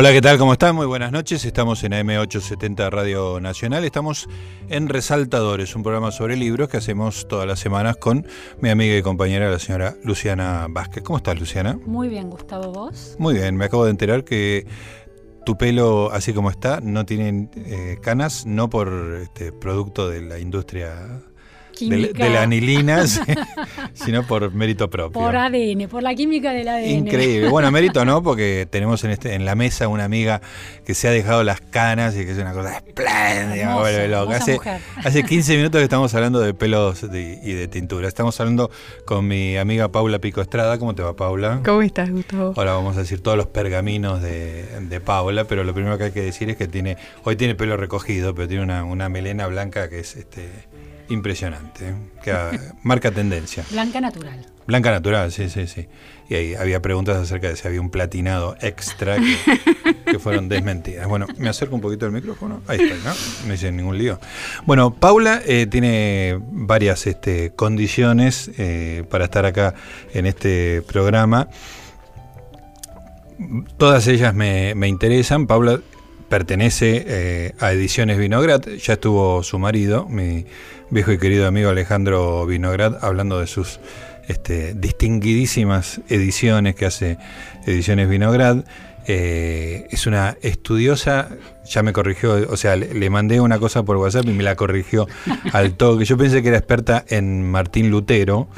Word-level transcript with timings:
Hola, 0.00 0.12
¿qué 0.12 0.20
tal? 0.20 0.38
¿Cómo 0.38 0.52
están? 0.52 0.76
Muy 0.76 0.86
buenas 0.86 1.10
noches. 1.10 1.44
Estamos 1.44 1.82
en 1.82 1.90
AM870 1.90 2.88
Radio 2.88 3.40
Nacional. 3.40 3.82
Estamos 3.82 4.28
en 4.68 4.88
Resaltadores, 4.88 5.74
un 5.74 5.82
programa 5.82 6.12
sobre 6.12 6.36
libros 6.36 6.68
que 6.68 6.76
hacemos 6.76 7.26
todas 7.26 7.48
las 7.48 7.58
semanas 7.58 7.96
con 7.96 8.24
mi 8.60 8.68
amiga 8.68 8.96
y 8.96 9.02
compañera, 9.02 9.50
la 9.50 9.58
señora 9.58 9.96
Luciana 10.04 10.68
Vázquez. 10.70 11.02
¿Cómo 11.02 11.16
estás, 11.16 11.40
Luciana? 11.40 11.80
Muy 11.84 12.08
bien, 12.08 12.30
Gustavo, 12.30 12.70
¿vos? 12.70 13.16
Muy 13.18 13.34
bien, 13.34 13.56
me 13.56 13.64
acabo 13.64 13.86
de 13.86 13.90
enterar 13.90 14.22
que 14.22 14.68
tu 15.44 15.58
pelo, 15.58 16.12
así 16.12 16.32
como 16.32 16.48
está, 16.48 16.78
no 16.80 17.04
tiene 17.04 17.50
eh, 17.56 17.98
canas, 18.00 18.46
no 18.46 18.70
por 18.70 19.18
este, 19.20 19.50
producto 19.50 20.08
de 20.08 20.22
la 20.22 20.38
industria 20.38 21.24
de, 21.80 22.12
de, 22.12 22.30
la 22.30 22.42
anilina, 22.42 23.04
sino 23.94 24.26
por 24.26 24.52
mérito 24.52 24.88
propio. 24.90 25.20
Por 25.20 25.36
ADN, 25.36 25.88
por 25.88 26.02
la 26.02 26.14
química 26.14 26.52
del 26.52 26.68
ADN. 26.68 26.88
Increíble. 26.88 27.48
Bueno, 27.48 27.70
mérito 27.70 28.04
no, 28.04 28.22
porque 28.22 28.66
tenemos 28.70 29.04
en, 29.04 29.10
este, 29.10 29.34
en 29.34 29.44
la 29.44 29.54
mesa 29.54 29.88
una 29.88 30.04
amiga 30.04 30.40
que 30.84 30.94
se 30.94 31.08
ha 31.08 31.10
dejado 31.10 31.44
las 31.44 31.60
canas 31.60 32.14
y 32.16 32.24
que 32.24 32.32
es 32.32 32.38
una 32.38 32.52
cosa 32.52 32.76
espléndida, 32.76 33.74
me 33.74 33.80
vuelve 33.80 34.08
loca. 34.08 34.36
Hace, 34.36 34.58
hace 34.96 35.22
15 35.28 35.56
minutos 35.56 35.78
que 35.78 35.84
estamos 35.84 36.14
hablando 36.14 36.40
de 36.40 36.54
pelos 36.54 37.02
y 37.02 37.52
de 37.52 37.68
tintura. 37.68 38.08
Estamos 38.08 38.38
hablando 38.40 38.70
con 39.04 39.26
mi 39.26 39.56
amiga 39.56 39.88
Paula 39.88 40.18
Pico 40.18 40.40
Estrada. 40.40 40.78
¿Cómo 40.78 40.94
te 40.94 41.02
va, 41.02 41.14
Paula? 41.14 41.60
¿Cómo 41.64 41.82
estás, 41.82 42.10
Gustavo? 42.10 42.54
Ahora 42.56 42.72
vamos 42.74 42.96
a 42.96 43.00
decir 43.00 43.20
todos 43.20 43.36
los 43.36 43.46
pergaminos 43.46 44.22
de, 44.22 44.66
de, 44.80 45.00
Paula, 45.00 45.44
pero 45.44 45.64
lo 45.64 45.74
primero 45.74 45.98
que 45.98 46.04
hay 46.04 46.12
que 46.12 46.22
decir 46.22 46.50
es 46.50 46.56
que 46.56 46.68
tiene, 46.68 46.96
hoy 47.24 47.36
tiene 47.36 47.54
pelo 47.54 47.76
recogido, 47.76 48.34
pero 48.34 48.48
tiene 48.48 48.62
una, 48.62 48.84
una 48.84 49.08
melena 49.08 49.46
blanca 49.46 49.88
que 49.88 50.00
es 50.00 50.16
este 50.16 50.48
Impresionante, 51.10 51.88
¿eh? 51.88 51.94
que 52.22 52.34
marca 52.82 53.10
tendencia. 53.10 53.64
Blanca 53.70 54.00
natural. 54.00 54.46
Blanca 54.66 54.90
natural, 54.90 55.32
sí, 55.32 55.48
sí, 55.48 55.66
sí. 55.66 55.88
Y 56.28 56.34
ahí 56.34 56.54
había 56.54 56.82
preguntas 56.82 57.16
acerca 57.16 57.48
de 57.48 57.56
si 57.56 57.66
había 57.66 57.80
un 57.80 57.88
platinado 57.88 58.56
extra 58.60 59.16
que, 60.04 60.18
fueron 60.18 60.50
desmentidas. 60.50 61.08
Bueno, 61.08 61.26
me 61.38 61.48
acerco 61.48 61.74
un 61.74 61.80
poquito 61.80 62.04
el 62.04 62.12
micrófono. 62.12 62.60
Ahí 62.66 62.78
está, 62.78 63.08
¿no? 63.08 63.16
No 63.46 63.54
hice 63.54 63.72
ningún 63.72 63.96
lío. 63.96 64.20
Bueno, 64.66 64.92
Paula 64.92 65.40
eh, 65.46 65.66
tiene 65.66 66.38
varias 66.50 67.06
este, 67.06 67.52
condiciones 67.56 68.50
eh, 68.58 69.04
para 69.08 69.24
estar 69.24 69.46
acá 69.46 69.74
en 70.12 70.26
este 70.26 70.82
programa. 70.82 71.48
Todas 73.78 74.06
ellas 74.08 74.34
me, 74.34 74.74
me 74.74 74.88
interesan. 74.88 75.46
Paula 75.46 75.80
pertenece 76.28 77.54
a 77.58 77.72
Ediciones 77.72 78.18
Vinograd, 78.18 78.60
ya 78.66 78.92
estuvo 78.92 79.42
su 79.42 79.58
marido, 79.58 80.06
mi 80.10 80.44
viejo 80.90 81.12
y 81.12 81.18
querido 81.18 81.46
amigo 81.46 81.70
Alejandro 81.70 82.46
Vinograd, 82.46 83.04
hablando 83.04 83.40
de 83.40 83.46
sus 83.46 83.80
este, 84.26 84.74
distinguidísimas 84.74 86.00
ediciones 86.08 86.74
que 86.74 86.86
hace 86.86 87.18
Ediciones 87.66 88.08
Vinograd. 88.08 88.64
Eh, 89.06 89.86
es 89.90 90.06
una 90.06 90.36
estudiosa, 90.42 91.28
ya 91.64 91.82
me 91.82 91.92
corrigió, 91.92 92.46
o 92.50 92.56
sea, 92.56 92.76
le, 92.76 93.10
mandé 93.10 93.40
una 93.40 93.58
cosa 93.58 93.82
por 93.82 93.96
WhatsApp 93.96 94.26
y 94.26 94.32
me 94.32 94.42
la 94.42 94.54
corrigió 94.54 95.06
al 95.52 95.74
toque. 95.74 96.04
Yo 96.04 96.16
pensé 96.16 96.42
que 96.42 96.48
era 96.48 96.58
experta 96.58 97.04
en 97.08 97.50
Martín 97.50 97.90
Lutero. 97.90 98.48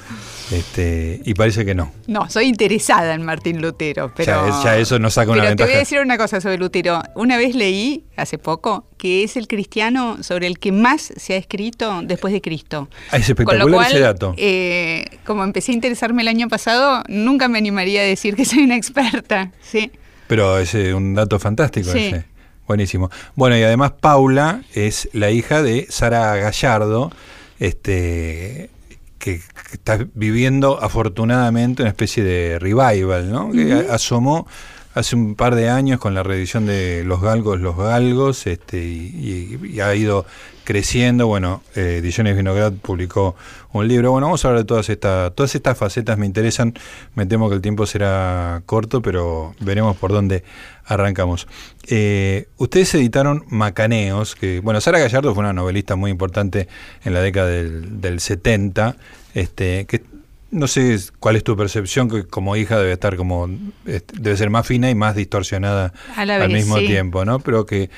Este, 0.51 1.20
y 1.25 1.34
parece 1.34 1.65
que 1.65 1.75
no. 1.75 1.93
No, 2.09 2.29
soy 2.29 2.47
interesada 2.47 3.15
en 3.15 3.23
Martín 3.23 3.62
Lutero, 3.62 4.12
pero. 4.15 4.62
Ya, 4.65 4.79
eso 4.79 4.98
nos 4.98 5.15
saca 5.15 5.31
una 5.31 5.43
pero 5.43 5.56
Te 5.56 5.65
voy 5.65 5.75
a 5.75 5.79
decir 5.79 6.01
una 6.01 6.19
cosa 6.19 6.41
sobre 6.41 6.59
Lutero. 6.59 7.01
Una 7.15 7.37
vez 7.37 7.55
leí, 7.55 8.05
hace 8.17 8.37
poco, 8.37 8.87
que 8.98 9.23
es 9.23 9.37
el 9.37 9.47
cristiano 9.47 10.23
sobre 10.23 10.48
el 10.48 10.59
que 10.59 10.73
más 10.73 11.12
se 11.17 11.34
ha 11.34 11.37
escrito 11.37 12.03
después 12.03 12.33
de 12.33 12.41
Cristo. 12.41 12.89
Ah, 13.11 13.19
es 13.19 13.28
espectacular 13.28 13.91
ese 13.91 14.01
dato. 14.01 14.34
Eh, 14.37 15.05
como 15.25 15.45
empecé 15.45 15.73
a 15.73 15.75
interesarme 15.77 16.22
el 16.22 16.28
año 16.28 16.49
pasado, 16.49 17.05
nunca 17.09 17.49
me 17.49 17.59
animaría 17.59 18.00
a 18.00 18.05
decir 18.05 18.34
que 18.34 18.44
soy 18.44 18.65
una 18.65 18.77
experta. 18.77 19.53
Sí. 19.62 19.93
Pero 20.27 20.59
es 20.59 20.75
eh, 20.75 20.94
un 20.94 21.15
dato 21.15 21.39
fantástico 21.39 21.91
ese. 21.91 22.25
Buenísimo. 22.66 23.10
Bueno, 23.34 23.59
y 23.59 23.62
además 23.65 23.93
Paula 24.00 24.62
es 24.75 25.09
la 25.12 25.31
hija 25.31 25.60
de 25.60 25.87
Sara 25.89 26.37
Gallardo, 26.37 27.10
este 27.59 28.71
que, 29.19 29.41
está 29.72 29.98
viviendo 30.14 30.82
afortunadamente 30.82 31.82
una 31.82 31.91
especie 31.91 32.22
de 32.25 32.58
revival, 32.58 33.31
¿no? 33.31 33.50
Que 33.53 33.86
asomó 33.91 34.47
hace 34.94 35.14
un 35.14 35.34
par 35.34 35.54
de 35.54 35.69
años 35.69 36.00
con 36.00 36.14
la 36.14 36.22
reedición 36.22 36.66
de 36.66 37.04
Los 37.04 37.20
Galgos, 37.20 37.60
Los 37.60 37.76
Galgos, 37.76 38.47
este, 38.47 38.78
y, 38.82 39.80
ha 39.80 39.94
ido 39.94 40.26
creciendo. 40.64 41.26
Bueno, 41.26 41.62
eh, 41.76 41.98
Ediciones 41.98 42.36
Vinograd 42.36 42.72
publicó 42.72 43.36
un 43.72 43.86
libro. 43.86 44.10
Bueno, 44.10 44.26
vamos 44.26 44.44
a 44.44 44.48
hablar 44.48 44.64
de 44.64 44.66
todas 44.66 44.88
estas, 44.88 45.34
todas 45.34 45.54
estas 45.54 45.78
facetas, 45.78 46.19
me 46.19 46.26
interesan. 46.26 46.75
Me 47.14 47.26
temo 47.26 47.48
que 47.48 47.54
el 47.54 47.60
tiempo 47.60 47.86
será 47.86 48.62
corto, 48.66 49.00
pero 49.00 49.54
veremos 49.60 49.97
por 49.97 50.12
dónde 50.12 50.42
arrancamos. 50.84 51.47
Eh, 51.88 52.48
ustedes 52.56 52.92
editaron 52.94 53.44
Macaneos, 53.48 54.34
que, 54.34 54.60
bueno, 54.60 54.80
Sara 54.80 54.98
Gallardo 54.98 55.34
fue 55.34 55.42
una 55.42 55.53
novelista 55.53 55.94
muy 55.94 56.10
importante 56.10 56.66
en 57.04 57.14
la 57.14 57.20
década 57.20 57.48
del, 57.48 58.00
del 58.00 58.19
70, 58.19 58.97
este, 59.34 59.86
que 59.86 60.02
no 60.50 60.66
sé 60.66 60.98
cuál 61.18 61.36
es 61.36 61.44
tu 61.44 61.56
percepción, 61.56 62.08
que 62.08 62.24
como 62.24 62.56
hija 62.56 62.78
debe 62.78 62.92
estar 62.92 63.16
como, 63.16 63.48
debe 63.84 64.36
ser 64.36 64.50
más 64.50 64.66
fina 64.66 64.91
y 64.91 64.94
más 64.94 65.14
distorsionada 65.14 65.92
al 66.16 66.50
mismo 66.50 66.78
tiempo, 66.78 67.24
¿no? 67.24 67.38
Pero 67.38 67.66
que 67.66 67.91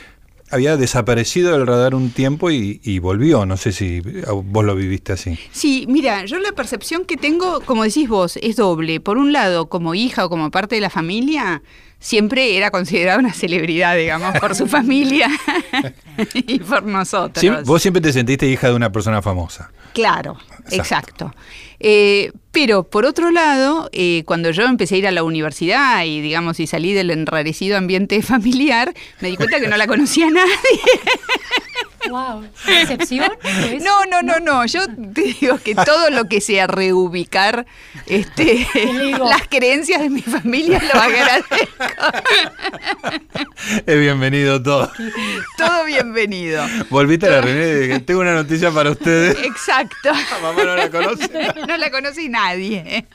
había 0.51 0.77
desaparecido 0.77 1.53
del 1.53 1.67
radar 1.67 1.95
un 1.95 2.11
tiempo 2.11 2.51
y, 2.51 2.79
y, 2.85 2.99
volvió. 2.99 3.47
No 3.47 3.57
sé 3.57 3.73
si 3.73 4.01
vos 4.01 4.65
lo 4.65 4.75
viviste 4.75 5.15
así. 5.15 5.39
Sí, 5.51 5.87
mira, 5.89 6.27
yo 6.27 6.39
la 6.41 6.53
percepción 6.53 7.07
que 7.07 7.17
tengo, 7.17 7.63
como 7.63 7.85
decís 7.85 8.07
vos, 8.07 8.39
es 8.43 8.57
doble. 8.57 9.01
Por 9.01 9.17
un 9.17 9.33
lado, 9.33 9.71
como 9.71 9.95
hija 9.95 10.27
o 10.27 10.29
como 10.29 10.51
parte 10.51 10.75
de 10.75 10.83
la 10.83 10.91
familia, 10.91 11.63
siempre 12.03 12.57
era 12.57 12.71
considerada 12.71 13.19
una 13.19 13.33
celebridad, 13.33 13.97
digamos, 13.97 14.39
por 14.39 14.55
su 14.55 14.67
familia 14.67 15.31
y 16.35 16.59
por 16.59 16.83
nosotros. 16.83 17.65
vos 17.65 17.81
siempre 17.81 18.03
te 18.03 18.13
sentiste 18.13 18.47
hija 18.47 18.69
de 18.69 18.75
una 18.75 18.91
persona 18.91 19.23
famosa. 19.23 19.71
Claro, 19.95 20.37
exacto. 20.71 21.33
Eh, 21.79 22.33
pero 22.51 22.85
por 22.85 23.07
otro 23.07 23.31
lado, 23.31 23.89
eh, 23.93 24.25
cuando 24.27 24.51
yo 24.51 24.65
empecé 24.65 24.97
a 24.97 24.99
ir 24.99 25.07
a 25.07 25.11
la 25.11 25.23
universidad 25.23 26.05
y 26.05 26.21
digamos 26.21 26.61
y 26.61 26.67
salí 26.67 26.93
del 26.93 27.11
enrarecido 27.11 27.77
ambiente 27.79 28.21
familiar, 28.23 28.93
me 29.21 29.29
di 29.29 29.37
cuenta 29.37 29.61
que 29.61 29.69
no 29.69 29.77
la 29.77 29.87
conocía 29.87 30.29
nadie. 30.31 30.47
Wow. 32.09 32.49
¿Decepción? 32.67 33.31
No, 33.83 34.05
no, 34.07 34.23
no, 34.23 34.41
no. 34.41 34.67
Yo 34.67 34.87
te 34.87 35.23
digo 35.41 35.59
que 35.59 35.75
todo 35.75 36.11
lo 36.11 36.29
que 36.29 36.41
sea 36.41 36.67
reubicar 36.67 37.67
este, 38.07 38.67
las 39.19 39.47
creencias 39.49 40.01
de 40.01 40.11
mi 40.11 40.23
familia 40.23 40.83
lo 40.93 41.01
agradezco. 41.01 41.57
Es 43.87 44.01
bienvenido 44.01 44.63
todo. 44.63 44.91
Todo 45.57 45.85
bienvenido. 45.85 46.67
Volviste 46.91 47.27
a 47.27 47.31
la 47.31 47.41
reunión 47.41 47.97
y 47.97 48.01
tengo 48.01 48.21
una 48.21 48.35
noticia 48.35 48.71
para 48.71 48.91
ustedes. 48.91 49.37
Exacto. 49.45 50.11
Mamá 50.43 50.65
no 50.65 50.77
la 50.77 50.91
conoce. 50.91 51.31
No 51.67 51.77
la 51.77 51.91
conoce 51.91 52.29
nadie. 52.29 53.07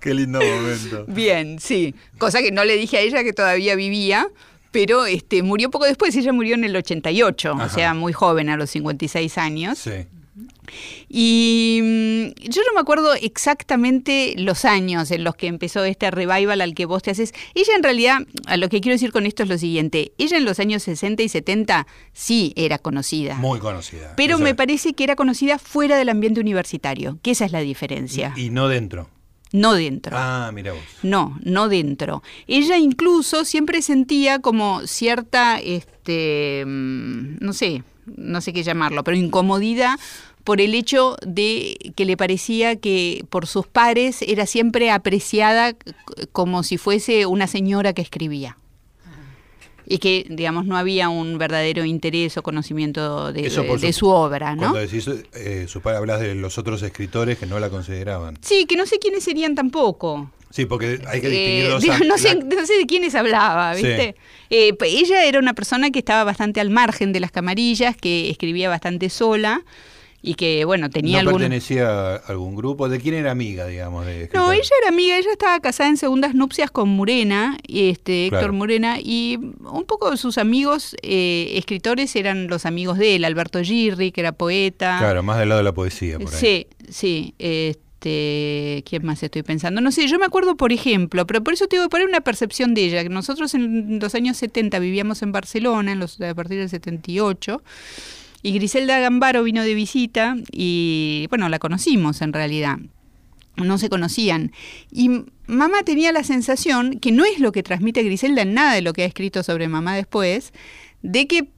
Qué 0.00 0.14
lindo 0.14 0.40
momento. 0.40 1.04
Bien, 1.08 1.58
sí. 1.58 1.94
Cosa 2.18 2.40
que 2.40 2.52
no 2.52 2.64
le 2.64 2.76
dije 2.76 2.98
a 2.98 3.00
ella 3.00 3.22
que 3.24 3.32
todavía 3.32 3.74
vivía, 3.74 4.28
pero 4.70 5.06
este, 5.06 5.42
murió 5.42 5.70
poco 5.70 5.84
después, 5.84 6.14
ella 6.16 6.32
murió 6.32 6.54
en 6.54 6.64
el 6.64 6.76
88, 6.76 7.54
o 7.60 7.68
sea, 7.68 7.94
muy 7.94 8.12
joven, 8.12 8.48
a 8.48 8.56
los 8.56 8.70
56 8.70 9.38
años. 9.38 9.78
Sí. 9.78 10.06
Y 11.08 11.80
mm, 11.82 12.48
yo 12.48 12.62
no 12.66 12.74
me 12.74 12.80
acuerdo 12.80 13.14
exactamente 13.14 14.34
los 14.36 14.64
años 14.64 15.10
en 15.10 15.24
los 15.24 15.34
que 15.34 15.48
empezó 15.48 15.84
este 15.84 16.10
revival 16.10 16.60
al 16.60 16.74
que 16.74 16.86
vos 16.86 17.02
te 17.02 17.10
haces. 17.10 17.32
Ella 17.54 17.74
en 17.76 17.82
realidad, 17.82 18.18
a 18.46 18.56
lo 18.56 18.68
que 18.68 18.80
quiero 18.80 18.94
decir 18.94 19.12
con 19.12 19.26
esto 19.26 19.42
es 19.42 19.48
lo 19.48 19.58
siguiente, 19.58 20.12
ella 20.18 20.36
en 20.36 20.44
los 20.44 20.60
años 20.60 20.82
60 20.84 21.22
y 21.22 21.28
70 21.28 21.86
sí 22.12 22.52
era 22.56 22.78
conocida. 22.78 23.34
Muy 23.36 23.58
conocida. 23.58 24.14
Pero 24.16 24.38
me 24.38 24.54
parece 24.54 24.94
que 24.94 25.04
era 25.04 25.16
conocida 25.16 25.58
fuera 25.58 25.96
del 25.96 26.08
ambiente 26.08 26.40
universitario, 26.40 27.18
que 27.22 27.32
esa 27.32 27.44
es 27.44 27.52
la 27.52 27.60
diferencia. 27.60 28.32
y 28.36 28.50
no 28.50 28.68
dentro. 28.68 29.08
No 29.52 29.74
dentro. 29.74 30.16
Ah, 30.18 30.50
mira 30.54 30.72
vos. 30.72 30.82
No, 31.02 31.38
no 31.42 31.68
dentro. 31.68 32.22
Ella 32.46 32.76
incluso 32.78 33.44
siempre 33.44 33.82
sentía 33.82 34.38
como 34.38 34.86
cierta, 34.86 35.58
este, 35.58 36.64
mm, 36.66 37.38
no 37.40 37.52
sé, 37.52 37.82
no 38.06 38.40
sé 38.40 38.52
qué 38.52 38.62
llamarlo, 38.62 39.02
pero 39.02 39.16
incomodidad 39.16 39.98
por 40.44 40.60
el 40.60 40.74
hecho 40.74 41.16
de 41.26 41.92
que 41.96 42.04
le 42.04 42.16
parecía 42.16 42.76
que 42.76 43.24
por 43.28 43.46
sus 43.46 43.66
pares 43.66 44.22
era 44.22 44.46
siempre 44.46 44.90
apreciada 44.90 45.74
como 46.32 46.62
si 46.62 46.78
fuese 46.78 47.26
una 47.26 47.46
señora 47.46 47.92
que 47.92 48.02
escribía 48.02 48.56
y 49.90 49.98
que, 49.98 50.24
digamos, 50.30 50.66
no 50.66 50.76
había 50.76 51.08
un 51.08 51.36
verdadero 51.36 51.84
interés 51.84 52.36
o 52.36 52.44
conocimiento 52.44 53.32
de, 53.32 53.50
su, 53.50 54.08
obra, 54.08 54.54
¿no? 54.54 54.70
Cuando 54.70 54.78
decís, 54.78 55.10
eh, 55.34 55.66
su 55.66 55.80
padre 55.80 55.98
hablas 55.98 56.20
de 56.20 56.36
los 56.36 56.58
otros 56.58 56.80
escritores 56.82 57.38
que 57.38 57.46
no 57.46 57.58
la 57.58 57.70
consideraban. 57.70 58.38
Sí, 58.40 58.66
que 58.66 58.76
no 58.76 58.86
sé 58.86 59.00
quiénes 59.00 59.24
serían 59.24 59.56
tampoco. 59.56 60.30
Sí, 60.50 60.64
porque 60.64 61.02
hay 61.08 61.20
que 61.20 61.28
distinguir 61.28 61.64
eh, 61.64 61.68
no, 62.06 62.18
sé, 62.18 62.36
no, 62.36 62.66
sé, 62.66 62.78
de 62.78 62.86
quiénes 62.86 63.16
hablaba, 63.16 63.74
¿viste? 63.74 64.14
Eh, 64.48 64.76
ella 64.80 65.24
era 65.24 65.40
una 65.40 65.54
persona 65.54 65.90
que 65.90 65.98
estaba 65.98 66.22
bastante 66.22 66.60
al 66.60 66.70
margen 66.70 67.12
de 67.12 67.18
las 67.18 67.32
camarillas, 67.32 67.96
que 67.96 68.30
escribía 68.30 68.68
bastante 68.68 69.10
sola 69.10 69.64
y 70.22 70.34
que, 70.34 70.64
bueno, 70.64 70.90
tenía 70.90 71.22
¿No 71.22 71.30
algún... 71.30 71.40
pertenecía 71.40 71.88
a 71.88 72.16
algún 72.16 72.54
grupo? 72.54 72.88
¿De 72.88 73.00
quién 73.00 73.14
era 73.14 73.30
amiga, 73.30 73.66
digamos? 73.66 74.04
De 74.04 74.28
No, 74.34 74.52
ella 74.52 74.70
era 74.82 74.88
amiga, 74.88 75.16
ella 75.16 75.32
estaba 75.32 75.60
casada 75.60 75.88
en 75.88 75.96
segundas 75.96 76.34
nupcias 76.34 76.70
con 76.70 76.88
Murena, 76.90 77.58
este, 77.68 78.26
Héctor 78.26 78.40
Claro. 78.40 78.52
Murena, 78.52 78.98
y 79.00 79.38
un 79.60 79.84
poco 79.86 80.10
de 80.10 80.16
sus 80.16 80.36
amigos 80.38 80.94
eh, 81.02 81.52
escritores 81.54 82.14
eran 82.16 82.48
los 82.48 82.66
amigos 82.66 82.98
de 82.98 83.16
él, 83.16 83.24
Alberto 83.24 83.62
Girri, 83.62 84.12
que 84.12 84.20
era 84.20 84.32
poeta. 84.32 84.96
Claro, 84.98 85.22
más 85.22 85.38
del 85.38 85.48
lado 85.48 85.60
de 85.60 85.64
la 85.64 85.72
poesía, 85.72 86.18
por 86.18 86.34
ahí. 86.34 86.38
Sí, 86.40 86.66
sí. 86.90 87.34
Este, 87.38 88.82
¿Quién 88.88 89.04
más 89.04 89.22
estoy 89.22 89.42
pensando? 89.42 89.80
No 89.80 89.92
sé, 89.92 90.06
yo 90.08 90.18
me 90.18 90.24
acuerdo, 90.24 90.56
por 90.56 90.72
ejemplo, 90.72 91.26
pero 91.26 91.42
por 91.42 91.52
eso 91.54 91.66
te 91.66 91.76
voy 91.76 91.86
a 91.86 91.88
poner 91.88 92.06
una 92.06 92.20
percepción 92.22 92.72
de 92.74 92.84
ella, 92.84 93.02
que 93.02 93.08
nosotros 93.10 93.54
en 93.54 93.98
los 94.00 94.14
años 94.14 94.36
70 94.38 94.78
vivíamos 94.78 95.22
en 95.22 95.32
Barcelona, 95.32 95.92
en 95.92 95.98
los, 95.98 96.20
a 96.20 96.34
partir 96.34 96.58
del 96.58 96.70
78, 96.70 97.62
y 98.42 98.52
Griselda 98.52 98.98
Gambaro 99.00 99.42
vino 99.42 99.62
de 99.62 99.74
visita 99.74 100.36
y, 100.52 101.26
bueno, 101.30 101.48
la 101.48 101.58
conocimos 101.58 102.22
en 102.22 102.32
realidad. 102.32 102.78
No 103.56 103.76
se 103.78 103.90
conocían. 103.90 104.52
Y 104.90 105.10
mamá 105.46 105.82
tenía 105.84 106.12
la 106.12 106.24
sensación, 106.24 106.98
que 107.00 107.12
no 107.12 107.24
es 107.24 107.40
lo 107.40 107.52
que 107.52 107.62
transmite 107.62 108.02
Griselda 108.02 108.42
en 108.42 108.54
nada 108.54 108.74
de 108.74 108.80
lo 108.82 108.92
que 108.92 109.02
ha 109.02 109.06
escrito 109.06 109.42
sobre 109.42 109.68
mamá 109.68 109.94
después, 109.96 110.52
de 111.02 111.26
que 111.26 111.48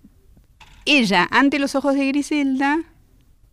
ella, 0.84 1.28
ante 1.30 1.58
los 1.60 1.74
ojos 1.76 1.94
de 1.94 2.06
Griselda, 2.08 2.80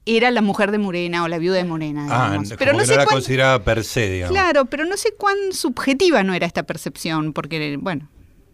era 0.05 0.31
la 0.31 0.41
mujer 0.41 0.71
de 0.71 0.79
Morena 0.79 1.23
o 1.23 1.27
la 1.27 1.37
viuda 1.37 1.57
de 1.57 1.65
Morena. 1.65 2.07
Ah, 2.09 2.27
digamos. 2.29 2.53
pero 2.57 2.73
no 2.73 2.79
sé 2.85 2.93
no 2.93 2.97
la 2.97 3.05
cuán- 3.05 3.15
consideraba 3.17 3.63
per 3.63 3.83
se, 3.83 4.09
digamos. 4.09 4.31
Claro, 4.31 4.65
pero 4.65 4.85
no 4.85 4.97
sé 4.97 5.09
cuán 5.15 5.35
subjetiva 5.51 6.23
no 6.23 6.33
era 6.33 6.47
esta 6.47 6.63
percepción, 6.63 7.33
porque, 7.33 7.77
bueno, 7.79 8.09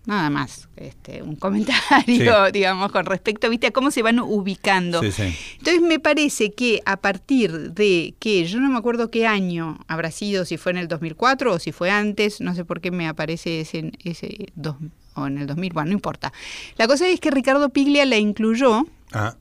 nada 0.07 0.29
más, 0.29 0.69
este, 0.75 1.21
un 1.23 1.35
comentario, 1.35 2.05
Sí. 2.05 2.23
digamos, 2.53 2.91
con 2.91 3.05
respecto, 3.05 3.49
viste, 3.49 3.67
a 3.67 3.71
cómo 3.71 3.91
se 3.91 4.01
van 4.01 4.19
ubicando. 4.19 5.01
Sí, 5.01 5.11
sí. 5.11 5.35
Entonces 5.57 5.81
me 5.81 5.99
parece 5.99 6.51
que 6.53 6.81
a 6.85 6.97
partir 6.97 7.71
de 7.73 8.13
que, 8.19 8.45
yo 8.45 8.59
no 8.59 8.69
me 8.69 8.77
acuerdo 8.77 9.09
qué 9.11 9.25
año 9.27 9.79
habrá 9.87 10.11
sido, 10.11 10.45
si 10.45 10.57
fue 10.57 10.71
en 10.71 10.77
el 10.79 10.87
2004 10.87 11.53
o 11.53 11.59
si 11.59 11.71
fue 11.71 11.89
antes, 11.91 12.41
no 12.41 12.53
sé 12.55 12.65
por 12.65 12.81
qué 12.81 12.91
me 12.91 13.07
aparece 13.07 13.61
ese, 13.61 13.91
ese 14.03 14.47
dos, 14.55 14.75
o 15.15 15.27
en 15.27 15.37
el 15.39 15.47
2000, 15.47 15.73
bueno, 15.73 15.87
no 15.87 15.93
importa. 15.93 16.31
La 16.77 16.87
cosa 16.87 17.07
es 17.07 17.19
que 17.19 17.31
Ricardo 17.31 17.69
Piglia 17.69 18.05
la 18.05 18.17
incluyó 18.17 18.85
Ah, 19.13 19.35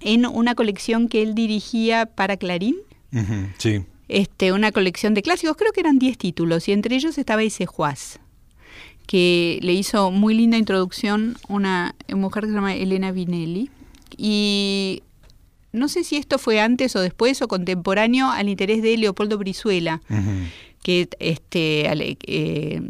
en 0.00 0.24
una 0.24 0.54
colección 0.54 1.08
que 1.08 1.20
él 1.22 1.34
dirigía 1.34 2.06
para 2.06 2.36
Clarín 2.36 2.76
sí. 3.58 3.84
este, 4.08 4.52
una 4.52 4.72
colección 4.72 5.14
de 5.14 5.22
clásicos, 5.22 5.56
creo 5.56 5.72
que 5.72 5.80
eran 5.80 5.98
10 5.98 6.16
títulos, 6.16 6.68
y 6.68 6.72
entre 6.72 6.96
ellos 6.96 7.18
estaba 7.18 7.42
ese 7.42 7.66
Juaz, 7.66 8.18
que 9.10 9.58
le 9.62 9.72
hizo 9.72 10.12
muy 10.12 10.34
linda 10.34 10.56
introducción 10.56 11.36
una 11.48 11.96
mujer 12.14 12.44
que 12.44 12.50
se 12.50 12.54
llama 12.54 12.76
Elena 12.76 13.10
Vinelli. 13.10 13.68
Y 14.16 15.02
no 15.72 15.88
sé 15.88 16.04
si 16.04 16.14
esto 16.14 16.38
fue 16.38 16.60
antes 16.60 16.94
o 16.94 17.00
después 17.00 17.42
o 17.42 17.48
contemporáneo 17.48 18.30
al 18.30 18.48
interés 18.48 18.82
de 18.82 18.96
Leopoldo 18.96 19.36
Brizuela, 19.36 20.00
que 20.84 21.08
este 21.18 21.90
eh, 21.90 22.82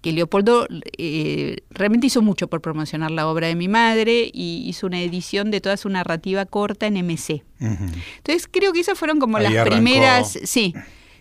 que 0.00 0.12
Leopoldo 0.12 0.66
eh, 0.96 1.58
realmente 1.68 2.06
hizo 2.06 2.22
mucho 2.22 2.48
por 2.48 2.62
promocionar 2.62 3.10
la 3.10 3.28
obra 3.28 3.48
de 3.48 3.54
mi 3.54 3.68
madre 3.68 4.30
y 4.32 4.62
hizo 4.66 4.86
una 4.86 5.02
edición 5.02 5.50
de 5.50 5.60
toda 5.60 5.76
su 5.76 5.90
narrativa 5.90 6.46
corta 6.46 6.86
en 6.86 6.94
MC. 7.04 7.42
Entonces 7.60 8.48
creo 8.50 8.72
que 8.72 8.80
esas 8.80 8.98
fueron 8.98 9.20
como 9.20 9.36
Ahí 9.36 9.42
las 9.42 9.52
arrancó. 9.52 9.72
primeras, 9.72 10.38
sí, 10.42 10.72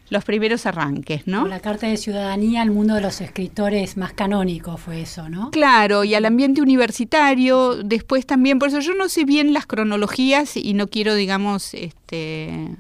los 0.10 0.24
primeros 0.24 0.66
arranques, 0.66 1.28
¿no? 1.28 1.48
La 1.48 1.60
carta 1.60 1.88
de 1.88 1.98
ciudadanía 1.98 2.62
al 2.62 2.72
mundo 2.72 2.96
de 2.96 3.02
los 3.02 3.22
escritores 3.22 3.98
más 3.98 4.14
canónicos 4.14 4.82
fue 4.82 5.02
eso, 5.02 5.30
¿no? 5.30 5.52
Claro, 5.52 6.04
y 6.04 6.16
al 6.16 6.26
ambiente 6.26 6.62
universitario, 6.62 7.76
después 7.76 8.26
también, 8.26 8.60
por 8.60 8.70
eso 8.70 8.80
yo 8.80 8.94
no 8.96 9.10
sé 9.10 9.26
bien 9.26 9.54
las 9.54 9.66
cronologías 9.66 10.58
y 10.58 10.74
no 10.74 10.88
quiero, 10.88 11.16
digamos, 11.16 11.74
este 11.74 12.76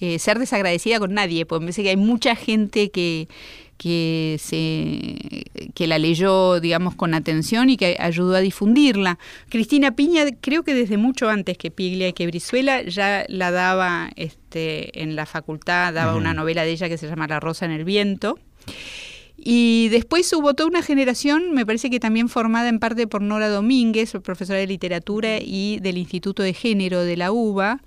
eh, 0.00 0.18
ser 0.18 0.38
desagradecida 0.38 0.98
con 0.98 1.14
nadie, 1.14 1.46
porque 1.46 1.60
me 1.60 1.66
parece 1.66 1.82
que 1.82 1.90
hay 1.90 1.96
mucha 1.96 2.34
gente 2.34 2.90
que, 2.90 3.28
que, 3.80 4.36
se, 4.38 5.70
que 5.72 5.86
la 5.86 5.98
leyó, 5.98 6.60
digamos, 6.60 6.94
con 6.96 7.14
atención 7.14 7.70
y 7.70 7.78
que 7.78 7.96
ayudó 7.98 8.36
a 8.36 8.40
difundirla. 8.40 9.18
Cristina 9.48 9.96
Piña, 9.96 10.26
creo 10.42 10.64
que 10.64 10.74
desde 10.74 10.98
mucho 10.98 11.30
antes 11.30 11.56
que 11.56 11.70
Piglia 11.70 12.08
y 12.08 12.12
que 12.12 12.26
Brizuela, 12.26 12.82
ya 12.82 13.24
la 13.28 13.50
daba 13.50 14.10
este, 14.16 15.00
en 15.00 15.16
la 15.16 15.24
facultad, 15.24 15.94
daba 15.94 16.14
una 16.14 16.34
novela 16.34 16.64
de 16.64 16.72
ella 16.72 16.90
que 16.90 16.98
se 16.98 17.08
llama 17.08 17.26
La 17.26 17.40
Rosa 17.40 17.64
en 17.64 17.70
el 17.70 17.84
Viento. 17.84 18.38
Y 19.38 19.88
después 19.88 20.30
hubo 20.34 20.52
toda 20.52 20.68
una 20.68 20.82
generación, 20.82 21.54
me 21.54 21.64
parece 21.64 21.88
que 21.88 21.98
también 21.98 22.28
formada 22.28 22.68
en 22.68 22.80
parte 22.80 23.06
por 23.06 23.22
Nora 23.22 23.48
Domínguez, 23.48 24.12
profesora 24.22 24.58
de 24.58 24.66
literatura 24.66 25.38
y 25.40 25.78
del 25.80 25.96
Instituto 25.96 26.42
de 26.42 26.52
Género 26.52 27.00
de 27.00 27.16
la 27.16 27.32
UBA, 27.32 27.80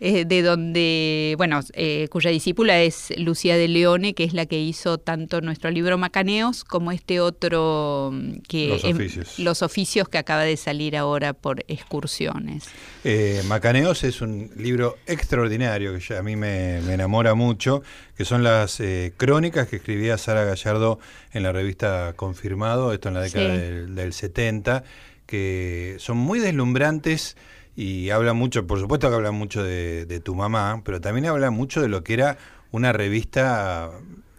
eh, 0.00 0.24
de 0.24 0.42
donde, 0.42 1.34
bueno, 1.38 1.60
eh, 1.72 2.08
cuya 2.10 2.30
discípula 2.30 2.80
es 2.82 3.12
Lucía 3.16 3.56
de 3.56 3.68
Leone, 3.68 4.14
que 4.14 4.24
es 4.24 4.34
la 4.34 4.44
que 4.46 4.60
hizo 4.60 4.98
tanto 4.98 5.40
nuestro 5.40 5.70
libro 5.70 5.96
Macaneos 5.98 6.64
como 6.64 6.92
este 6.92 7.20
otro 7.20 8.10
mm, 8.12 8.32
que 8.48 8.68
Los 8.68 8.84
em, 8.84 8.96
oficios. 8.96 9.38
los 9.38 9.62
oficios 9.62 10.08
que 10.08 10.18
acaba 10.18 10.42
de 10.42 10.56
salir 10.56 10.96
ahora 10.96 11.32
por 11.32 11.64
excursiones. 11.68 12.64
Eh, 13.04 13.42
Macaneos 13.46 14.04
es 14.04 14.20
un 14.20 14.50
libro 14.56 14.96
extraordinario 15.06 15.94
que 15.94 16.00
ya 16.00 16.18
a 16.18 16.22
mí 16.22 16.36
me, 16.36 16.80
me 16.82 16.94
enamora 16.94 17.34
mucho, 17.34 17.82
que 18.16 18.24
son 18.24 18.42
las 18.42 18.80
eh, 18.80 19.12
crónicas 19.16 19.68
que 19.68 19.76
escribía 19.76 20.18
Sara 20.18 20.44
Gallardo 20.44 20.98
en 21.32 21.42
la 21.44 21.52
revista 21.52 22.12
Confirmado, 22.16 22.92
esto 22.92 23.08
en 23.08 23.14
la 23.14 23.20
década 23.22 23.54
Sí. 23.54 23.60
del, 23.60 23.94
del 23.94 24.12
70, 24.12 24.84
que 25.26 25.96
son 25.98 26.16
muy 26.18 26.38
deslumbrantes 26.38 27.36
y 27.76 28.10
hablan 28.10 28.36
mucho, 28.36 28.66
por 28.66 28.78
supuesto 28.80 29.08
que 29.08 29.14
hablan 29.16 29.34
mucho 29.34 29.62
de, 29.62 30.06
de 30.06 30.20
tu 30.20 30.34
mamá, 30.34 30.82
pero 30.84 31.00
también 31.00 31.26
hablan 31.26 31.52
mucho 31.54 31.80
de 31.82 31.88
lo 31.88 32.04
que 32.04 32.14
era 32.14 32.38
una 32.70 32.92
revista 32.92 33.90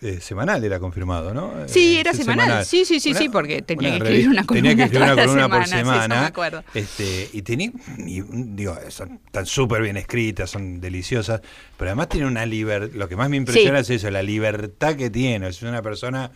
eh, 0.01 0.19
semanal, 0.21 0.63
era 0.63 0.79
confirmado, 0.79 1.33
¿no? 1.33 1.51
Sí, 1.67 1.97
Eh, 1.97 1.99
era 2.01 2.13
semanal. 2.13 2.63
Sí, 2.65 2.85
sí, 2.85 2.99
sí, 2.99 3.13
sí, 3.13 3.29
porque 3.29 3.61
tenía 3.61 3.91
que 3.91 3.97
escribir 3.97 4.29
una 4.29 4.43
Tenía 4.43 4.75
que 4.75 4.83
escribir 4.83 5.07
columna 5.15 5.15
una 5.15 5.25
columna 5.25 5.49
por 5.57 5.67
sí, 5.67 5.75
me 5.75 5.79
semana. 5.81 6.25
acuerdo. 6.27 6.63
Este, 6.73 7.29
y 7.33 7.41
tenía, 7.41 7.71
y, 8.05 8.21
digo, 8.21 8.77
son 8.89 9.19
tan 9.31 9.45
súper 9.45 9.81
bien 9.81 9.97
escritas, 9.97 10.49
son 10.51 10.79
deliciosas, 10.79 11.41
pero 11.77 11.89
además 11.91 12.09
tiene 12.09 12.27
una 12.27 12.45
libertad, 12.45 12.95
lo 12.95 13.07
que 13.09 13.15
más 13.15 13.29
me 13.29 13.37
impresiona 13.37 13.79
es 13.79 13.89
eso, 13.89 14.11
la 14.11 14.21
libertad 14.21 14.95
que 14.95 15.09
tiene, 15.09 15.47
es 15.47 15.61
una 15.63 15.81
persona, 15.81 16.29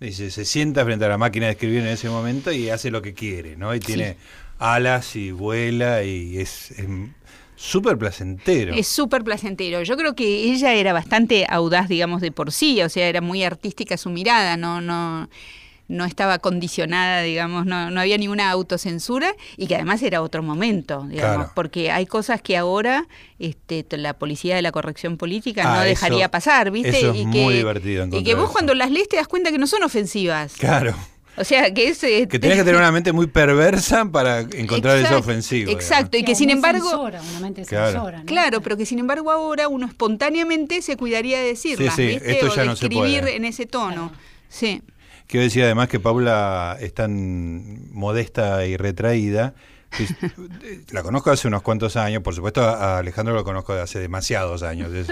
dice, 0.00 0.30
se 0.30 0.44
sienta 0.44 0.84
frente 0.84 1.04
a 1.04 1.08
la 1.08 1.18
máquina 1.18 1.46
de 1.46 1.52
escribir 1.52 1.80
en 1.80 1.88
ese 1.88 2.08
momento 2.08 2.52
y 2.52 2.70
hace 2.70 2.90
lo 2.90 3.02
que 3.02 3.14
quiere, 3.14 3.56
¿no? 3.56 3.74
Y 3.74 3.80
tiene 3.80 4.16
alas 4.58 5.16
y 5.16 5.30
vuela 5.30 6.02
y 6.02 6.38
es, 6.38 6.72
es 6.72 6.86
súper 7.56 7.98
placentero. 7.98 8.74
Es 8.74 8.86
súper 8.86 9.24
placentero. 9.24 9.82
Yo 9.82 9.96
creo 9.96 10.14
que 10.14 10.52
ella 10.52 10.74
era 10.74 10.92
bastante 10.92 11.46
audaz, 11.48 11.88
digamos, 11.88 12.20
de 12.20 12.30
por 12.32 12.52
sí, 12.52 12.80
o 12.82 12.88
sea, 12.88 13.08
era 13.08 13.20
muy 13.20 13.42
artística 13.42 13.96
su 13.96 14.10
mirada, 14.10 14.56
no, 14.56 14.80
no, 14.80 15.28
no 15.88 16.04
estaba 16.04 16.38
condicionada, 16.38 17.22
digamos, 17.22 17.64
no, 17.66 17.90
no 17.90 18.00
había 18.00 18.18
ninguna 18.18 18.50
autocensura 18.50 19.34
y 19.56 19.66
que 19.66 19.74
además 19.74 20.02
era 20.02 20.20
otro 20.22 20.42
momento, 20.42 21.06
digamos, 21.08 21.36
Claro. 21.36 21.52
porque 21.54 21.90
hay 21.90 22.04
cosas 22.06 22.40
que 22.42 22.56
ahora 22.56 23.06
este, 23.38 23.84
la 23.96 24.14
policía 24.14 24.54
de 24.56 24.62
la 24.62 24.70
corrección 24.72 25.16
política 25.16 25.62
Ah, 25.64 25.76
no 25.76 25.82
eso- 25.82 25.88
dejaría 25.88 26.30
pasar, 26.30 26.70
¿viste? 26.70 26.90
eso 26.98 27.12
es 27.12 27.16
y 27.20 27.26
muy 27.26 27.52
que, 27.52 27.56
divertido 27.58 28.06
Y 28.12 28.22
que 28.22 28.34
vos 28.34 28.44
eso. 28.44 28.52
cuando 28.52 28.74
las 28.74 28.90
lees 28.90 29.08
te 29.08 29.16
das 29.16 29.28
cuenta 29.28 29.50
que 29.50 29.58
no 29.58 29.66
son 29.66 29.82
ofensivas. 29.82 30.54
Claro. 30.58 30.94
O 31.40 31.44
sea, 31.44 31.72
que 31.72 31.86
es... 31.88 32.02
este, 32.02 32.26
Que 32.26 32.38
tenés 32.40 32.56
que 32.58 32.64
tener 32.64 32.80
una 32.80 32.90
mente 32.90 33.12
muy 33.12 33.28
perversa 33.28 34.04
para 34.10 34.40
encontrar 34.40 34.96
eso 34.96 35.06
Exacto, 35.06 35.18
ofensivo. 35.20 35.70
Exacto, 35.70 36.16
y 36.18 36.24
que 36.24 36.32
o 36.32 36.34
sin 36.34 36.50
embargo... 36.50 36.88
Censora, 36.90 37.22
una 37.30 37.38
mente 37.40 37.62
Claro. 37.64 37.92
censora, 37.92 38.18
¿no? 38.18 38.24
Claro, 38.26 38.60
pero 38.60 38.76
que 38.76 38.84
sin 38.84 38.98
embargo 38.98 39.30
ahora 39.30 39.68
uno 39.68 39.86
espontáneamente 39.86 40.82
se 40.82 40.96
cuidaría 40.96 41.38
de 41.38 41.46
decirlas, 41.46 41.94
Sí, 41.94 42.02
sí, 42.02 42.08
¿viste? 42.14 42.32
esto 42.32 42.46
o 42.46 42.54
ya 42.56 42.62
de 42.62 42.66
no 42.66 42.74
se 42.76 42.86
escribir 42.86 43.20
puede. 43.20 43.36
en 43.36 43.44
ese 43.44 43.66
tono. 43.66 44.10
Sí. 44.48 44.82
Quiero 45.28 45.44
decir 45.44 45.62
además 45.62 45.88
que 45.88 46.00
Paula 46.00 46.76
es 46.80 46.92
tan 46.94 47.92
modesta 47.92 48.66
y 48.66 48.76
retraída. 48.76 49.54
la 50.90 51.02
conozco 51.02 51.30
hace 51.30 51.48
unos 51.48 51.62
cuantos 51.62 51.96
años, 51.96 52.22
por 52.22 52.34
supuesto 52.34 52.62
a 52.62 52.98
Alejandro 52.98 53.34
lo 53.34 53.42
conozco 53.44 53.74
de 53.74 53.80
hace 53.82 53.98
demasiados 54.00 54.62
años. 54.62 54.92
Es, 54.92 55.08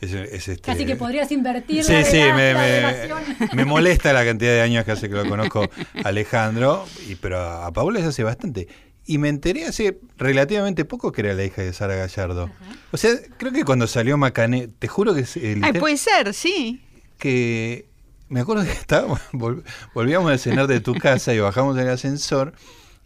es- 0.00 0.12
es 0.12 0.48
este- 0.48 0.60
Casi 0.62 0.84
que 0.84 0.96
podrías 0.96 1.30
invertir 1.32 1.82
Sí, 1.84 1.92
la, 1.92 2.04
sí, 2.04 2.16
me, 2.18 2.52
la 2.52 3.48
me- 3.54 3.64
molesta 3.64 4.12
la 4.12 4.24
cantidad 4.24 4.50
de 4.52 4.60
años 4.60 4.84
que 4.84 4.92
hace 4.92 5.08
que 5.08 5.14
lo 5.14 5.26
conozco 5.28 5.68
Alejandro, 6.04 6.84
y, 7.08 7.14
pero 7.14 7.40
a 7.40 7.72
Paula 7.72 8.00
es 8.00 8.06
hace 8.06 8.22
bastante. 8.22 8.68
Y 9.06 9.16
me 9.16 9.30
enteré 9.30 9.64
hace 9.64 9.98
relativamente 10.18 10.84
poco 10.84 11.10
que 11.12 11.22
era 11.22 11.32
la 11.32 11.44
hija 11.44 11.62
de 11.62 11.72
Sara 11.72 11.94
Gallardo. 11.94 12.50
O 12.92 12.98
sea, 12.98 13.12
creo 13.38 13.52
que 13.52 13.64
cuando 13.64 13.86
salió 13.86 14.18
Macané, 14.18 14.68
te 14.78 14.88
juro 14.88 15.14
que 15.14 15.20
es 15.22 15.36
el 15.38 15.64
Ay, 15.64 15.72
puede 15.72 15.96
ser, 15.96 16.34
sí. 16.34 16.82
que 17.18 17.87
me 18.28 18.40
acuerdo 18.40 18.64
que 18.64 18.72
estábamos, 18.72 19.20
vol- 19.32 19.62
volvíamos 19.94 20.30
a 20.32 20.38
cenar 20.38 20.66
de 20.66 20.80
tu 20.80 20.94
casa 20.94 21.32
y 21.34 21.38
bajamos 21.40 21.76
del 21.76 21.88
ascensor. 21.88 22.52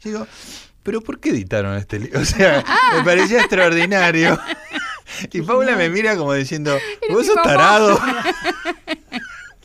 Y 0.05 0.09
digo, 0.09 0.27
¿pero 0.83 1.01
por 1.01 1.21
qué 1.21 1.31
editaron 1.31 1.77
este 1.77 1.99
libro? 2.01 2.21
O 2.21 2.25
sea, 2.25 2.65
me 2.97 3.05
parecía 3.05 3.41
extraordinario. 3.41 4.39
Y 5.33 5.43
Paula 5.43 5.77
me 5.77 5.89
mira 5.91 6.17
como 6.17 6.33
diciendo, 6.33 6.77
¿vos 7.11 7.27
sos 7.27 7.37
tarado? 7.43 7.99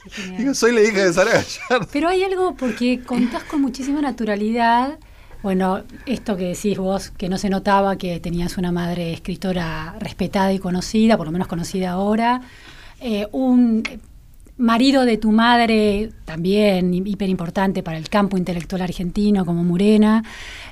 Digo, 0.38 0.54
soy 0.54 0.74
la 0.74 0.82
hija 0.82 1.04
de 1.04 1.14
Sara 1.14 1.32
Gallardo. 1.32 1.88
Pero 1.92 2.08
hay 2.10 2.24
algo 2.24 2.56
porque 2.56 3.02
contás 3.06 3.44
con 3.44 3.62
muchísima 3.62 4.02
naturalidad 4.02 4.98
Bueno, 5.44 5.84
esto 6.06 6.38
que 6.38 6.46
decís 6.46 6.78
vos, 6.78 7.10
que 7.12 7.30
no 7.30 7.38
se 7.38 7.50
notaba 7.50 7.98
que 7.98 8.20
tenías 8.20 8.58
una 8.58 8.72
madre 8.72 9.14
escritora 9.14 9.96
respetada 10.00 10.54
y 10.54 10.60
conocida, 10.60 11.18
por 11.18 11.26
lo 11.28 11.32
menos 11.32 11.48
conocida 11.48 11.92
ahora, 11.92 12.42
eh, 13.00 13.28
un 13.32 13.84
marido 14.58 15.06
de 15.06 15.18
tu 15.18 15.32
madre, 15.32 16.10
también 16.26 16.94
hiper 16.94 17.30
importante 17.30 17.84
para 17.84 17.98
el 17.98 18.10
campo 18.10 18.38
intelectual 18.38 18.82
argentino, 18.82 19.46
como 19.46 19.64
Murena. 19.64 20.24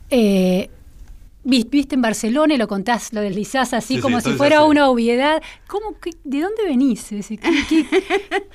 Eh, 0.09 0.69
viste 1.45 1.95
en 1.95 2.01
Barcelona 2.01 2.55
y 2.55 2.57
lo 2.57 2.67
contás, 2.67 3.13
lo 3.13 3.21
deslizás 3.21 3.73
así 3.73 3.99
como 3.99 4.19
si 4.19 4.31
fuera 4.31 4.63
una 4.63 4.89
obviedad. 4.89 5.41
¿Cómo, 5.67 5.95
¿De 6.23 6.41
dónde 6.41 6.63
venís? 6.65 7.07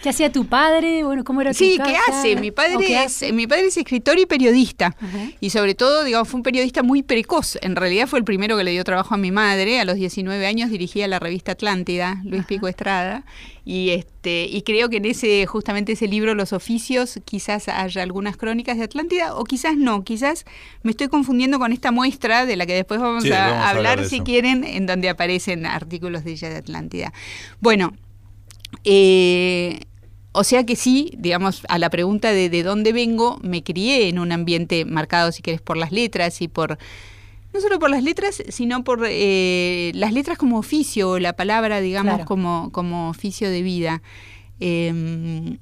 ¿Qué, 0.02 0.08
hacía 0.08 0.32
tu 0.32 0.46
padre? 0.46 1.04
Bueno, 1.04 1.22
¿cómo 1.24 1.40
era 1.40 1.52
tu 1.52 1.58
Sí, 1.58 1.78
¿qué 1.82 1.96
hace? 2.08 2.36
Mi 2.36 2.50
padre, 2.50 3.04
es, 3.04 3.32
mi 3.32 3.46
padre 3.46 3.66
es 3.66 3.76
escritor 3.76 4.18
y 4.18 4.26
periodista. 4.26 4.96
Y 5.40 5.50
sobre 5.50 5.74
todo, 5.74 6.04
digamos, 6.04 6.28
fue 6.28 6.38
un 6.38 6.42
periodista 6.42 6.82
muy 6.82 7.02
precoz. 7.02 7.56
En 7.62 7.76
realidad 7.76 8.08
fue 8.08 8.18
el 8.18 8.24
primero 8.24 8.56
que 8.56 8.64
le 8.64 8.72
dio 8.72 8.84
trabajo 8.84 9.14
a 9.14 9.18
mi 9.18 9.30
madre. 9.30 9.80
A 9.80 9.84
los 9.84 9.94
19 9.94 10.44
años 10.46 10.70
dirigía 10.70 11.06
la 11.06 11.18
revista 11.18 11.52
Atlántida, 11.52 12.20
Luis 12.24 12.44
Pico 12.44 12.66
Estrada. 12.66 13.24
Y, 13.64 13.90
este, 13.90 14.46
y 14.46 14.62
creo 14.62 14.88
que 14.88 14.96
en 14.96 15.04
ese, 15.04 15.46
justamente 15.46 15.92
ese 15.92 16.08
libro, 16.08 16.34
Los 16.34 16.52
Oficios, 16.52 17.20
quizás 17.24 17.68
haya 17.68 18.02
algunas 18.02 18.36
crónicas 18.36 18.78
de 18.78 18.84
Atlántida, 18.84 19.36
o 19.36 19.44
quizás 19.44 19.76
no, 19.76 20.02
quizás 20.02 20.44
me 20.82 20.90
estoy 20.90 21.08
confundiendo 21.08 21.58
con 21.58 21.72
esta 21.72 21.92
muestra 21.92 22.46
de 22.46 22.56
la 22.56 22.66
que 22.66 22.72
después 22.80 23.00
vamos, 23.00 23.24
a, 23.30 23.70
hablar, 23.70 24.04
si 24.04 24.20
quieren, 24.20 24.64
en 24.64 24.86
donde 24.86 25.08
aparecen 25.08 25.66
artículos 25.66 26.24
de 26.24 26.32
ella 26.32 26.50
de 26.50 26.56
Atlántida. 26.56 27.12
Bueno, 27.60 27.92
eh, 28.84 29.80
o 30.32 30.44
sea 30.44 30.64
que 30.64 30.76
sí, 30.76 31.12
digamos, 31.18 31.62
a 31.68 31.78
la 31.78 31.90
pregunta 31.90 32.32
de 32.32 32.50
de 32.50 32.62
dónde 32.62 32.92
vengo, 32.92 33.38
me 33.42 33.62
crié 33.62 34.08
en 34.08 34.18
un 34.18 34.32
ambiente 34.32 34.84
marcado, 34.84 35.32
si 35.32 35.42
quieres, 35.42 35.60
por 35.60 35.76
las 35.76 35.92
letras 35.92 36.40
y 36.42 36.48
por 36.48 36.78
no 37.52 37.60
solo 37.60 37.78
por 37.78 37.90
las 37.90 38.02
letras, 38.02 38.42
sino 38.48 38.84
por 38.84 39.04
eh, 39.08 39.90
las 39.94 40.12
letras 40.12 40.38
como 40.38 40.58
oficio, 40.58 41.18
la 41.18 41.32
palabra, 41.32 41.80
digamos, 41.80 42.24
como, 42.24 42.70
como 42.70 43.10
oficio 43.10 43.50
de 43.50 43.62
vida. 43.62 44.02
Em, 44.60 45.58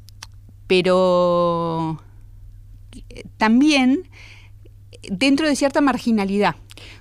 pero 0.67 2.03
también 3.39 4.09
dentro 5.11 5.49
de 5.49 5.57
cierta 5.57 5.81
marginalidad. 5.81 6.57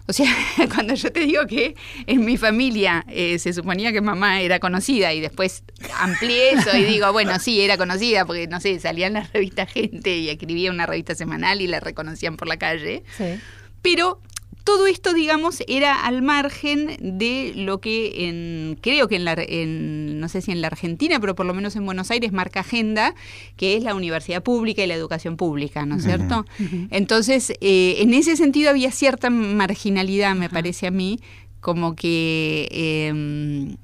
O 0.07 0.13
sea, 0.13 0.33
cuando 0.73 0.93
yo 0.93 1.11
te 1.11 1.21
digo 1.21 1.45
que 1.47 1.75
en 2.05 2.25
mi 2.25 2.37
familia 2.37 3.05
eh, 3.09 3.39
se 3.39 3.53
suponía 3.53 3.91
que 3.91 4.01
mamá 4.01 4.41
era 4.41 4.59
conocida 4.59 5.13
y 5.13 5.19
después 5.19 5.63
amplié 5.99 6.51
eso 6.51 6.75
y 6.75 6.83
digo, 6.83 7.11
bueno, 7.11 7.39
sí, 7.39 7.61
era 7.61 7.77
conocida 7.77 8.25
porque, 8.25 8.47
no 8.47 8.59
sé, 8.59 8.79
salía 8.79 9.07
en 9.07 9.13
la 9.13 9.23
revista 9.33 9.65
Gente 9.65 10.15
y 10.15 10.29
escribía 10.29 10.71
una 10.71 10.85
revista 10.85 11.13
semanal 11.15 11.61
y 11.61 11.67
la 11.67 11.79
reconocían 11.79 12.37
por 12.37 12.47
la 12.47 12.57
calle. 12.57 13.03
Sí. 13.17 13.39
Pero 13.81 14.21
todo 14.67 14.85
esto, 14.85 15.13
digamos, 15.13 15.63
era 15.69 15.95
al 16.05 16.21
margen 16.21 16.97
de 16.99 17.53
lo 17.55 17.79
que 17.79 18.27
en, 18.27 18.77
creo 18.81 19.07
que 19.07 19.15
en 19.15 19.23
la, 19.23 19.33
no 19.33 20.27
sé 20.27 20.41
si 20.41 20.51
en 20.51 20.59
la 20.59 20.67
Argentina, 20.67 21.21
pero 21.21 21.35
por 21.35 21.45
lo 21.45 21.53
menos 21.53 21.77
en 21.77 21.85
Buenos 21.85 22.11
Aires 22.11 22.33
marca 22.33 22.59
agenda, 22.59 23.15
que 23.55 23.77
es 23.77 23.83
la 23.85 23.95
universidad 23.95 24.43
pública 24.43 24.83
y 24.83 24.87
la 24.87 24.93
educación 24.93 25.37
pública, 25.37 25.85
¿no 25.85 25.95
es 25.95 26.03
cierto? 26.03 26.45
Entonces, 26.91 27.51
eh, 27.61 27.95
en 27.99 28.13
ese 28.13 28.35
sentido 28.35 28.69
había 28.69 28.91
cierta 28.91 29.29
marginalidad, 29.29 30.35
me 30.35 30.49
parece 30.49 30.87
a 30.87 30.91
mí, 30.91 31.21
como 31.61 31.95
que 31.95 32.67
em, 32.69 33.77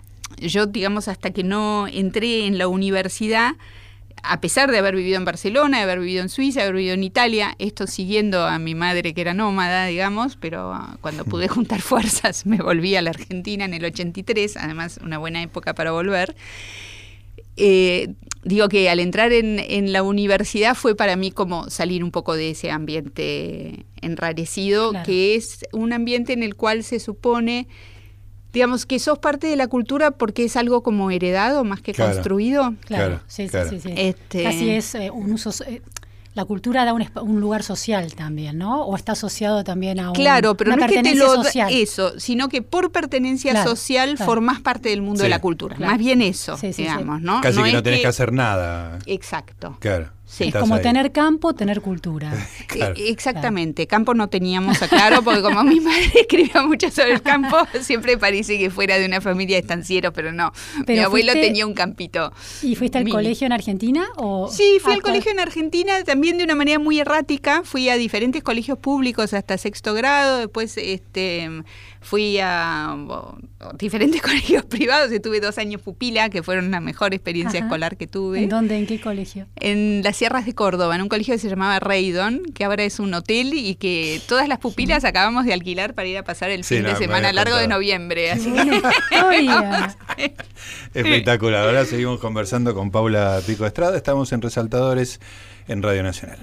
yo, 0.45 0.65
digamos, 0.65 1.07
hasta 1.07 1.31
que 1.31 1.45
no 1.45 1.87
entré 1.87 2.45
en 2.45 2.57
la 2.57 2.67
universidad, 2.67 3.53
a 4.23 4.39
pesar 4.39 4.71
de 4.71 4.77
haber 4.77 4.95
vivido 4.95 5.17
en 5.17 5.25
Barcelona, 5.25 5.77
de 5.77 5.83
haber 5.83 5.99
vivido 5.99 6.21
en 6.21 6.29
Suiza, 6.29 6.61
de 6.61 6.67
haber 6.67 6.77
vivido 6.77 6.93
en 6.93 7.03
Italia, 7.03 7.55
esto 7.59 7.87
siguiendo 7.87 8.45
a 8.45 8.57
mi 8.57 8.73
madre 8.73 9.13
que 9.13 9.21
era 9.21 9.33
nómada, 9.33 9.85
digamos, 9.85 10.37
pero 10.37 10.73
ah, 10.73 10.97
cuando 11.01 11.25
pude 11.25 11.47
juntar 11.49 11.81
fuerzas 11.81 12.45
me 12.45 12.57
volví 12.57 12.95
a 12.95 13.01
la 13.01 13.09
Argentina 13.09 13.65
en 13.65 13.73
el 13.73 13.83
83, 13.83 14.57
además 14.57 14.99
una 15.03 15.17
buena 15.17 15.43
época 15.43 15.75
para 15.75 15.91
volver. 15.91 16.35
Eh, 17.57 18.13
digo 18.43 18.67
que 18.69 18.89
al 18.89 18.99
entrar 18.99 19.31
en, 19.31 19.91
la 19.91 20.03
universidad 20.03 20.75
fue 20.75 20.95
para 20.95 21.15
mí 21.15 21.31
como 21.31 21.69
salir 21.69 22.03
un 22.03 22.11
poco 22.11 22.35
de 22.35 22.51
ese 22.51 22.71
ambiente 22.71 23.85
enrarecido, 24.01 24.93
que 25.05 25.35
es 25.35 25.65
un 25.71 25.93
ambiente 25.93 26.33
en 26.33 26.43
el 26.43 26.55
cual 26.55 26.83
se 26.83 26.99
supone 26.99 27.67
digamos 28.53 28.85
que 28.85 28.99
sos 28.99 29.17
parte 29.17 29.47
de 29.47 29.55
la 29.55 29.67
cultura 29.67 30.11
porque 30.11 30.45
es 30.45 30.55
algo 30.55 30.83
como 30.83 31.11
heredado 31.11 31.63
más 31.63 31.81
que 31.81 31.93
construido. 31.93 32.75
Claro, 32.85 33.19
sí, 33.27 33.49
sí, 33.49 33.79
sí, 33.81 33.93
Este... 33.97 34.43
Casi 34.43 34.69
es 34.69 34.95
eh, 34.95 35.09
un 35.09 35.33
uso... 35.33 35.51
Eh, 35.65 35.81
la 36.35 36.45
cultura 36.45 36.83
da 36.83 36.93
un, 36.93 37.39
lugar 37.39 37.61
social 37.61 38.15
también, 38.15 38.57
¿no? 38.57 38.85
O 38.85 38.95
está 38.95 39.11
asociado 39.11 39.63
también 39.63 39.99
a 39.99 40.09
un, 40.09 40.15
claro, 40.15 40.57
pero 40.57 40.75
no 40.75 40.83
es 40.83 40.91
que 40.91 41.03
te 41.03 41.13
lo 41.13 41.43
eso, 41.69 42.19
sino 42.19 42.49
que 42.49 42.63
por 42.63 42.91
pertenencia 42.91 43.63
social 43.63 44.17
formás 44.17 44.59
parte 44.59 44.89
del 44.89 45.03
mundo 45.03 45.21
de 45.21 45.29
la 45.29 45.39
cultura. 45.39 45.77
Más 45.77 45.99
bien 45.99 46.21
eso, 46.23 46.57
digamos, 46.57 47.21
¿no? 47.21 47.39
Casi 47.41 47.61
que 47.61 47.73
no 47.73 47.83
tenés 47.83 48.01
que 48.01 48.07
hacer 48.07 48.33
nada. 48.33 48.97
Exacto. 49.05 49.77
Claro. 49.79 50.09
Sí. 50.33 50.45
Es 50.45 50.55
como 50.55 50.79
tener 50.81 51.11
campo, 51.11 51.53
tener 51.53 51.81
cultura. 51.81 52.33
E, 52.73 53.09
exactamente. 53.09 53.85
Campo 53.85 54.15
no 54.15 54.29
teníamos, 54.29 54.79
claro, 54.79 55.21
porque 55.21 55.43
como 55.43 55.63
mi 55.63 55.79
madre 55.79 56.11
escribió 56.15 56.67
mucho 56.67 56.89
sobre 56.89 57.13
el 57.13 57.21
campo, 57.21 57.55
siempre 57.81 58.17
parece 58.17 58.57
que 58.57 58.71
fuera 58.71 58.97
de 58.97 59.05
una 59.05 59.21
familia 59.21 59.57
de 59.57 59.61
estancieros, 59.61 60.11
pero 60.13 60.31
no. 60.31 60.51
mi 60.87 60.97
abuelo 60.97 61.33
tenía 61.33 61.67
un 61.67 61.75
campito. 61.75 62.33
¿Y 62.63 62.75
fuiste 62.75 62.97
al 62.97 63.07
colegio 63.07 63.45
en 63.45 63.53
Argentina? 63.53 64.07
O 64.15 64.49
sí, 64.51 64.79
fui 64.81 64.93
al 64.93 65.03
colegio 65.03 65.31
en 65.31 65.39
Argentina 65.39 66.03
también 66.03 66.39
de 66.39 66.45
una 66.45 66.55
manera 66.55 66.79
muy 66.79 66.99
errática. 66.99 67.61
Fui 67.63 67.89
a 67.89 67.95
diferentes 67.95 68.41
colegios 68.41 68.79
públicos 68.79 69.35
hasta 69.35 69.59
sexto 69.59 69.93
grado. 69.93 70.39
Después 70.39 70.75
este, 70.77 71.63
fui 72.03 72.37
a 72.39 72.95
diferentes 73.77 74.21
colegios 74.21 74.65
privados. 74.65 75.11
y 75.11 75.19
tuve 75.19 75.39
dos 75.39 75.57
años 75.57 75.81
pupila, 75.81 76.29
que 76.29 76.43
fueron 76.43 76.71
la 76.71 76.79
mejor 76.79 77.13
experiencia 77.13 77.61
escolar 77.61 77.97
que 77.97 78.07
tuve. 78.07 78.43
¿En 78.43 78.49
dónde? 78.49 78.77
¿En 78.77 78.85
qué 78.85 79.01
colegio? 79.01 79.47
En 79.55 80.01
las 80.03 80.17
Sierras 80.17 80.45
de 80.45 80.53
Córdoba, 80.53 80.95
en 80.95 81.01
un 81.01 81.09
colegio 81.09 81.33
que 81.33 81.39
se 81.39 81.49
llamaba 81.49 81.79
Reydon, 81.79 82.43
que 82.53 82.65
ahora 82.65 82.83
es 82.83 82.99
un 82.99 83.13
hotel 83.13 83.53
y 83.53 83.75
que 83.75 84.21
todas 84.27 84.47
las 84.47 84.59
pupilas 84.59 85.05
acabamos 85.05 85.45
de 85.45 85.53
alquilar 85.53 85.93
para 85.93 86.07
ir 86.07 86.17
a 86.17 86.23
pasar 86.23 86.49
el 86.49 86.63
fin 86.63 86.83
de 86.83 86.95
semana 86.95 87.31
largo 87.33 87.55
de 87.55 87.67
noviembre. 87.67 88.31
Así 88.31 88.53
Espectacular. 90.93 91.65
Ahora 91.65 91.85
seguimos 91.85 92.19
conversando 92.19 92.73
con 92.73 92.91
Paula 92.91 93.39
Pico 93.45 93.65
Estrada. 93.65 93.97
Estamos 93.97 94.31
en 94.33 94.41
Resaltadores 94.41 95.19
en 95.67 95.81
Radio 95.81 96.03
Nacional. 96.03 96.39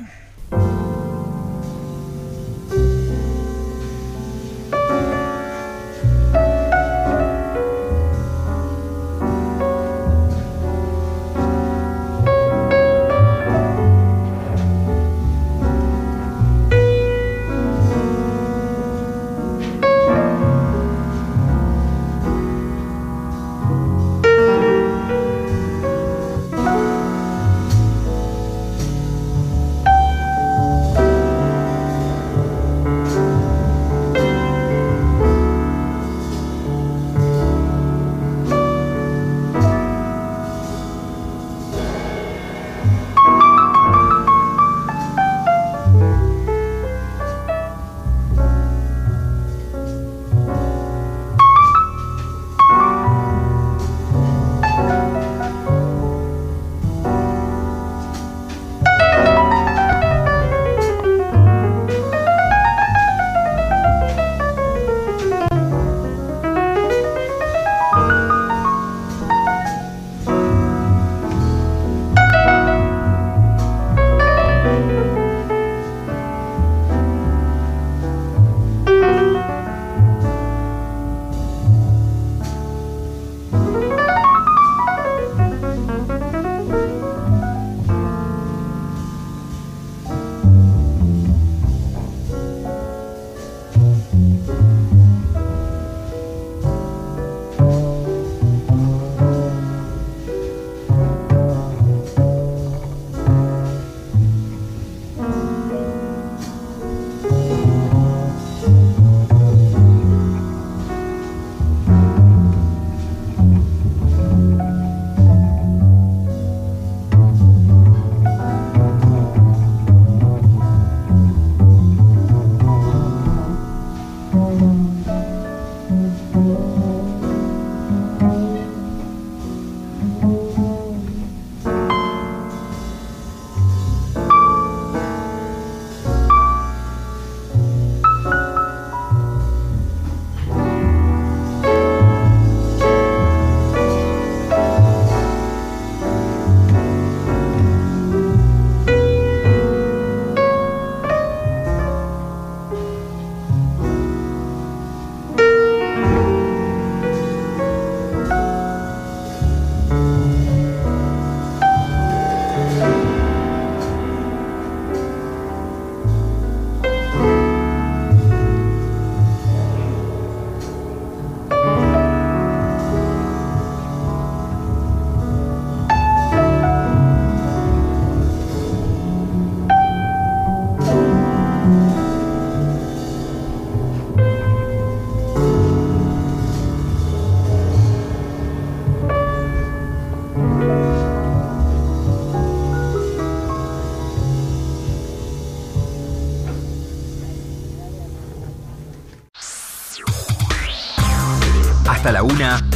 Hasta 202.00 202.12
la 202.12 202.23
una. 202.23 202.66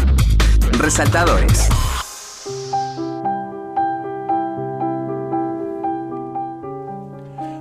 Resaltadores. 0.73 1.71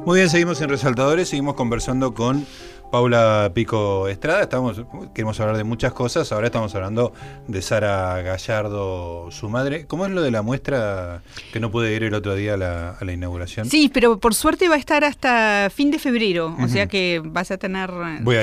Muy 0.06 0.18
bien, 0.18 0.30
seguimos 0.30 0.60
en 0.60 0.68
Resaltadores, 0.68 1.30
seguimos 1.30 1.56
conversando 1.56 2.14
con 2.14 2.46
Paula 2.94 3.52
Pico 3.56 4.08
Estrada. 4.08 4.44
Estamos, 4.44 4.84
queremos 5.16 5.40
hablar 5.40 5.58
de 5.58 5.64
muchas 5.64 5.94
cosas. 5.94 6.32
Ahora 6.32 6.46
estamos 6.46 6.76
hablando 6.76 7.12
de 7.48 7.60
Sara 7.64 8.22
Gallardo, 8.22 9.32
su 9.32 9.50
madre. 9.50 9.88
¿Cómo 9.88 10.06
es 10.06 10.12
lo 10.12 10.22
de 10.22 10.30
la 10.30 10.44
muestra 10.44 11.24
que 11.52 11.60
no 11.60 11.72
pude 11.72 11.96
ir 11.96 12.04
el 12.04 12.14
otro 12.14 12.36
día 12.36 12.54
a 12.54 12.58
la, 13.04 13.12
inauguración? 13.12 13.68
Sí, 13.68 13.90
pero 13.92 14.20
por 14.20 14.36
suerte 14.36 14.70
va 14.70 14.76
a 14.76 14.78
estar 14.78 15.04
hasta 15.06 15.72
fin 15.74 15.90
de 15.90 15.98
febrero, 15.98 16.56
o 16.62 16.68
sea 16.68 16.86
que 16.86 17.20
vas 17.26 17.50
a 17.50 17.58
tener 17.58 17.90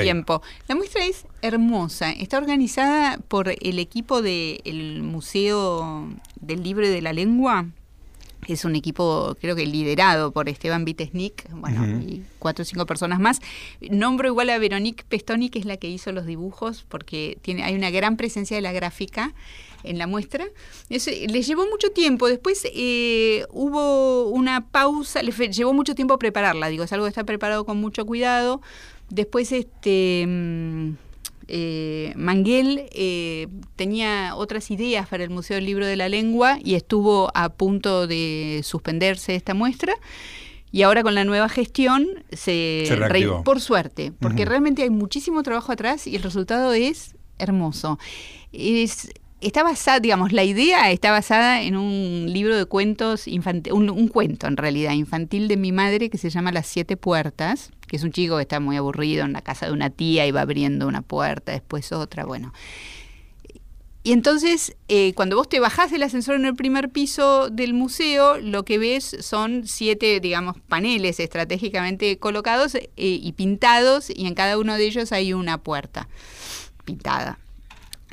tiempo. 0.01 0.41
La 0.67 0.75
muestra 0.75 1.05
es 1.05 1.25
hermosa. 1.41 2.11
Está 2.11 2.37
organizada 2.37 3.19
por 3.29 3.47
el 3.47 3.79
equipo 3.79 4.21
del 4.21 5.01
Museo 5.01 6.09
del 6.41 6.61
Libro 6.61 6.85
y 6.85 6.89
de 6.89 7.01
la 7.01 7.13
Lengua 7.13 7.67
es 8.47 8.65
un 8.65 8.75
equipo 8.75 9.35
creo 9.39 9.55
que 9.55 9.65
liderado 9.65 10.31
por 10.31 10.49
Esteban 10.49 10.85
Vitesnik, 10.85 11.49
bueno, 11.51 11.85
y 12.01 12.23
cuatro 12.39 12.63
o 12.63 12.65
cinco 12.65 12.85
personas 12.85 13.19
más. 13.19 13.39
Nombro 13.81 14.27
igual 14.27 14.49
a 14.49 14.57
Veronique 14.57 15.03
Pestoni, 15.07 15.49
que 15.49 15.59
es 15.59 15.65
la 15.65 15.77
que 15.77 15.87
hizo 15.87 16.11
los 16.11 16.25
dibujos, 16.25 16.85
porque 16.87 17.37
tiene, 17.41 17.63
hay 17.63 17.75
una 17.75 17.91
gran 17.91 18.17
presencia 18.17 18.55
de 18.55 18.61
la 18.61 18.71
gráfica 18.71 19.33
en 19.83 19.97
la 19.97 20.07
muestra. 20.07 20.45
les 20.89 21.47
llevó 21.47 21.67
mucho 21.67 21.91
tiempo, 21.91 22.27
después 22.27 22.67
eh, 22.73 23.45
hubo 23.49 24.29
una 24.29 24.67
pausa, 24.67 25.23
les 25.23 25.37
llevó 25.37 25.73
mucho 25.73 25.95
tiempo 25.95 26.17
prepararla, 26.17 26.67
digo, 26.67 26.83
es 26.83 26.93
algo 26.93 27.05
que 27.05 27.09
está 27.09 27.23
preparado 27.23 27.65
con 27.65 27.77
mucho 27.77 28.05
cuidado. 28.05 28.61
Después, 29.09 29.51
este... 29.51 30.25
Mm, 30.27 30.93
eh, 31.53 32.13
Manguel 32.15 32.87
eh, 32.93 33.47
tenía 33.75 34.35
otras 34.37 34.71
ideas 34.71 35.09
para 35.09 35.25
el 35.25 35.29
Museo 35.29 35.55
del 35.55 35.65
Libro 35.65 35.85
de 35.85 35.97
la 35.97 36.07
Lengua 36.07 36.57
y 36.63 36.75
estuvo 36.75 37.29
a 37.35 37.49
punto 37.49 38.07
de 38.07 38.61
suspenderse 38.63 39.35
esta 39.35 39.53
muestra. 39.53 39.93
Y 40.71 40.83
ahora 40.83 41.03
con 41.03 41.13
la 41.13 41.25
nueva 41.25 41.49
gestión 41.49 42.07
se, 42.31 42.85
por 43.43 43.59
suerte, 43.59 44.13
porque 44.17 44.45
realmente 44.45 44.83
hay 44.83 44.89
muchísimo 44.89 45.43
trabajo 45.43 45.73
atrás 45.73 46.07
y 46.07 46.15
el 46.15 46.23
resultado 46.23 46.71
es 46.71 47.15
hermoso. 47.37 47.99
Es, 48.53 49.11
está 49.41 49.63
basada, 49.63 49.99
digamos, 49.99 50.31
la 50.31 50.45
idea 50.45 50.89
está 50.91 51.11
basada 51.11 51.61
en 51.63 51.75
un 51.75 52.31
libro 52.31 52.55
de 52.55 52.63
cuentos, 52.63 53.27
infantil, 53.27 53.73
un, 53.73 54.07
cuento 54.07 54.47
en 54.47 54.55
realidad, 54.55 54.93
infantil 54.93 55.49
de 55.49 55.57
mi 55.57 55.73
madre 55.73 56.09
que 56.09 56.17
se 56.17 56.29
llama 56.29 56.53
Las 56.53 56.67
Siete 56.67 56.95
Puertas, 56.95 57.71
que 57.91 57.97
es 57.97 58.03
un 58.03 58.13
chico 58.13 58.37
que 58.37 58.43
está 58.43 58.61
muy 58.61 58.77
aburrido 58.77 59.25
en 59.25 59.33
la 59.33 59.41
casa 59.41 59.65
de 59.65 59.73
una 59.73 59.89
tía 59.89 60.25
y 60.25 60.31
va 60.31 60.39
abriendo 60.39 60.87
una 60.87 61.01
puerta, 61.01 61.51
después 61.51 61.91
otra, 61.91 62.23
bueno. 62.23 62.53
Y 64.01 64.13
entonces, 64.13 64.77
eh, 64.87 65.11
cuando 65.13 65.35
vos 65.35 65.49
te 65.49 65.59
bajás 65.59 65.91
del 65.91 66.03
ascensor 66.03 66.35
en 66.35 66.45
el 66.45 66.55
primer 66.55 66.89
piso 66.89 67.49
del 67.49 67.73
museo, 67.73 68.37
lo 68.37 68.63
que 68.63 68.77
ves 68.77 69.17
son 69.19 69.67
siete, 69.67 70.21
digamos, 70.21 70.55
paneles 70.69 71.19
estratégicamente 71.19 72.17
colocados 72.17 72.75
eh, 72.75 72.87
y 72.95 73.33
pintados, 73.33 74.09
y 74.09 74.25
en 74.25 74.35
cada 74.35 74.57
uno 74.57 74.75
de 74.75 74.85
ellos 74.85 75.11
hay 75.11 75.33
una 75.33 75.57
puerta 75.57 76.07
pintada 76.85 77.39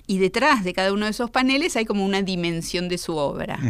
y 0.08 0.18
detrás 0.18 0.64
de 0.64 0.72
cada 0.72 0.92
uno 0.92 1.04
de 1.04 1.12
esos 1.12 1.30
paneles 1.30 1.76
hay 1.76 1.84
como 1.84 2.04
una 2.04 2.22
dimensión 2.22 2.88
de 2.88 2.98
su 2.98 3.16
obra. 3.16 3.60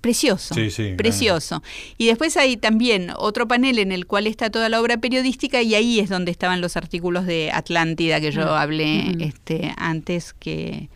Precioso, 0.00 0.54
precioso. 0.96 1.62
Y 1.98 2.06
después 2.06 2.36
hay 2.38 2.56
también 2.56 3.12
otro 3.16 3.46
panel 3.46 3.78
en 3.78 3.92
el 3.92 4.06
cual 4.06 4.26
está 4.26 4.50
toda 4.50 4.70
la 4.70 4.80
obra 4.80 4.96
periodística 4.96 5.60
y 5.60 5.74
ahí 5.74 6.00
es 6.00 6.08
donde 6.08 6.30
estaban 6.30 6.62
los 6.62 6.76
artículos 6.76 7.26
de 7.26 7.50
Atlántida 7.52 8.20
que 8.20 8.30
yo 8.30 8.46
mm. 8.46 8.48
hablé 8.48 9.16
este, 9.20 9.74
antes 9.76 10.32
que 10.32 10.88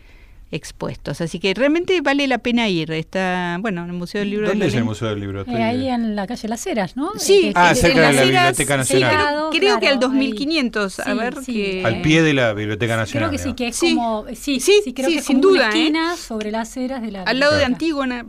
expuestos. 0.55 1.21
Así 1.21 1.39
que 1.39 1.53
realmente 1.53 2.01
vale 2.01 2.27
la 2.27 2.39
pena 2.39 2.67
ir. 2.69 2.91
Está, 2.91 3.57
bueno, 3.59 3.83
en 3.83 3.89
el 3.89 3.93
Museo 3.93 4.19
del 4.19 4.29
Libro. 4.29 4.47
¿Dónde 4.47 4.67
es 4.67 4.73
el 4.73 4.83
Museo 4.83 5.09
del 5.09 5.19
Libro? 5.19 5.45
Eh, 5.47 5.63
ahí 5.63 5.87
en 5.87 6.15
la 6.15 6.27
calle 6.27 6.47
Las 6.47 6.65
Heras, 6.65 6.95
¿no? 6.95 7.11
Sí, 7.17 7.51
ah, 7.55 7.75
cerca 7.75 8.07
de 8.07 8.13
la 8.13 8.23
Biblioteca 8.23 8.77
Nacional. 8.77 9.49
creo, 9.51 9.79
que 9.79 9.87
al 9.87 9.99
2500, 9.99 10.99
a 10.99 11.13
ver 11.13 11.35
Al 11.83 12.01
pie 12.01 12.21
de 12.21 12.33
la 12.33 12.53
Biblioteca 12.53 12.97
Nacional. 12.97 13.29
Creo 13.29 13.39
que 13.39 13.49
sí, 13.49 13.53
que 13.53 13.67
es 13.67 13.79
como... 13.79 14.25
Sí, 14.33 14.59
sí, 14.59 14.93
creo 14.93 15.09
que 15.09 15.17
es 15.17 15.25
sin 15.25 15.41
duda, 15.41 15.67
una 15.67 15.75
¿eh? 15.75 15.79
esquina 15.79 16.17
sobre 16.17 16.51
Las 16.51 16.75
Heras 16.77 17.01
de 17.01 17.11
la 17.11 17.23
Al 17.23 17.39
lado 17.39 17.55
de 17.55 17.65
Antígona, 17.65 18.27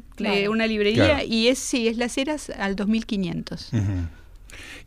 una 0.49 0.67
librería, 0.67 1.25
y 1.25 1.49
es, 1.49 1.59
sí, 1.59 1.89
es 1.89 1.97
Las 1.97 2.17
Heras 2.19 2.51
al 2.51 2.77
2500. 2.77 3.71
Uh 3.73 4.16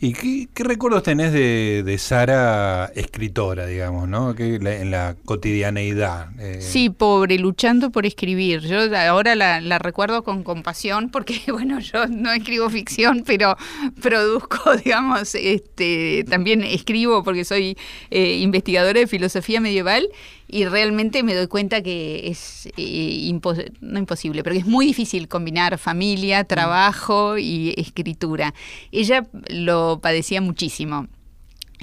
¿Y 0.02 0.14
qué, 0.14 0.64
recuerdos 0.64 1.04
tenés 1.04 1.34
de, 1.34 1.98
Sara 2.00 2.90
escritora, 2.96 3.66
digamos, 3.66 4.08
¿no? 4.08 4.34
En 4.38 4.92
la 4.92 5.18
cotidianeidad. 5.26 6.30
Eh. 6.40 6.60
Sí, 6.62 6.90
pobre, 6.90 7.38
luchando 7.38 7.90
por 7.90 8.06
escribir. 8.06 8.62
Yo 8.62 8.80
ahora 8.98 9.36
la, 9.36 9.80
recuerdo 9.80 10.24
con 10.24 10.44
compasión 10.44 11.10
porque, 11.10 11.42
bueno, 11.52 11.80
yo 11.80 12.08
no 12.08 12.32
escribo 12.32 12.70
ficción, 12.70 13.24
pero 13.26 13.58
produzco, 14.02 14.74
digamos, 14.86 15.36
este, 15.36 16.24
también 16.30 16.64
escribo 16.64 17.22
porque 17.22 17.44
soy 17.44 17.78
eh, 18.10 18.38
investigadora 18.38 19.02
de 19.02 19.08
filosofía 19.08 19.60
medieval 19.60 20.08
y 20.50 20.66
realmente 20.66 21.22
me 21.24 21.36
doy 21.36 21.48
cuenta 21.48 21.82
que 21.82 22.28
es 22.28 22.68
eh, 22.76 23.40
no 23.82 24.00
imposible, 24.00 24.44
pero 24.44 24.54
que 24.54 24.60
es 24.60 24.66
muy 24.66 24.86
difícil 24.86 25.28
combinar 25.28 25.78
familia, 25.78 26.44
mm. 26.44 26.48
trabajo 26.48 27.38
y 27.38 27.74
escritura. 27.78 28.54
Ella 28.92 29.28
lo 29.50 30.00
padecía 30.02 30.42
muchísimo 30.42 31.08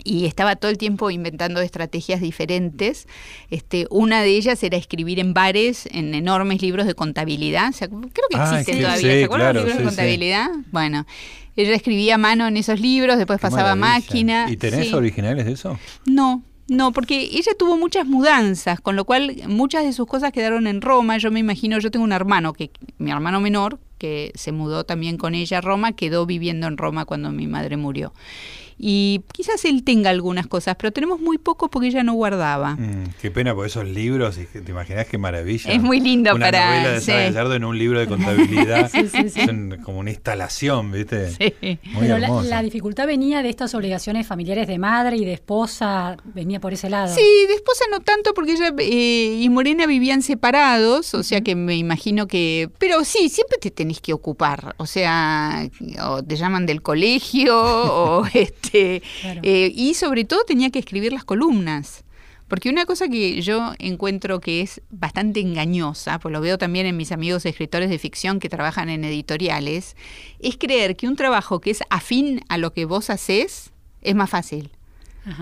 y 0.04 0.26
estaba 0.26 0.56
todo 0.56 0.70
el 0.70 0.78
tiempo 0.78 1.10
inventando 1.10 1.60
estrategias 1.60 2.20
diferentes. 2.20 3.06
Este, 3.50 3.86
una 3.90 4.22
de 4.22 4.30
ellas 4.30 4.62
era 4.62 4.76
escribir 4.76 5.20
en 5.20 5.32
bares, 5.32 5.88
en 5.92 6.14
enormes 6.14 6.60
libros 6.60 6.86
de 6.86 6.94
contabilidad. 6.94 7.72
creo 7.78 8.10
que 8.30 8.36
ah, 8.36 8.50
existen 8.50 8.82
todavía. 8.82 9.00
¿Se 9.00 9.24
acuerdan 9.24 9.54
los 9.54 9.64
libros 9.64 9.78
de 9.78 9.84
contabilidad? 9.84 10.48
Bueno, 10.72 11.06
ella 11.56 11.74
escribía 11.74 12.16
a 12.16 12.18
mano 12.18 12.46
en 12.46 12.56
esos 12.56 12.80
libros, 12.80 13.16
después 13.16 13.40
pasaba 13.40 13.72
a 13.72 13.76
máquina. 13.76 14.46
¿Y 14.50 14.56
tenés 14.56 14.92
originales 14.92 15.46
de 15.46 15.52
eso? 15.52 15.78
No, 16.04 16.42
no, 16.68 16.92
porque 16.92 17.20
ella 17.32 17.52
tuvo 17.56 17.76
muchas 17.76 18.06
mudanzas, 18.06 18.80
con 18.80 18.96
lo 18.96 19.04
cual 19.04 19.36
muchas 19.46 19.84
de 19.84 19.92
sus 19.92 20.06
cosas 20.06 20.32
quedaron 20.32 20.66
en 20.66 20.80
Roma. 20.80 21.16
Yo 21.18 21.30
me 21.30 21.40
imagino, 21.40 21.78
yo 21.78 21.90
tengo 21.90 22.04
un 22.04 22.12
hermano, 22.12 22.52
que 22.52 22.70
mi 22.98 23.10
hermano 23.10 23.40
menor, 23.40 23.78
que 23.98 24.32
se 24.34 24.52
mudó 24.52 24.84
también 24.84 25.16
con 25.16 25.34
ella 25.34 25.58
a 25.58 25.60
Roma, 25.60 25.92
quedó 25.92 26.26
viviendo 26.26 26.66
en 26.66 26.76
Roma 26.76 27.04
cuando 27.04 27.30
mi 27.30 27.46
madre 27.46 27.76
murió 27.76 28.12
y 28.78 29.22
quizás 29.32 29.64
él 29.64 29.84
tenga 29.84 30.10
algunas 30.10 30.46
cosas, 30.46 30.76
pero 30.78 30.92
tenemos 30.92 31.18
muy 31.18 31.38
poco 31.38 31.70
porque 31.70 31.88
ella 31.88 32.02
no 32.02 32.12
guardaba. 32.12 32.74
Mm, 32.76 33.14
qué 33.20 33.30
pena 33.30 33.54
por 33.54 33.66
esos 33.66 33.86
libros, 33.88 34.36
te 34.36 34.70
imaginas 34.70 35.06
qué 35.06 35.16
maravilla. 35.16 35.72
Es 35.72 35.80
muy 35.80 36.00
lindo 36.00 36.34
una 36.34 36.46
para... 36.46 36.66
novela 36.66 36.92
de 36.92 37.00
Sara 37.00 37.22
Gallardo 37.22 37.54
en 37.54 37.64
un 37.64 37.78
libro 37.78 37.98
de 37.98 38.06
contabilidad, 38.06 38.90
es 38.94 39.34
como 39.82 40.00
una 40.00 40.10
instalación, 40.10 40.92
¿viste? 40.92 41.30
Muy 41.92 42.06
pero 42.06 42.18
la, 42.18 42.62
dificultad 42.62 43.06
venía 43.06 43.42
de 43.42 43.48
estas 43.48 43.74
obligaciones 43.74 44.26
familiares 44.26 44.66
de 44.66 44.78
madre 44.78 45.16
y 45.16 45.24
de 45.24 45.32
esposa, 45.32 46.16
venía 46.24 46.60
por 46.60 46.72
ese 46.72 46.90
lado. 46.90 47.14
Sí, 47.14 47.24
de 47.48 47.54
esposa 47.54 47.84
no 47.90 48.00
tanto 48.00 48.34
porque 48.34 48.52
ella 48.52 48.74
eh, 48.78 49.38
y 49.40 49.48
Morena 49.48 49.86
vivían 49.86 50.20
separados, 50.20 51.14
o 51.14 51.22
sea 51.22 51.40
que 51.40 51.54
me 51.54 51.76
imagino 51.76 52.26
que... 52.26 52.68
Pero 52.78 53.04
sí, 53.04 53.30
siempre 53.30 53.58
te 53.58 53.70
tenés 53.86 54.00
que 54.00 54.12
ocupar, 54.12 54.74
o 54.78 54.86
sea, 54.86 55.68
o 56.02 56.22
te 56.22 56.36
llaman 56.36 56.66
del 56.66 56.82
colegio 56.82 57.56
o... 57.56 58.26
Este, 58.36 59.02
eh, 59.42 59.72
y 59.74 59.94
sobre 59.94 60.24
todo 60.24 60.44
tenía 60.44 60.70
que 60.70 60.80
escribir 60.80 61.12
las 61.12 61.24
columnas. 61.24 62.04
Porque 62.48 62.68
una 62.68 62.84
cosa 62.84 63.08
que 63.08 63.40
yo 63.40 63.72
encuentro 63.78 64.40
que 64.40 64.60
es 64.60 64.82
bastante 64.90 65.40
engañosa, 65.40 66.18
pues 66.18 66.32
lo 66.32 66.40
veo 66.40 66.58
también 66.58 66.86
en 66.86 66.96
mis 66.96 67.12
amigos 67.12 67.46
escritores 67.46 67.88
de 67.88 67.98
ficción 67.98 68.40
que 68.40 68.48
trabajan 68.48 68.88
en 68.88 69.04
editoriales, 69.04 69.96
es 70.40 70.56
creer 70.56 70.96
que 70.96 71.08
un 71.08 71.16
trabajo 71.16 71.60
que 71.60 71.70
es 71.70 71.80
afín 71.88 72.42
a 72.48 72.58
lo 72.58 72.72
que 72.72 72.84
vos 72.84 73.08
haces 73.08 73.72
es 74.02 74.14
más 74.14 74.30
fácil. 74.30 74.70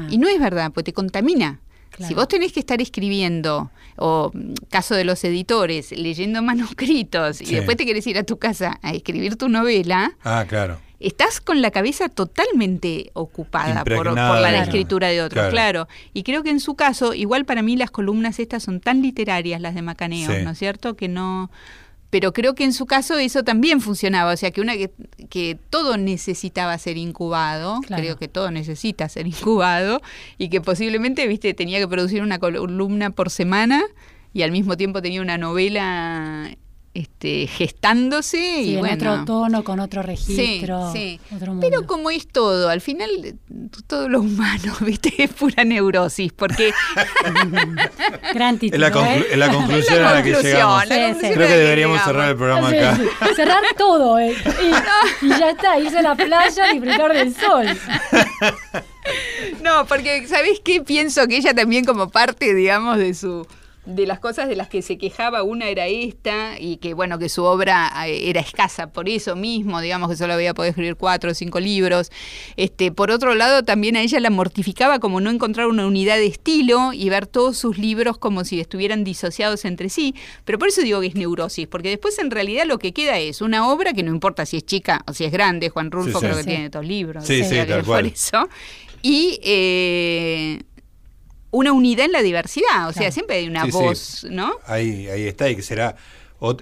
Y 0.09 0.19
no 0.19 0.29
es 0.29 0.39
verdad, 0.39 0.73
pues 0.73 0.85
te 0.85 0.93
contamina. 0.93 1.61
Si 1.99 2.15
vos 2.15 2.29
tenés 2.29 2.53
que 2.53 2.61
estar 2.61 2.81
escribiendo, 2.81 3.71
o 3.97 4.33
caso 4.71 4.95
de 4.95 5.05
los 5.05 5.23
editores, 5.25 5.93
leyendo 5.93 6.43
manuscritos, 6.43 7.41
y 7.41 7.55
después 7.55 7.77
te 7.77 7.87
querés 7.87 8.07
ir 8.07 8.19
a 8.19 8.25
tu 8.25 8.39
casa 8.39 8.79
a 8.83 8.93
escribir 8.93 9.37
tu 9.37 9.49
novela, 9.49 10.17
ah, 10.25 10.45
claro. 10.49 10.79
estás 11.01 11.41
con 11.41 11.63
la 11.63 11.71
cabeza 11.71 12.09
totalmente 12.09 13.11
ocupada 13.15 13.85
por, 13.85 14.13
la 14.13 14.63
escritura 14.63 15.09
de 15.09 15.23
otros, 15.23 15.49
claro. 15.51 15.89
Y 16.13 16.23
creo 16.23 16.43
que 16.43 16.51
en 16.51 16.61
su 16.61 16.75
caso, 16.75 17.15
igual 17.15 17.45
para 17.45 17.63
mí 17.63 17.77
las 17.77 17.91
columnas 17.91 18.39
estas 18.39 18.63
son 18.63 18.81
tan 18.81 19.03
literarias, 19.03 19.61
las 19.61 19.75
de 19.75 19.83
Macaneo, 19.83 20.45
¿no 20.45 20.51
es 20.51 20.59
cierto? 20.59 20.95
Que 20.95 21.09
no... 21.09 21.51
Pero 22.15 22.33
creo 22.33 22.55
que 22.55 22.63
en 22.63 22.73
su 22.73 22.87
caso 22.87 23.19
eso 23.19 23.43
también 23.43 23.81
funcionaba, 23.81 24.35
o 24.35 24.37
sea, 24.37 24.53
que 24.53 24.61
una 24.61 24.75
que, 24.77 25.59
todo 25.69 25.97
necesitaba 25.97 26.79
ser 26.79 26.97
incubado, 26.97 27.81
creo 27.89 28.17
que 28.17 28.29
todo 28.29 28.53
necesita 28.53 29.09
ser 29.09 29.27
incubado, 29.27 30.01
y 30.39 30.49
que 30.49 30.61
posiblemente, 30.61 31.27
viste, 31.27 31.55
tenía 31.55 31.81
que 31.81 31.89
producir 31.89 32.23
una 32.23 32.39
columna 32.39 33.11
por 33.11 33.31
semana 33.31 33.83
y 34.33 34.43
al 34.43 34.53
mismo 34.53 34.77
tiempo 34.77 35.03
tenía 35.03 35.23
una 35.23 35.39
novela 35.39 36.57
este, 36.95 37.49
gestándose 37.49 38.37
Sí, 38.39 38.63
y 38.71 38.75
en 38.75 38.81
bueno. 38.81 38.95
otro 39.13 39.25
tono, 39.25 39.65
con 39.65 39.81
otro 39.81 40.03
registro. 40.03 40.93
Sí, 40.93 41.19
sí. 41.29 41.35
otro 41.35 41.53
mundo. 41.53 41.67
Pero 41.69 41.87
como 41.87 42.09
es 42.11 42.29
todo, 42.29 42.69
al 42.69 42.81
final 42.81 43.11
todo 43.89 44.09
lo 44.09 44.21
humano, 44.21 44.73
¿viste? 44.81 45.13
Es 45.23 45.33
pura 45.33 45.65
neurosis, 45.65 46.33
porque 46.33 46.73
Gran 48.35 48.55
Es 48.55 48.61
título. 48.61 48.81
la, 48.89 48.93
conclu- 48.93 49.23
¿eh? 49.23 49.27
es 49.33 49.39
la 49.39 49.49
conclusión 49.53 50.05
a 50.05 50.15
la 50.15 50.23
que 50.23 50.33
conclusión, 50.33 50.53
llegamos. 50.55 50.87
la 50.89 50.95
Sí, 50.95 51.01
sí. 51.01 51.03
conclusión 51.05 51.35
Creo 51.35 51.49
que 51.49 51.55
la 51.55 51.61
deberíamos 51.61 52.03
cerrar 52.03 52.29
el 52.31 52.37
programa 52.37 52.69
acá. 52.69 52.97
sí. 52.97 53.35
Cerrar 53.35 53.63
todo, 53.77 54.19
¿eh? 54.19 54.35
Y, 55.23 55.27
y 55.27 55.29
ya 55.31 55.51
está, 55.51 55.79
irse 55.79 55.99
a 55.99 56.03
la 56.03 56.15
playa, 56.15 56.73
disfrutar 56.73 57.13
del 57.13 57.35
sol. 57.35 57.67
No, 59.63 59.85
porque 59.87 60.27
¿sabés 60.27 60.61
qué? 60.65 60.81
Pienso 60.81 61.27
que 61.27 61.37
ella 61.37 61.53
también 61.55 61.85
como 61.85 62.09
parte, 62.09 62.55
digamos, 62.55 62.97
de 62.99 63.13
su 63.15 63.47
de 63.87 64.07
las 64.07 64.19
cosas 64.19 64.49
de 64.49 64.57
las 64.57 64.69
que 64.69 64.81
se 64.81 64.97
quejaba, 64.97 65.43
una 65.43 65.69
era 65.69 65.87
esta, 65.89 66.59
y 66.59 66.79
que 66.79 66.95
bueno, 66.95 67.19
que 67.19 67.29
su 67.29 67.45
obra 67.45 67.93
eh, 68.09 68.31
era 68.31 68.41
escasa 68.41 68.91
por 68.93 69.09
eso 69.09 69.37
mismo, 69.37 69.81
digamos 69.81 70.09
que 70.11 70.17
solo 70.17 70.33
había 70.33 70.55
podido 70.55 70.71
escribir 70.71 70.97
cuatro 70.97 71.33
o 71.33 71.35
cinco 71.35 71.61
libros. 71.61 72.11
Este, 72.57 72.93
por 72.93 73.11
otro 73.11 73.35
lado, 73.35 73.63
también 73.63 73.97
a 73.97 74.01
ella 74.01 74.21
la 74.21 74.31
mortificaba 74.31 74.99
como 75.01 75.21
no 75.21 75.29
encontrar 75.31 75.67
una 75.67 75.87
unidad 75.87 76.17
de 76.17 76.27
estilo 76.27 76.93
y 76.95 77.09
ver 77.11 77.27
todos 77.27 77.59
sus 77.59 77.77
libros 77.77 78.17
como 78.17 78.45
si 78.45 78.59
estuvieran 78.61 79.05
disociados 79.05 79.65
entre 79.67 79.89
sí. 79.91 80.15
Pero 80.47 80.59
por 80.59 80.69
eso 80.69 80.81
digo 80.81 81.01
que 81.03 81.09
es 81.09 81.15
neurosis, 81.15 81.67
porque 81.67 81.91
después 81.91 82.19
en 82.19 82.31
realidad 82.31 82.65
lo 82.67 82.79
que 82.79 82.93
queda 82.93 83.19
es 83.19 83.43
una 83.43 83.69
obra 83.71 83.93
que 83.93 84.03
no 84.03 84.11
importa 84.11 84.47
si 84.47 84.57
es 84.57 84.65
chica 84.65 85.03
o 85.07 85.13
si 85.13 85.25
es 85.25 85.33
grande, 85.33 85.69
Juan 85.69 85.91
Rulfo 85.91 86.21
Sí, 86.21 86.21
sí. 86.21 86.21
creo 86.27 86.37
que 86.37 86.43
Sí. 86.43 86.49
tiene 86.49 86.69
dos 86.71 86.87
libros. 86.87 87.27
Sí, 87.27 87.45
sí, 87.45 87.57
tal 87.67 87.81
por 87.81 87.85
cual. 87.85 88.07
eso. 88.07 88.49
Y 89.03 89.39
eh, 89.43 90.63
una 91.55 91.73
unidad 91.73 92.07
en 92.07 92.13
la 92.13 92.23
diversidad, 92.23 92.89
o 92.89 92.93
sea, 92.93 93.01
Claro. 93.03 93.13
siempre 93.13 93.37
hay 93.37 93.49
una 93.49 93.65
Sí, 93.65 93.73
sí. 93.73 93.79
voz, 93.79 94.27
¿no? 94.31 94.53
Ahí, 94.67 95.09
ahí 95.09 95.27
está, 95.27 95.49
y 95.51 95.57
que 95.57 95.63
será 95.63 95.97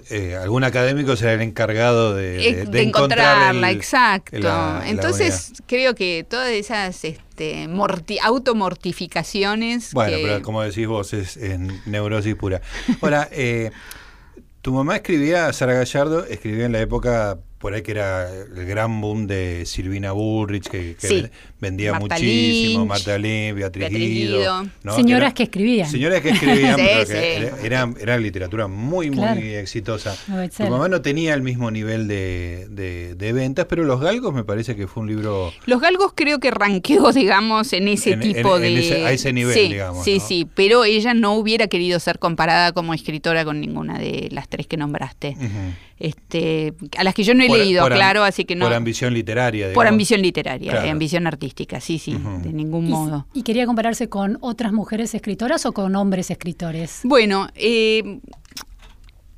eh, 0.09 0.37
algún 0.41 0.63
académico 0.63 1.17
será 1.17 1.33
el 1.33 1.41
encargado 1.41 2.13
de, 2.15 2.23
de- 2.37 2.65
de 2.67 2.81
encontrar 2.83 2.83
encontrarla, 2.83 3.69
el- 3.69 3.75
exacto. 3.75 4.37
la- 4.39 4.79
la 4.79 4.89
Entonces, 4.89 5.51
creo 5.67 5.93
que 5.93 6.25
todas 6.29 6.47
esas 6.51 7.03
este, 7.03 7.67
morti- 7.67 8.17
automortificaciones. 8.23 9.91
Bueno, 9.93 10.15
que- 10.17 10.23
pero 10.23 10.41
como 10.41 10.61
decís 10.61 10.87
vos, 10.87 11.13
es, 11.13 11.37
es 11.37 11.59
neurosis 11.85 12.35
pura. 12.35 12.61
Ahora, 13.01 13.27
eh, 13.31 13.71
tu 14.61 14.71
mamá 14.73 14.95
escribía, 14.97 15.51
Sara 15.51 15.73
Gallardo, 15.73 16.25
escribía 16.25 16.65
en 16.65 16.71
la 16.71 16.79
época 16.79 17.39
por 17.63 17.73
ahí 17.73 17.81
que 17.81 17.91
era 17.91 18.29
el 18.29 18.65
gran 18.65 18.99
boom 18.99 19.25
de 19.25 19.65
Silvina 19.65 20.11
Bullrich, 20.11 20.67
que, 20.67 20.97
que 20.99 21.07
Sí. 21.07 21.15
ven- 21.21 21.31
vendía 21.61 21.91
Marta 21.93 22.15
muchísimo, 22.15 22.79
Lynch, 22.81 22.89
Marta 22.89 23.17
Lynch, 23.17 23.55
Beatriz, 23.55 23.81
Beatriz 23.89 24.09
Guido. 24.09 24.37
Guido. 24.37 24.67
¿no? 24.83 24.95
Señoras 24.97 25.27
Era- 25.27 25.33
que 25.33 25.43
escribían. 25.43 25.89
Señoras 25.89 26.19
que 26.21 26.29
escribían, 26.31 26.75
Sí, 26.77 26.81
pero 26.85 26.99
que 26.99 27.05
sí. 27.05 27.65
era, 27.65 27.85
era, 27.85 27.93
era 28.01 28.17
literatura 28.17 28.67
muy, 28.67 29.11
muy 29.11 29.53
exitosa. 29.53 30.13
Tu 30.57 30.63
mamá 30.67 30.89
no 30.89 31.01
tenía 31.01 31.33
el 31.35 31.41
mismo 31.41 31.71
nivel 31.71 32.09
de, 32.09 32.67
de- 32.69 33.15
de 33.15 33.31
ventas, 33.31 33.65
pero 33.69 33.85
Los 33.85 34.01
Galgos 34.01 34.33
me 34.33 34.43
parece 34.43 34.75
que 34.75 34.85
fue 34.87 35.03
un 35.03 35.07
libro... 35.09 35.53
Los 35.65 35.79
galgos 35.79 36.11
creo 36.13 36.41
que 36.41 36.51
ranqueó, 36.51 37.13
digamos, 37.13 37.71
en 37.71 37.87
ese 37.87 38.11
En- 38.11 38.19
tipo 38.19 38.57
en- 38.57 38.65
en 38.65 38.73
de... 38.75 38.79
ese- 38.81 39.05
a 39.05 39.11
ese 39.13 39.31
nivel, 39.31 39.53
sí, 39.53 39.69
digamos, 39.69 40.03
Sí, 40.03 40.17
¿no? 40.19 40.27
sí, 40.27 40.47
pero 40.53 40.83
ella 40.83 41.13
no 41.13 41.33
hubiera 41.35 41.67
querido 41.67 41.97
ser 42.01 42.19
comparada 42.19 42.73
como 42.73 42.93
escritora 42.93 43.45
con 43.45 43.61
ninguna 43.61 43.97
de 43.99 44.27
las 44.31 44.49
tres 44.49 44.67
que 44.67 44.75
nombraste. 44.75 45.37
Este, 45.99 46.73
a 46.97 47.03
las 47.05 47.13
que 47.13 47.23
yo 47.23 47.33
no 47.33 47.43
he 47.43 47.47
leído, 47.57 47.83
por 47.83 47.93
claro, 47.93 48.23
así 48.23 48.45
que 48.45 48.55
no... 48.55 48.65
Por 48.65 48.73
ambición 48.73 49.13
literaria. 49.13 49.73
Por 49.73 49.87
ambición 49.87 50.21
literaria, 50.21 50.71
Claro. 50.71 50.87
eh, 50.87 50.89
ambición 50.91 51.27
artística, 51.27 51.79
sí, 51.79 51.99
sí, 51.99 52.17
de 52.43 52.53
ningún 52.53 52.87
Y- 52.87 52.89
modo. 52.89 53.27
¿Y, 53.33 53.43
quería 53.43 53.65
compararse 53.65 54.09
con 54.09 54.37
otras 54.41 54.73
mujeres 54.73 55.13
escritoras 55.15 55.65
o 55.65 55.71
con 55.73 55.95
hombres 55.95 56.29
escritores? 56.31 57.01
Bueno, 57.03 57.47
eh, 57.55 58.19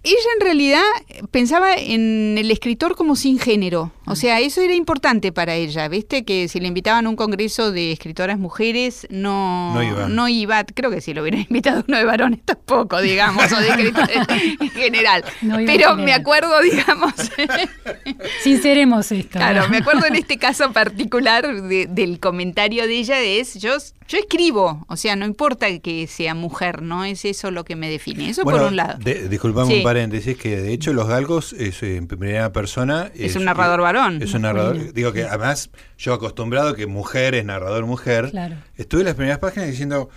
ella 0.05 0.29
en 0.35 0.41
realidad 0.41 0.83
pensaba 1.31 1.73
en 1.75 2.35
el 2.37 2.51
escritor 2.51 2.95
como 2.95 3.15
sin 3.15 3.39
género. 3.39 3.91
O 4.07 4.15
sea, 4.15 4.39
eso 4.39 4.61
era 4.61 4.73
importante 4.75 5.31
para 5.31 5.55
ella. 5.55 5.87
Viste 5.87 6.23
que 6.25 6.47
si 6.47 6.59
le 6.59 6.67
invitaban 6.67 7.07
a 7.07 7.09
un 7.09 7.15
congreso 7.15 7.71
de 7.71 7.91
escritoras 7.91 8.37
mujeres, 8.37 9.07
no, 9.09 9.73
No 9.73 9.81
iba. 9.83 10.07
no 10.07 10.27
iba. 10.29 10.63
Creo 10.63 10.91
que 10.91 11.01
si 11.01 11.13
lo 11.13 11.21
hubieran 11.23 11.41
invitado 11.49 11.83
uno 11.87 11.97
de 11.97 12.03
varones 12.05 12.39
tampoco, 12.45 13.01
digamos, 13.01 13.51
o 13.51 13.59
de 13.59 13.67
escritores 13.69 14.17
en 14.59 14.69
general. 14.69 15.23
No 15.41 15.57
Pero 15.65 15.95
me 15.95 16.13
acuerdo, 16.13 16.61
digamos. 16.61 17.13
Sinceremos 18.43 19.11
esto. 19.11 19.39
Claro, 19.39 19.67
me 19.69 19.77
acuerdo 19.77 20.05
en 20.05 20.15
este 20.15 20.37
caso 20.37 20.71
particular 20.71 21.63
de- 21.63 21.87
del 21.87 22.19
comentario 22.19 22.85
de 22.87 22.97
ella 22.97 23.19
es 23.21 23.55
yo 23.55 23.71
yo 24.07 24.17
escribo, 24.19 24.85
o 24.87 24.95
sea, 24.97 25.15
no 25.15 25.25
importa 25.25 25.67
que 25.79 26.05
sea 26.07 26.33
mujer, 26.35 26.81
no 26.81 27.05
es 27.05 27.25
eso 27.25 27.49
lo 27.51 27.63
que 27.65 27.75
me 27.75 27.89
define. 27.89 28.29
Eso 28.29 28.43
Bueno, 28.43 28.59
por 28.59 28.67
un 28.69 28.75
lado. 28.75 28.99
de- 28.99 29.27
disculpame 29.29 29.67
Sí. 29.71 29.77
un 29.77 29.83
paréntesis, 29.83 30.37
que 30.37 30.57
de 30.57 30.73
hecho 30.73 30.93
Los 30.93 31.07
Galgos 31.07 31.53
es 31.53 31.81
en 31.83 32.07
primera 32.07 32.51
persona. 32.51 33.11
Es 33.15 33.35
un 33.35 33.45
narrador 33.45 33.81
varón. 33.81 34.21
Es 34.21 34.33
un 34.33 34.43
narrador. 34.43 34.75
Bueno. 34.77 34.91
Digo 34.93 35.11
que 35.13 35.23
además, 35.23 35.69
yo 35.97 36.13
acostumbrado 36.13 36.75
que 36.75 36.85
mujer 36.87 37.33
es 37.35 37.45
narrador 37.45 37.85
mujer, 37.85 38.29
Claro. 38.31 38.55
estuve 38.77 39.01
en 39.01 39.05
las 39.07 39.15
primeras 39.15 39.39
páginas 39.39 39.69
diciendo. 39.69 40.09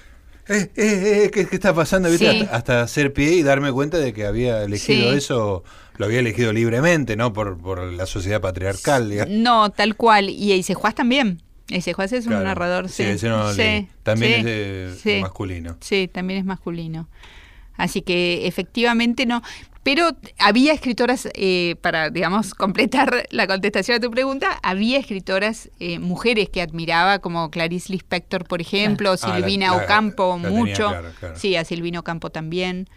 Eh, 0.51 0.71
eh, 0.77 1.23
eh, 1.27 1.31
¿qué, 1.31 1.47
qué 1.47 1.57
está 1.57 1.75
pasando? 1.75 2.09
Hasta, 2.09 2.31
hasta 2.57 2.81
hacer 2.81 3.13
pie 3.13 3.33
y 3.35 3.43
darme 3.43 3.71
cuenta 3.71 3.99
de 3.99 4.15
que 4.15 4.25
había 4.25 4.63
elegido 4.65 5.11
Sí. 5.13 5.19
eso, 5.19 5.63
lo 5.99 6.07
había 6.07 6.21
elegido 6.21 6.55
libremente, 6.55 7.17
¿no? 7.17 7.35
Por, 7.35 7.59
por 7.59 7.83
la 7.93 8.07
sociedad 8.07 8.41
patriarcal, 8.41 9.11
digamos. 9.11 9.35
No, 9.35 9.69
tal 9.71 9.95
cual. 9.95 10.31
Y 10.31 10.53
Eisejuás 10.53 10.95
también. 10.95 11.43
Eisejuás 11.71 12.13
es 12.13 12.25
Claro. 12.25 12.39
un 12.41 12.45
narrador, 12.45 12.89
sí. 12.89 13.03
Sí, 13.05 13.11
ese 13.11 13.29
no 13.29 13.53
Sí. 13.53 13.89
También 14.03 14.33
sí, 14.33 14.39
es 14.39 14.45
de- 14.45 14.95
sí. 15.03 15.21
masculino. 15.21 15.77
Sí, 15.81 16.09
también 16.13 16.41
es 16.41 16.45
masculino. 16.47 17.09
Así 17.77 18.03
que 18.03 18.47
efectivamente 18.47 19.25
no. 19.27 19.43
Pero 19.85 20.11
había 20.39 20.73
escritoras, 20.73 21.29
eh, 21.35 21.77
para, 21.81 22.11
digamos, 22.11 22.53
completar 22.55 23.27
la 23.31 23.47
contestación 23.47 23.97
a 23.97 24.01
tu 24.01 24.11
pregunta, 24.11 24.59
había 24.63 24.99
escritoras 24.99 25.71
eh, 25.79 25.99
mujeres 25.99 26.49
que 26.51 26.61
admiraba, 26.61 27.21
como 27.21 27.51
Clarice 27.51 27.93
Lispector, 27.93 28.45
por 28.45 28.61
ejemplo, 28.61 29.13
Ah, 29.13 29.17
Silvina 29.17 29.67
la- 29.69 29.77
Ocampo, 29.85 30.39
la 30.43 30.51
mucho. 30.51 30.89
claro. 30.89 31.37
Sí, 31.37 31.55
a 31.57 31.65
Silvina 31.65 32.01
Ocampo 32.01 32.31
también. 32.31 32.89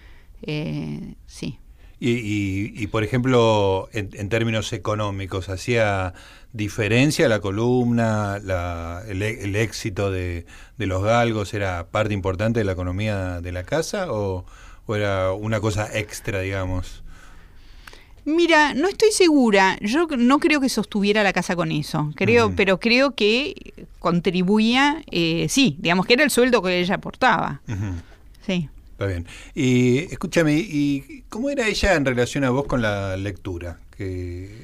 Eh, 0.41 1.13
sí. 1.27 1.59
Y, 1.99 2.09
y- 2.13 2.73
y, 2.75 2.87
por 2.87 3.03
ejemplo, 3.03 3.87
en, 3.93 4.09
en 4.13 4.29
términos 4.29 4.73
económicos, 4.73 5.49
¿hacía 5.49 6.13
diferencia 6.53 7.27
la 7.29 7.39
columna, 7.39 8.39
la- 8.43 9.03
el, 9.07 9.21
e- 9.21 9.43
el 9.43 9.55
éxito 9.55 10.11
de, 10.11 10.45
de 10.77 10.85
los 10.85 11.03
galgos? 11.03 11.53
¿Era 11.53 11.87
parte 11.87 12.13
importante 12.13 12.59
de 12.59 12.65
la 12.65 12.73
economía 12.73 13.41
de 13.41 13.51
la 13.51 13.63
casa 13.63 14.11
o, 14.11 14.45
o 14.85 14.95
era 14.95 15.31
una 15.33 15.59
cosa 15.59 15.87
extra, 15.97 16.41
digamos? 16.41 17.03
Mira, 18.23 18.75
no 18.75 18.87
estoy 18.87 19.11
segura. 19.11 19.77
Yo 19.81 20.05
no 20.17 20.39
creo 20.39 20.61
que 20.61 20.69
sostuviera 20.69 21.23
la 21.23 21.33
casa 21.33 21.55
con 21.55 21.71
eso. 21.71 22.11
Creo, 22.15 22.53
pero 22.55 22.79
creo 22.79 23.15
que 23.15 23.73
contribuía, 23.97 25.01
eh, 25.09 25.47
sí, 25.49 25.75
digamos 25.79 26.05
que 26.05 26.13
era 26.13 26.23
el 26.23 26.29
sueldo 26.29 26.61
que 26.61 26.79
ella 26.79 26.95
aportaba. 26.95 27.61
Sí. 28.45 28.69
Está 28.91 29.07
bien. 29.07 29.25
Y 29.55 29.97
escúchame, 30.13 30.53
¿y 30.59 31.23
cómo 31.29 31.49
era 31.49 31.67
ella 31.67 31.95
en 31.95 32.05
relación 32.05 32.43
a 32.43 32.51
vos 32.51 32.65
con 32.67 32.83
la 32.83 33.17
lectura? 33.17 33.79
¿Que 33.97 34.55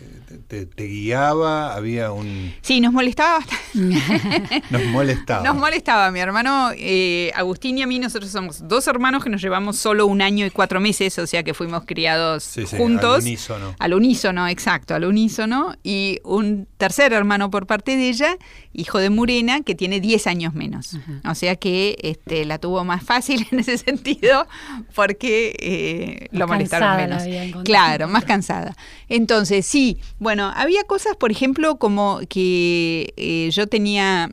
te, 0.47 0.87
guiaba? 0.87 1.73
¿Había 1.75 2.11
un...? 2.11 2.53
Sí, 2.61 2.81
nos 2.81 2.93
molestaba 2.93 3.39
bastante. 3.39 4.61
Nos 4.69 4.83
molestaba. 4.85 5.43
Nos 5.43 5.55
molestaba. 5.55 6.11
Mi 6.11 6.19
hermano 6.19 6.71
eh, 6.75 7.31
Agustín 7.35 7.77
y 7.77 7.81
a 7.81 7.87
mí, 7.87 7.99
nosotros 7.99 8.31
somos 8.31 8.67
dos 8.67 8.87
hermanos 8.87 9.23
que 9.23 9.29
nos 9.29 9.41
llevamos 9.41 9.77
solo 9.77 10.05
un 10.07 10.21
año 10.21 10.45
y 10.45 10.49
cuatro 10.49 10.79
meses, 10.79 11.17
o 11.19 11.27
sea 11.27 11.43
que 11.43 11.53
fuimos 11.53 11.85
criados 11.85 12.43
Sí, 12.43 12.65
sí, 12.65 12.77
juntos. 12.77 13.17
al 13.17 13.21
unísono. 13.21 13.75
Al 13.79 13.93
unísono, 13.93 14.47
exacto, 14.47 14.95
al 14.95 15.05
unísono. 15.05 15.75
Y 15.83 16.19
un 16.23 16.67
tercer 16.77 17.13
hermano 17.13 17.49
por 17.49 17.67
parte 17.67 17.95
de 17.95 18.09
ella, 18.09 18.37
hijo 18.73 18.99
de 18.99 19.09
Murena, 19.09 19.61
que 19.61 19.75
tiene 19.75 19.99
10 19.99 20.27
años 20.27 20.53
menos. 20.53 20.97
O 21.29 21.35
sea 21.35 21.55
que 21.55 21.95
este, 22.01 22.45
la 22.45 22.57
tuvo 22.57 22.83
más 22.83 23.03
fácil 23.03 23.47
en 23.51 23.59
ese 23.59 23.77
sentido, 23.77 24.47
porque 24.93 25.55
eh, 25.59 26.27
lo 26.31 26.47
molestaron 26.47 26.97
menos. 26.97 27.23
Claro, 27.63 28.07
más 28.07 28.25
cansada. 28.25 28.75
Entonces, 29.09 29.65
sí, 29.65 29.99
bueno, 30.19 30.51
había 30.55 30.83
cosas, 30.83 31.15
por 31.15 31.31
ejemplo, 31.31 31.77
como 31.77 32.19
que 32.29 33.13
eh, 33.17 33.49
yo 33.51 33.67
tenía 33.67 34.31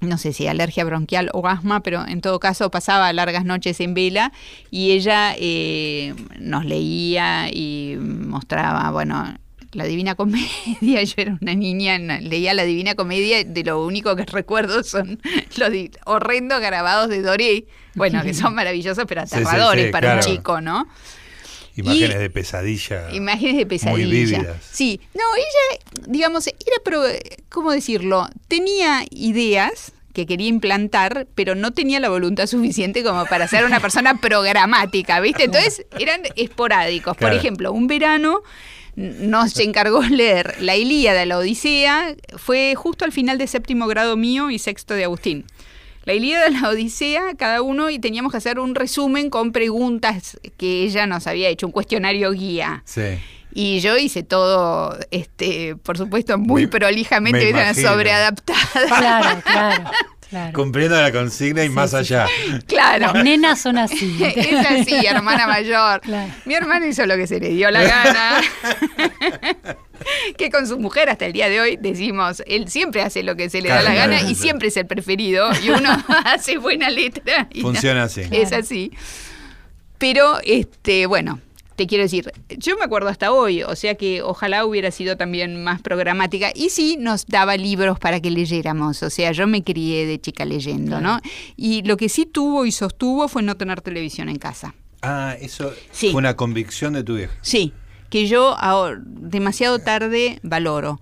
no 0.00 0.18
sé 0.18 0.32
si 0.32 0.46
alergia 0.46 0.84
bronquial 0.84 1.30
o 1.32 1.46
asma, 1.46 1.80
pero 1.80 2.06
en 2.06 2.20
todo 2.20 2.38
caso 2.38 2.70
pasaba 2.70 3.12
largas 3.12 3.44
noches 3.44 3.80
en 3.80 3.94
vela 3.94 4.32
y 4.70 4.92
ella 4.92 5.34
eh, 5.38 6.14
nos 6.38 6.66
leía 6.66 7.48
y 7.50 7.96
mostraba, 7.98 8.90
bueno, 8.90 9.38
la 9.72 9.84
Divina 9.84 10.14
Comedia. 10.14 10.48
Yo 10.80 11.14
era 11.16 11.38
una 11.40 11.54
niña, 11.54 11.98
leía 11.98 12.54
la 12.54 12.64
Divina 12.64 12.94
Comedia, 12.94 13.44
de 13.44 13.64
lo 13.64 13.84
único 13.84 14.16
que 14.16 14.24
recuerdo 14.26 14.82
son 14.82 15.20
los 15.56 15.70
horrendos 16.04 16.60
grabados 16.60 17.08
de 17.08 17.22
Doré, 17.22 17.66
bueno, 17.94 18.22
que 18.22 18.34
son 18.34 18.54
maravillosos, 18.56 19.04
pero 19.06 19.22
Sí, 19.22 19.28
sí, 19.28 19.34
aterradores 19.36 19.86
sí, 19.86 19.92
para 19.92 20.14
un 20.14 20.20
chico, 20.20 20.60
¿no? 20.60 20.88
Imágenes 21.76 22.16
Y- 22.16 22.18
de 22.18 22.30
pesadilla. 22.30 23.14
Imágenes 23.14 23.56
de 23.56 23.66
pesadilla. 23.66 24.06
Muy 24.06 24.10
vívidas. 24.10 24.56
Sí, 24.72 25.00
no, 25.14 25.22
ella, 25.36 25.80
digamos, 26.08 26.46
era, 26.46 26.56
pro- 26.84 27.02
¿cómo 27.50 27.70
decirlo? 27.72 28.28
Tenía 28.48 29.04
ideas 29.10 29.92
que 30.14 30.24
quería 30.26 30.48
implantar, 30.48 31.26
pero 31.34 31.54
no 31.54 31.72
tenía 31.72 32.00
la 32.00 32.08
voluntad 32.08 32.46
suficiente 32.46 33.04
como 33.04 33.26
para 33.26 33.46
ser 33.48 33.64
una 33.66 33.80
persona 33.80 34.16
programática, 34.20 35.20
¿viste? 35.20 35.44
Entonces 35.44 35.84
eran 35.98 36.22
esporádicos. 36.36 37.16
Por 37.18 37.34
ejemplo, 37.34 37.70
un 37.72 37.86
verano 37.86 38.40
nos 38.94 39.58
encargó 39.58 40.00
leer 40.00 40.54
la 40.60 40.74
Ilíada, 40.74 41.26
la 41.26 41.36
Odisea, 41.36 42.14
fue 42.38 42.74
justo 42.76 43.04
al 43.04 43.12
final 43.12 43.36
de 43.36 43.46
séptimo 43.46 43.86
grado 43.88 44.16
mío 44.16 44.50
y 44.50 44.58
sexto 44.58 44.94
de 44.94 45.04
Agustín. 45.04 45.44
La 46.06 46.14
Ilíada, 46.14 46.48
la 46.48 46.68
Odisea, 46.70 47.34
cada 47.36 47.60
uno, 47.62 47.90
y 47.90 47.98
teníamos 47.98 48.32
que 48.32 48.38
hacer 48.38 48.58
un 48.58 48.74
resumen 48.74 49.28
con 49.28 49.52
preguntas 49.52 50.38
que 50.56 50.84
ella 50.84 51.06
nos 51.06 51.26
había 51.26 51.48
hecho, 51.50 51.66
un 51.66 51.72
cuestionario 51.72 52.30
guía. 52.32 52.82
Sí. 52.86 53.18
Y 53.52 53.80
yo 53.80 53.96
hice 53.96 54.22
todo, 54.22 54.96
este, 55.10 55.76
por 55.76 55.96
supuesto, 55.98 56.38
muy 56.38 56.62
Me- 56.62 56.68
prolijamente, 56.68 57.52
sobreadaptada. 57.74 58.86
Claro, 58.98 59.40
claro, 59.42 59.90
claro. 60.30 60.52
Cumpliendo 60.52 61.00
la 61.00 61.12
consigna 61.12 61.64
y 61.64 61.68
Sí, 61.68 61.74
más 61.74 61.90
sí, 61.90 61.96
allá. 61.96 62.26
Claro. 62.66 63.12
Las 63.12 63.24
nenas 63.24 63.60
son 63.60 63.78
así. 63.78 64.18
Es 64.36 64.66
así, 64.66 65.06
hermana 65.06 65.46
mayor. 65.46 66.00
Claro. 66.00 66.32
Mi 66.44 66.54
hermano 66.54 66.86
hizo 66.86 67.04
lo 67.06 67.16
que 67.16 67.26
se 67.26 67.40
le 67.40 67.50
dio 67.50 67.70
la 67.70 67.82
gana. 67.82 68.40
que 70.36 70.50
con 70.50 70.66
su 70.66 70.78
mujer 70.78 71.08
hasta 71.08 71.26
el 71.26 71.32
día 71.32 71.48
de 71.48 71.60
hoy 71.60 71.76
decimos, 71.76 72.42
él 72.46 72.68
siempre 72.68 73.02
hace 73.02 73.22
lo 73.22 73.36
que 73.36 73.50
se 73.50 73.60
le 73.60 73.68
da 73.68 73.82
la 73.82 73.94
gana 73.94 74.18
claro, 74.18 74.30
y 74.30 74.34
siempre 74.34 74.68
es 74.68 74.76
el 74.76 74.86
preferido. 74.86 75.50
Y 75.62 75.70
uno 75.70 76.04
hace 76.24 76.58
buena 76.58 76.90
letra. 76.90 77.48
y 77.52 77.62
Funciona 77.62 78.04
así. 78.04 78.22
Es 78.30 78.52
así. 78.52 78.92
Pero, 79.98 80.38
este, 80.44 81.06
bueno, 81.06 81.40
te 81.76 81.86
quiero 81.86 82.02
decir, 82.04 82.32
yo 82.58 82.76
me 82.76 82.84
acuerdo 82.84 83.08
hasta 83.08 83.32
hoy, 83.32 83.62
o 83.62 83.76
sea 83.76 83.94
que 83.94 84.22
ojalá 84.22 84.64
hubiera 84.64 84.90
sido 84.90 85.16
también 85.16 85.62
más 85.62 85.80
programática. 85.82 86.50
Y 86.54 86.70
sí, 86.70 86.96
nos 86.98 87.26
daba 87.26 87.56
libros 87.56 87.98
para 87.98 88.20
que 88.20 88.30
leyéramos, 88.30 89.02
o 89.02 89.10
sea, 89.10 89.32
yo 89.32 89.46
me 89.46 89.62
crié 89.62 90.06
de 90.06 90.20
chica 90.20 90.44
leyendo, 90.44 91.00
¿no? 91.00 91.20
Y 91.56 91.82
lo 91.82 91.96
que 91.96 92.08
sí 92.08 92.26
tuvo 92.26 92.66
y 92.66 92.72
sostuvo 92.72 93.28
fue 93.28 93.42
no 93.42 93.56
tener 93.56 93.80
televisión 93.82 94.28
en 94.28 94.36
casa. 94.36 94.74
Ah, 95.02 95.36
eso 95.40 95.72
Sí. 95.92 96.10
fue 96.10 96.18
una 96.18 96.34
convicción 96.34 96.94
de 96.94 97.04
tu 97.04 97.16
vieja. 97.16 97.34
Sí, 97.42 97.72
que 98.10 98.26
yo 98.26 98.56
ahora, 98.58 98.98
demasiado 99.04 99.78
tarde 99.78 100.40
valoro. 100.42 100.98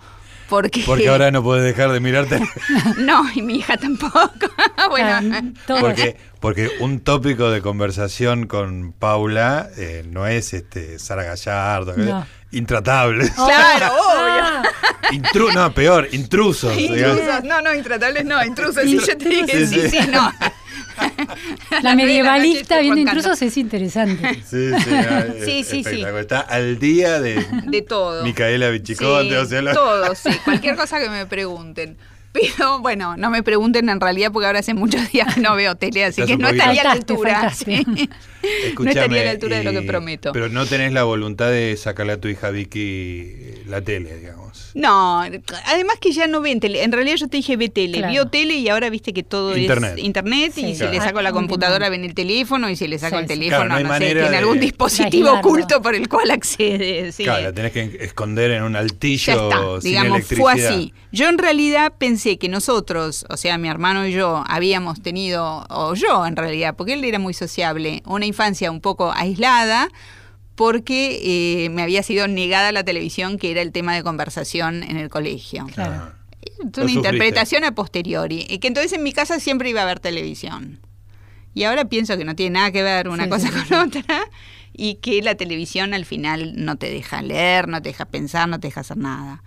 Porque, 0.55 0.83
Porque 0.87 1.09
ahora 1.09 1.33
no 1.33 1.43
puedes 1.43 1.65
dejar 1.65 1.91
de 1.91 1.99
mirarte. 1.99 2.41
No, 2.99 3.25
y 3.35 3.43
mi 3.43 3.57
hija 3.57 3.77
tampoco. 3.77 4.31
bueno, 4.91 5.53
todos. 5.67 5.81
Porque, 5.81 6.17
porque 6.39 6.71
un 6.81 7.01
tópico 7.01 7.51
de 7.51 7.61
conversación 7.61 8.47
con 8.47 8.93
Paula 8.93 9.69
eh, 9.77 10.05
no 10.09 10.27
es 10.29 10.55
este 10.55 10.99
Sara 11.01 11.25
Gallardo, 11.25 11.95
No. 11.97 12.21
eh, 12.21 12.25
intratable. 12.53 13.29
claro, 13.35 13.87
obvio. 13.95 14.45
Ah, 14.45 14.63
Intru- 15.11 15.53
no, 15.53 15.73
peor, 15.75 16.09
intrusos. 16.13 16.75
digamos. 16.77 17.21
No, 17.45 17.61
no, 17.61 17.75
intratables 17.75 18.25
no, 18.25 18.43
intrusos. 18.45 18.85
Sí, 18.85 18.99
yo 19.05 19.19
te 19.19 19.29
dije, 19.29 19.67
Sí, 19.67 19.81
sí, 19.83 19.89
sí. 19.91 19.99
sí, 20.03 20.09
no. 20.11 20.31
la 21.83 21.95
medievalista 21.97 22.79
viendo 22.81 23.01
intrusos 23.01 23.41
es 23.43 23.57
interesante. 23.57 24.35
Sí, 24.49 24.71
sí, 24.71 24.91
ah, 24.95 25.25
Sí, 25.45 25.61
es 25.61 25.67
sí, 25.69 25.69
sí. 25.69 25.79
espectacular. 25.81 26.21
Está 26.21 26.41
al 26.41 26.79
día 26.79 27.21
de 27.21 27.45
De 27.67 27.83
todo. 27.83 28.23
Micaela 28.25 28.71
Bichiconte, 28.71 29.31
Sí, 29.31 29.35
o 29.37 29.47
sea, 29.47 29.63
lo- 29.63 29.73
todo, 29.75 30.15
sí. 30.15 30.31
Cualquier 30.45 30.77
cosa 30.77 31.01
que 31.01 31.09
me 31.11 31.27
pregunten. 31.27 31.97
Pero 32.33 32.81
bueno, 32.81 33.17
no 33.17 33.31
me 33.31 33.45
pregunten 33.45 33.89
en 33.89 34.01
realidad 34.01 34.33
porque 34.33 34.47
ahora 34.47 34.59
hace 34.59 34.75
muchos 34.75 35.11
días 35.13 35.33
que 35.35 35.41
no 35.41 35.55
veo 35.55 35.77
tele, 35.77 36.05
así 36.05 36.21
Estás 36.23 36.37
que 36.37 36.43
no 36.43 36.49
estaría 36.49 36.81
a 36.81 36.85
la 36.85 36.93
altura. 36.93 37.33
faltaste. 37.35 37.85
Sí. 38.45 38.63
no 38.63 38.69
Escúchame, 38.69 38.91
estaría 39.01 39.23
a 39.23 39.25
la 39.25 39.31
altura 39.33 39.59
de 39.59 39.65
lo 39.65 39.73
que 39.73 39.79
y- 39.81 39.87
prometo. 39.87 40.33
Pero 40.33 40.49
no 40.49 40.67
tenés 40.67 40.93
la 40.93 41.05
voluntad 41.05 41.51
de 41.51 41.77
sacarle 41.77 42.13
a 42.15 42.21
tu 42.21 42.29
hija 42.29 42.51
Vicky 42.51 42.81
eh, 42.81 43.63
la 43.67 43.81
tele, 43.83 44.17
digamos. 44.19 44.71
No, 44.75 45.21
además 45.21 45.97
que 46.01 46.13
ya 46.13 46.27
no 46.27 46.41
ven 46.41 46.59
tele. 46.61 46.83
En 46.83 46.91
realidad 46.93 47.17
yo 47.17 47.29
te 47.29 47.37
dije 47.37 47.57
ve 47.57 47.69
tele. 47.69 47.99
Claro. 47.99 48.13
Vio 48.13 48.27
tele 48.27 48.55
y 48.55 48.69
ahora 48.69 48.91
viste 48.91 49.13
que 49.13 49.23
todo 49.23 49.57
Internet. 49.57 49.95
es 49.99 50.05
internet 50.05 50.53
y 50.57 50.61
Sí, 50.63 50.73
si 50.73 50.79
claro. 50.79 50.93
le 50.93 51.01
saco 51.01 51.23
la 51.23 51.29
Ah, 51.29 51.33
computadora 51.33 51.89
ven 51.89 52.05
el 52.05 52.15
teléfono 52.15 52.69
y 52.69 52.77
si 52.77 52.89
le 52.89 52.99
saco 52.99 53.17
Sí, 53.17 53.23
el 53.23 53.29
teléfono, 53.29 53.67
Claro, 53.67 53.69
no 53.69 53.75
no, 53.75 53.81
sé, 53.81 53.89
manera 53.89 54.21
tiene 54.23 54.31
de- 54.31 54.37
algún 54.37 54.61
dispositivo 54.61 55.29
aislarlo. 55.29 55.49
oculto 55.49 55.83
por 55.83 55.95
el 55.95 56.09
cual 56.09 56.31
accede. 56.33 57.13
sí. 57.13 57.23
Claro, 57.25 57.45
la 57.45 57.53
tenés 57.53 57.73
que 57.73 57.99
esconder 58.01 58.51
en 58.51 58.63
un 58.65 58.75
altillo 58.77 59.25
Ya 59.27 59.33
está, 59.35 59.81
sin 59.81 59.91
digamos, 59.91 60.17
electricidad. 60.19 60.43
fue 60.53 60.67
así. 60.67 60.95
Yo 61.13 61.29
en 61.29 61.39
realidad 61.39 61.93
pensé 61.97 62.39
que 62.39 62.49
nosotros, 62.49 63.25
o 63.29 63.37
sea, 63.37 63.57
mi 63.59 63.69
hermano 63.69 64.07
y 64.07 64.13
yo, 64.13 64.43
habíamos 64.49 65.01
tenido, 65.01 65.65
o 65.71 65.95
yo 65.95 66.27
en 66.27 66.35
realidad, 66.35 66.75
porque 66.77 66.95
él 66.95 67.05
era 67.05 67.21
muy 67.21 67.35
sociable, 67.35 68.03
una 68.07 68.27
infancia 68.35 68.71
un 68.71 68.81
poco 68.81 69.13
aislada, 69.13 69.89
porque 70.55 71.65
eh, 71.65 71.69
me 71.71 71.83
había 71.83 72.03
sido 72.03 72.29
negada 72.29 72.71
la 72.73 72.85
televisión, 72.85 73.39
que 73.39 73.51
era 73.51 73.61
el 73.63 73.73
tema 73.73 73.95
de 73.95 74.03
conversación 74.03 74.83
en 74.83 74.97
el 74.97 75.09
colegio. 75.09 75.67
Claro. 75.75 75.95
Ah. 75.95 76.13
Es 76.43 76.59
una 76.59 76.71
sufriste. 76.73 76.93
interpretación 76.93 77.65
a 77.65 77.75
posteriori. 77.75 78.47
y 78.49 78.59
Que 78.59 78.69
entonces 78.69 78.93
en 78.93 79.03
mi 79.03 79.13
casa 79.13 79.41
siempre 79.41 79.71
iba 79.71 79.81
a 79.81 79.85
haber 79.85 79.99
televisión. 80.01 80.79
Y 81.55 81.65
ahora 81.65 81.85
pienso 81.87 82.17
que 82.19 82.25
no 82.25 82.35
tiene 82.37 82.59
nada 82.59 82.71
que 82.73 82.83
ver 82.83 83.09
una 83.09 83.25
Sí, 83.25 83.31
cosa 83.31 83.49
sí, 83.49 83.55
sí, 83.59 83.69
con 83.69 83.79
otra. 83.89 84.25
Y 84.73 84.97
que 84.97 85.23
la 85.23 85.37
televisión 85.37 85.95
al 85.95 86.05
final 86.05 86.53
no 86.57 86.77
te 86.77 86.91
deja 86.91 87.23
leer, 87.23 87.69
no 87.69 87.81
te 87.81 87.91
deja 87.91 88.05
pensar, 88.07 88.49
no 88.49 88.59
te 88.61 88.69
deja 88.69 88.81
hacer 88.81 88.97
nada. 88.97 89.43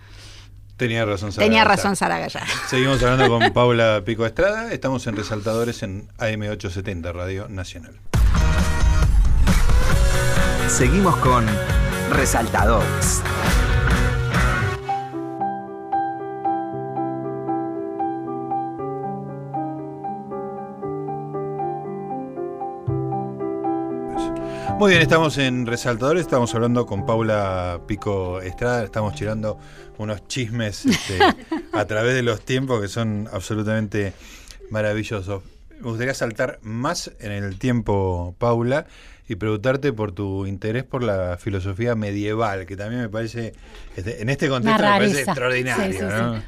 Tenía 0.77 1.05
razón 1.05 1.31
Sara 1.31 1.45
Tenía 1.45 1.63
razón 1.65 1.95
Sara 1.95 2.19
Gallardo. 2.19 2.53
Seguimos 2.67 3.01
hablando 3.03 3.27
con 3.27 3.51
Paula 3.53 4.03
Pico 4.05 4.25
Estrada. 4.25 4.71
Estamos 4.71 5.05
en 5.07 5.15
Resaltadores 5.17 5.83
en 5.83 6.07
AM870, 6.17 7.11
Radio 7.13 7.47
Nacional. 7.49 7.99
Seguimos 10.67 11.15
con 11.17 11.45
Resaltadores. 12.11 13.23
Muy 24.77 24.91
bien, 24.91 25.01
estamos 25.01 25.37
en 25.39 25.65
Resaltadores, 25.65 26.21
estamos 26.21 26.53
hablando 26.53 26.85
con 26.85 27.05
Paula 27.05 27.81
Pico 27.87 28.41
Estrada, 28.41 28.83
estamos 28.83 29.15
tirando 29.15 29.57
unos 29.97 30.27
chismes 30.27 30.85
este, 30.85 31.19
a 31.73 31.85
través 31.85 32.13
de 32.13 32.21
los 32.21 32.41
tiempos 32.41 32.81
que 32.81 32.87
son 32.87 33.27
absolutamente 33.31 34.13
maravillosos. 34.69 35.43
Me 35.79 35.89
gustaría 35.89 36.13
saltar 36.13 36.59
más 36.61 37.11
en 37.19 37.31
el 37.31 37.57
tiempo, 37.57 38.35
Paula, 38.37 38.85
y 39.27 39.35
preguntarte 39.35 39.93
por 39.93 40.11
tu 40.11 40.45
interés 40.45 40.83
por 40.83 41.03
la 41.03 41.37
filosofía 41.37 41.95
medieval, 41.95 42.65
que 42.65 42.77
también 42.77 43.01
me 43.01 43.09
parece, 43.09 43.53
este, 43.95 44.21
en 44.21 44.29
este 44.29 44.47
contexto 44.47 44.81
me 44.81 44.89
parece 44.89 45.21
extraordinario. 45.21 45.91
Sí, 45.91 45.97
sí, 45.97 46.03
¿no? 46.03 46.43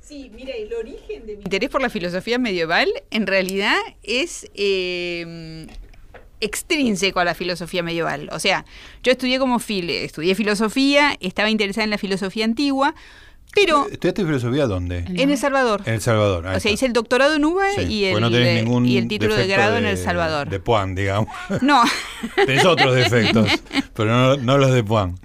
Sí, 0.00 0.30
mira, 0.34 0.54
el 0.54 0.72
origen 0.74 1.26
de 1.26 1.36
mi 1.36 1.42
interés 1.44 1.70
por 1.70 1.80
la 1.80 1.88
filosofía 1.88 2.38
medieval 2.38 2.88
en 3.10 3.26
realidad 3.26 3.78
es 4.02 4.50
eh, 4.54 5.66
extrínseco 6.40 7.20
a 7.20 7.24
la 7.24 7.34
filosofía 7.34 7.82
medieval. 7.82 8.28
O 8.32 8.38
sea, 8.38 8.66
yo 9.02 9.12
estudié 9.12 9.38
como 9.38 9.58
fil 9.58 9.88
estudié 9.88 10.34
filosofía, 10.34 11.16
estaba 11.20 11.48
interesada 11.48 11.84
en 11.84 11.90
la 11.90 11.98
filosofía 11.98 12.44
antigua, 12.44 12.94
pero 13.54 13.86
¿Estudiaste 13.90 14.24
filosofía 14.24 14.66
dónde? 14.66 15.04
en 15.08 15.30
El 15.30 15.38
Salvador. 15.38 15.82
En 15.84 15.94
El 15.94 16.00
Salvador. 16.00 16.46
ahí 16.46 16.56
O 16.56 16.60
sea, 16.60 16.70
está. 16.70 16.70
hice 16.70 16.86
el 16.86 16.92
doctorado 16.92 17.34
en 17.34 17.44
UBA 17.44 17.64
Sí, 17.76 17.82
y, 17.82 18.04
el, 18.06 18.20
no 18.20 18.30
tenés 18.30 18.48
eh, 18.58 18.62
ningún 18.62 18.86
y 18.86 18.96
el 18.96 19.08
título 19.08 19.34
de 19.36 19.46
grado 19.46 19.76
en 19.76 19.86
El 19.86 19.98
Salvador. 19.98 20.48
De 20.48 20.60
Puan, 20.60 20.94
digamos. 20.94 21.28
No, 21.60 21.82
Tenés 22.46 22.64
otros 22.64 22.94
defectos, 22.94 23.48
pero 23.94 24.10
no, 24.10 24.36
no 24.36 24.58
los 24.58 24.72
de 24.72 24.82
Puan. 24.82 25.18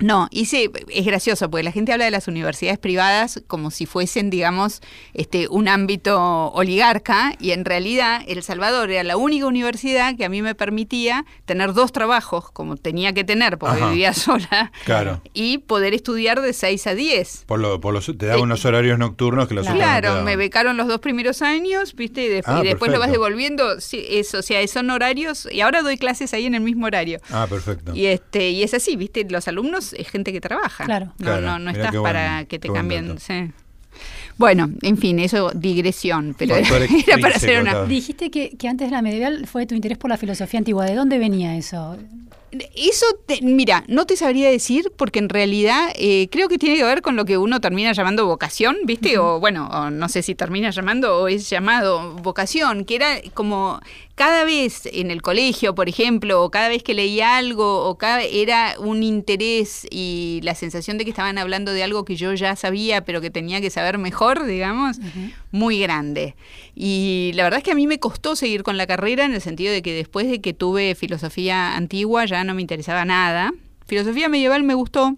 No, 0.00 0.28
hice, 0.30 0.70
es 0.94 1.04
gracioso, 1.04 1.50
porque 1.50 1.64
la 1.64 1.72
gente 1.72 1.92
habla 1.92 2.04
de 2.04 2.10
las 2.10 2.28
universidades 2.28 2.78
privadas 2.78 3.42
como 3.46 3.70
si 3.70 3.84
fuesen, 3.86 4.30
digamos, 4.30 4.80
este, 5.14 5.48
un 5.48 5.66
ámbito 5.68 6.18
oligarca, 6.52 7.32
y 7.40 7.50
en 7.50 7.64
realidad 7.64 8.22
El 8.28 8.42
Salvador 8.42 8.90
era 8.90 9.02
la 9.02 9.16
única 9.16 9.46
universidad 9.46 10.16
que 10.16 10.24
a 10.24 10.28
mí 10.28 10.40
me 10.42 10.54
permitía 10.54 11.24
tener 11.46 11.72
dos 11.72 11.90
trabajos, 11.92 12.50
como 12.52 12.76
tenía 12.76 13.12
que 13.12 13.24
tener, 13.24 13.58
porque 13.58 13.76
Ajá. 13.82 13.90
vivía 13.90 14.12
sola, 14.14 14.72
Claro. 14.84 15.20
y 15.34 15.58
poder 15.58 15.94
estudiar 15.94 16.40
de 16.40 16.52
6 16.52 16.86
a 16.86 16.94
10. 16.94 17.44
Por 17.46 17.58
lo, 17.58 17.80
por 17.80 17.92
los, 17.92 18.06
te 18.06 18.26
daba 18.26 18.40
unos 18.42 18.64
horarios 18.64 18.98
nocturnos 18.98 19.48
que 19.48 19.54
los 19.54 19.66
no 19.66 19.74
Claro, 19.74 20.08
daban. 20.10 20.24
me 20.24 20.36
becaron 20.36 20.76
los 20.76 20.86
dos 20.86 21.00
primeros 21.00 21.42
años, 21.42 21.94
¿viste? 21.94 22.24
Y, 22.24 22.28
después 22.28 22.56
Ah, 22.56 22.60
y 22.64 22.68
después 22.68 22.92
lo 22.92 22.98
vas 23.00 23.10
devolviendo. 23.10 23.80
Sí, 23.80 24.04
eso, 24.08 24.38
o 24.38 24.42
sea, 24.42 24.66
son 24.68 24.90
horarios, 24.90 25.48
y 25.50 25.60
ahora 25.60 25.82
doy 25.82 25.96
clases 25.98 26.32
ahí 26.34 26.46
en 26.46 26.54
el 26.54 26.60
mismo 26.60 26.86
horario. 26.86 27.20
Ah, 27.30 27.46
perfecto. 27.48 27.94
Y 27.94 28.06
este 28.06 28.50
y 28.50 28.62
es 28.62 28.74
así, 28.74 28.96
¿viste? 28.96 29.26
Los 29.28 29.48
alumnos 29.48 29.87
es 29.92 30.08
gente 30.08 30.32
que 30.32 30.40
trabaja. 30.40 30.84
Claro. 30.84 31.06
No, 31.18 31.24
Claro, 31.24 31.40
no, 31.42 31.58
no 31.58 31.70
estás 31.70 31.94
para 31.96 32.44
que 32.44 32.58
te 32.58 32.68
cambien. 32.70 33.18
sí. 33.18 33.50
Bueno, 34.36 34.70
en 34.82 34.96
fin, 34.96 35.18
eso 35.18 35.50
digresión, 35.52 36.36
pero 36.38 36.54
Factor 36.54 36.82
era 37.08 37.18
para 37.18 37.34
hacer 37.34 37.60
una. 37.60 37.82
Dijiste 37.84 38.30
que, 38.30 38.50
que 38.50 38.68
antes 38.68 38.86
de 38.88 38.92
la 38.92 39.02
medieval 39.02 39.46
fue 39.46 39.66
tu 39.66 39.74
interés 39.74 39.98
por 39.98 40.10
la 40.10 40.16
filosofía 40.16 40.58
antigua. 40.58 40.84
¿De 40.84 40.94
dónde 40.94 41.18
venía 41.18 41.56
eso? 41.56 41.96
Eso, 42.74 43.06
mira, 43.42 43.84
no 43.88 44.06
te 44.06 44.16
sabría 44.16 44.50
decir 44.50 44.90
porque 44.96 45.18
en 45.18 45.28
realidad 45.28 45.90
eh, 45.96 46.28
creo 46.30 46.48
que 46.48 46.58
tiene 46.58 46.76
que 46.76 46.84
ver 46.84 47.02
con 47.02 47.16
lo 47.16 47.24
que 47.24 47.36
uno 47.36 47.60
termina 47.60 47.92
llamando 47.92 48.26
vocación, 48.26 48.78
¿viste? 48.84 49.18
O 49.18 49.38
bueno, 49.38 49.90
no 49.90 50.08
sé 50.08 50.22
si 50.22 50.34
termina 50.34 50.70
llamando 50.70 51.18
o 51.18 51.28
es 51.28 51.50
llamado 51.50 52.14
vocación, 52.14 52.84
que 52.84 52.96
era 52.96 53.20
como 53.34 53.80
cada 54.18 54.42
vez 54.44 54.88
en 54.92 55.12
el 55.12 55.22
colegio, 55.22 55.76
por 55.76 55.88
ejemplo, 55.88 56.42
o 56.42 56.50
cada 56.50 56.68
vez 56.68 56.82
que 56.82 56.92
leía 56.92 57.36
algo, 57.36 57.84
o 57.84 57.98
cada, 57.98 58.22
era 58.22 58.74
un 58.80 59.04
interés 59.04 59.86
y 59.92 60.40
la 60.42 60.56
sensación 60.56 60.98
de 60.98 61.04
que 61.04 61.10
estaban 61.10 61.38
hablando 61.38 61.72
de 61.72 61.84
algo 61.84 62.04
que 62.04 62.16
yo 62.16 62.34
ya 62.34 62.56
sabía, 62.56 63.04
pero 63.04 63.20
que 63.20 63.30
tenía 63.30 63.60
que 63.60 63.70
saber 63.70 63.96
mejor, 63.96 64.44
digamos, 64.44 64.96
muy 65.52 65.78
grande. 65.78 66.34
Y 66.74 67.30
la 67.34 67.44
verdad 67.44 67.58
es 67.58 67.64
que 67.64 67.70
a 67.70 67.76
mí 67.76 67.86
me 67.86 68.00
costó 68.00 68.34
seguir 68.34 68.64
con 68.64 68.76
la 68.76 68.88
carrera 68.88 69.24
en 69.24 69.34
el 69.34 69.40
sentido 69.40 69.72
de 69.72 69.82
que 69.82 69.94
después 69.94 70.28
de 70.28 70.40
que 70.40 70.52
tuve 70.52 70.96
filosofía 70.96 71.76
antigua 71.76 72.24
ya 72.24 72.37
no 72.44 72.54
me 72.54 72.60
interesaba 72.60 73.04
nada. 73.04 73.52
Filosofía 73.86 74.28
medieval 74.28 74.62
me 74.62 74.74
gustó, 74.74 75.16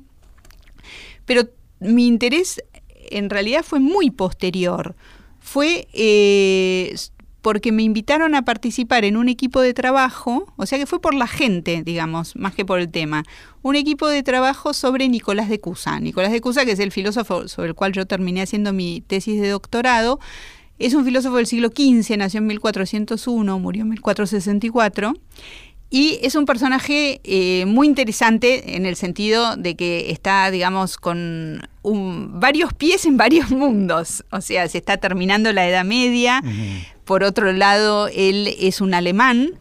pero 1.24 1.48
mi 1.80 2.06
interés 2.06 2.62
en 3.10 3.30
realidad 3.30 3.64
fue 3.64 3.80
muy 3.80 4.10
posterior. 4.10 4.94
Fue 5.40 5.88
eh, 5.92 6.94
porque 7.42 7.72
me 7.72 7.82
invitaron 7.82 8.34
a 8.34 8.42
participar 8.44 9.04
en 9.04 9.16
un 9.16 9.28
equipo 9.28 9.60
de 9.60 9.74
trabajo, 9.74 10.52
o 10.56 10.66
sea 10.66 10.78
que 10.78 10.86
fue 10.86 11.00
por 11.00 11.14
la 11.14 11.26
gente, 11.26 11.82
digamos, 11.82 12.36
más 12.36 12.54
que 12.54 12.64
por 12.64 12.80
el 12.80 12.90
tema, 12.90 13.24
un 13.62 13.76
equipo 13.76 14.08
de 14.08 14.22
trabajo 14.22 14.74
sobre 14.74 15.08
Nicolás 15.08 15.48
de 15.48 15.60
Cusa. 15.60 16.00
Nicolás 16.00 16.32
de 16.32 16.40
Cusa, 16.40 16.64
que 16.64 16.72
es 16.72 16.78
el 16.78 16.92
filósofo 16.92 17.48
sobre 17.48 17.70
el 17.70 17.74
cual 17.74 17.92
yo 17.92 18.06
terminé 18.06 18.42
haciendo 18.42 18.72
mi 18.72 19.02
tesis 19.06 19.40
de 19.40 19.48
doctorado, 19.48 20.20
es 20.78 20.94
un 20.94 21.04
filósofo 21.04 21.36
del 21.36 21.46
siglo 21.46 21.68
XV, 21.68 22.16
nació 22.16 22.38
en 22.38 22.46
1401, 22.46 23.58
murió 23.58 23.82
en 23.82 23.90
1464. 23.90 25.14
Y 25.92 26.20
es 26.22 26.36
un 26.36 26.46
personaje 26.46 27.20
eh, 27.24 27.64
muy 27.66 27.88
interesante 27.88 28.76
en 28.76 28.86
el 28.86 28.94
sentido 28.94 29.56
de 29.56 29.74
que 29.74 30.12
está, 30.12 30.48
digamos, 30.52 30.96
con 30.96 31.68
varios 31.82 32.72
pies 32.72 33.04
en 33.06 33.16
varios 33.16 33.50
mundos. 33.50 34.24
O 34.30 34.40
sea, 34.40 34.68
se 34.68 34.78
está 34.78 34.98
terminando 34.98 35.52
la 35.52 35.68
Edad 35.68 35.84
Media, 35.84 36.42
por 37.04 37.24
otro 37.24 37.52
lado, 37.52 38.06
él 38.06 38.54
es 38.60 38.80
un 38.80 38.94
alemán 38.94 39.58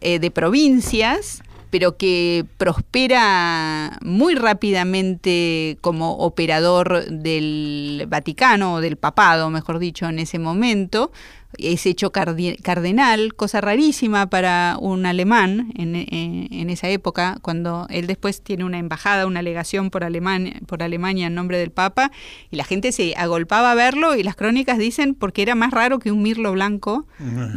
eh, 0.00 0.20
de 0.20 0.30
provincias, 0.30 1.42
pero 1.70 1.96
que 1.96 2.44
prospera 2.58 3.98
muy 4.02 4.36
rápidamente 4.36 5.78
como 5.80 6.18
operador 6.18 7.06
del 7.06 8.04
Vaticano, 8.08 8.74
o 8.74 8.80
del 8.80 8.96
papado, 8.96 9.50
mejor 9.50 9.80
dicho, 9.80 10.06
en 10.06 10.20
ese 10.20 10.38
momento, 10.38 11.10
es 11.58 11.86
hecho 11.86 12.10
cardenal, 12.12 13.34
cosa 13.34 13.60
rarísima 13.60 14.28
para 14.28 14.76
un 14.80 15.06
alemán 15.06 15.72
en, 15.76 15.94
en, 15.94 16.70
esa 16.70 16.88
época, 16.88 17.38
cuando 17.42 17.86
él 17.90 18.06
después 18.06 18.42
tiene 18.42 18.64
una 18.64 18.78
embajada, 18.78 19.26
una 19.26 19.42
legación 19.42 19.90
por 19.90 20.04
Alemania, 20.04 20.54
por 20.66 20.82
Alemania 20.82 21.26
en 21.26 21.34
nombre 21.34 21.58
del 21.58 21.70
Papa, 21.70 22.10
y 22.50 22.56
la 22.56 22.64
gente 22.64 22.92
se 22.92 23.14
agolpaba 23.16 23.72
a 23.72 23.74
verlo, 23.74 24.16
y 24.16 24.22
las 24.22 24.36
crónicas 24.36 24.78
dicen 24.78 25.14
porque 25.14 25.42
era 25.42 25.54
más 25.54 25.72
raro 25.72 25.98
que 25.98 26.10
un 26.10 26.22
mirlo 26.22 26.52
blanco 26.52 27.06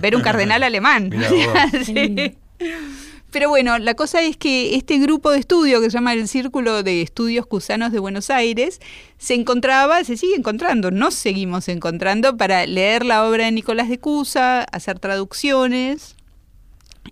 ver 0.01 0.15
un 0.15 0.21
cardenal 0.21 0.63
alemán. 0.63 1.11
Pero 3.35 3.49
bueno, 3.49 3.77
la 3.79 3.95
cosa 3.95 4.21
es 4.21 4.37
que 4.37 4.77
este 4.77 4.97
grupo 4.97 5.29
de 5.29 5.39
estudio 5.39 5.81
que 5.81 5.89
se 5.89 5.97
llama 5.97 6.13
el 6.13 6.25
Círculo 6.29 6.83
de 6.83 7.01
Estudios 7.01 7.45
Cusanos 7.45 7.91
de 7.91 7.99
Buenos 7.99 8.29
Aires 8.29 8.79
se 9.17 9.33
encontraba, 9.33 10.05
se 10.05 10.15
sigue 10.15 10.35
encontrando, 10.37 10.89
nos 10.89 11.15
seguimos 11.15 11.67
encontrando 11.67 12.37
para 12.37 12.65
leer 12.65 13.03
la 13.03 13.27
obra 13.27 13.43
de 13.43 13.51
Nicolás 13.51 13.89
de 13.89 13.99
Cusa, 13.99 14.61
hacer 14.61 14.99
traducciones 14.99 16.15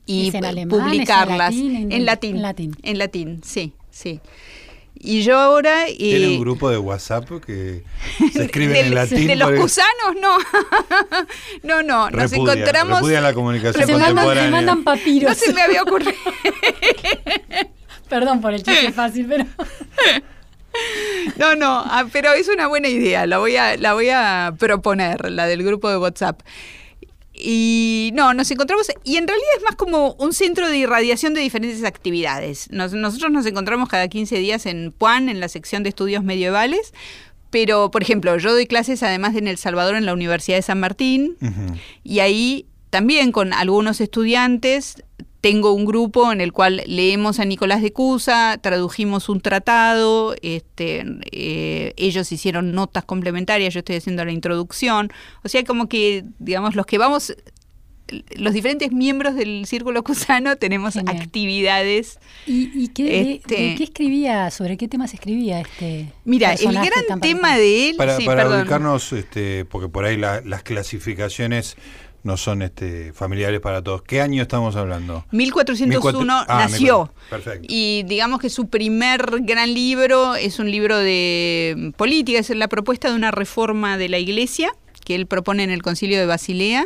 y 0.06 0.32
publicarlas 0.70 1.54
en, 1.56 2.06
latín, 2.06 2.38
en 2.38 2.42
latín. 2.42 2.78
En 2.84 2.98
latín, 3.00 3.42
sí, 3.44 3.74
sí. 3.92 4.22
Y 5.04 5.22
yo 5.22 5.38
ahora... 5.38 5.86
¿Tiene 5.86 6.30
un 6.30 6.40
grupo 6.40 6.70
de 6.70 6.78
WhatsApp 6.78 7.30
que 7.46 7.84
se 8.32 8.44
escribe 8.46 8.80
en 8.80 8.96
latín? 8.96 9.28
¿De 9.28 9.36
los 9.36 9.52
cusanos? 9.60 10.16
No. 10.22 10.38
no, 11.64 11.84
no. 11.84 12.10
Nos 12.10 12.32
encontramos... 12.32 13.00
Repudia 13.00 13.20
la 13.20 13.34
comunicación 13.34 13.86
se 13.86 13.92
contemporánea. 13.92 14.24
Mandan, 14.24 14.46
se 14.46 14.52
mandan 14.52 14.84
papiros. 14.86 15.30
No 15.30 15.36
se 15.36 15.54
me 15.54 15.62
había 15.62 15.84
ocurrido. 15.84 16.14
Perdón 18.10 18.40
por 18.40 18.54
el 18.54 18.64
chiste 18.64 18.94
fácil, 18.94 19.26
pero... 19.28 19.46
No, 21.38 21.56
no, 21.56 21.84
ah, 21.86 22.06
pero 22.12 22.32
es 22.34 22.48
una 22.48 22.68
buena 22.68 22.88
idea, 22.88 23.28
la 23.28 23.38
voy 23.38 23.58
a, 23.58 23.78
la 23.78 23.94
voy 23.94 24.10
a 24.10 24.56
proponer, 24.58 25.30
la 25.30 25.46
del 25.46 25.64
grupo 25.64 25.90
de 25.90 25.98
WhatsApp. 25.98 26.42
Y 27.34 28.12
no, 28.14 28.34
nos 28.34 28.52
encontramos, 28.52 28.88
y 29.04 29.18
en 29.18 29.28
realidad 29.28 29.50
es 29.58 29.64
más 29.64 29.76
como 29.76 30.14
un 30.14 30.34
centro 30.34 30.70
de 30.70 30.78
irradiación 30.78 31.34
de 31.34 31.42
diferentes 31.42 31.84
actividades. 31.84 32.70
nosotros 32.72 33.32
nos 33.32 33.46
encontramos 33.46 33.90
cada 33.90 34.08
15 34.08 34.38
días 34.38 34.66
en 34.68 34.92
Puan, 34.92 35.30
en 35.30 35.40
la 35.40 35.50
sección 35.50 35.82
de 35.82 35.90
estudios 35.90 36.24
medievales, 36.24 36.94
pero, 37.50 37.92
por 37.92 38.02
ejemplo, 38.02 38.38
yo 38.38 38.52
doy 38.52 38.66
clases 38.66 39.04
además 39.04 39.36
en 39.36 39.48
El 39.48 39.58
Salvador 39.58 39.96
en 39.96 40.06
la 40.06 40.14
Universidad 40.14 40.58
de 40.58 40.64
San 40.64 40.80
Martín, 40.80 41.38
y 42.04 42.20
ahí 42.20 42.68
también 42.90 43.32
con 43.32 43.54
algunos 43.54 44.00
estudiantes 44.00 45.04
tengo 45.44 45.74
un 45.74 45.84
grupo 45.84 46.32
en 46.32 46.40
el 46.40 46.54
cual 46.54 46.84
leemos 46.88 47.42
a 47.42 47.44
Nicolás 47.44 47.82
de 47.82 47.92
Cusa, 47.92 48.58
tradujimos 48.62 49.28
un 49.28 49.42
tratado, 49.42 50.36
este, 50.42 51.04
eh, 51.34 51.94
ellos 51.98 52.32
hicieron 52.32 52.72
notas 52.72 53.04
complementarias, 53.04 53.74
yo 53.74 53.80
estoy 53.80 53.98
haciendo 53.98 54.24
la 54.24 54.32
introducción. 54.32 55.12
O 55.44 55.50
sea, 55.50 55.62
como 55.66 55.90
que, 55.90 56.24
digamos, 56.40 56.76
los 56.76 56.86
que 56.86 56.98
vamos, 56.98 57.36
los 58.38 58.54
diferentes 58.54 58.94
miembros 58.94 59.36
del 59.36 59.66
Círculo 59.66 60.02
Cusano 60.06 60.56
tenemos 60.56 60.96
actividades. 60.96 62.20
¿Y, 62.48 62.88
qué, 62.88 63.04
de, 63.04 63.32
este 63.34 63.76
qué 63.76 63.84
escribía? 63.84 64.50
¿Sobre 64.50 64.78
qué 64.78 64.88
temas 64.88 65.14
escribía 65.14 65.60
este? 65.60 66.14
Mira, 66.24 66.54
el 66.54 66.74
gran 66.74 67.20
tema 67.20 67.58
de 67.58 67.90
él. 67.90 67.98
Para, 67.98 68.18
para 68.20 68.48
ubicarnos, 68.48 69.12
este, 69.12 69.66
porque 69.66 69.90
por 69.90 70.06
ahí 70.06 70.16
las 70.16 70.64
clasificaciones 70.64 71.76
no 72.24 72.38
son 72.38 72.62
este, 72.62 73.14
familiares 73.14 73.60
para 73.60 73.82
todos. 73.82 74.02
¿Qué 74.02 74.22
año 74.22 74.42
estamos 74.42 74.76
hablando? 74.76 75.26
1401 75.32 76.46
ah, 76.48 76.68
nació. 76.70 77.14
Perfecto. 77.30 77.68
Y 77.70 78.04
digamos 78.04 78.40
que 78.40 78.50
su 78.50 78.68
primer 78.68 79.42
gran 79.42 79.74
libro 79.74 80.36
es 80.36 80.60
un 80.60 80.72
libro 80.72 80.98
de 80.98 81.94
política, 81.98 82.40
es 82.40 82.50
la 82.50 82.68
propuesta 82.68 83.10
de 83.10 83.16
una 83.16 83.32
reforma 83.32 83.98
de 83.98 84.10
la 84.10 84.20
Iglesia 84.20 84.72
que 85.04 85.16
él 85.16 85.28
propone 85.28 85.64
en 85.64 85.70
el 85.70 85.82
Concilio 85.82 86.18
de 86.18 86.26
Basilea 86.26 86.86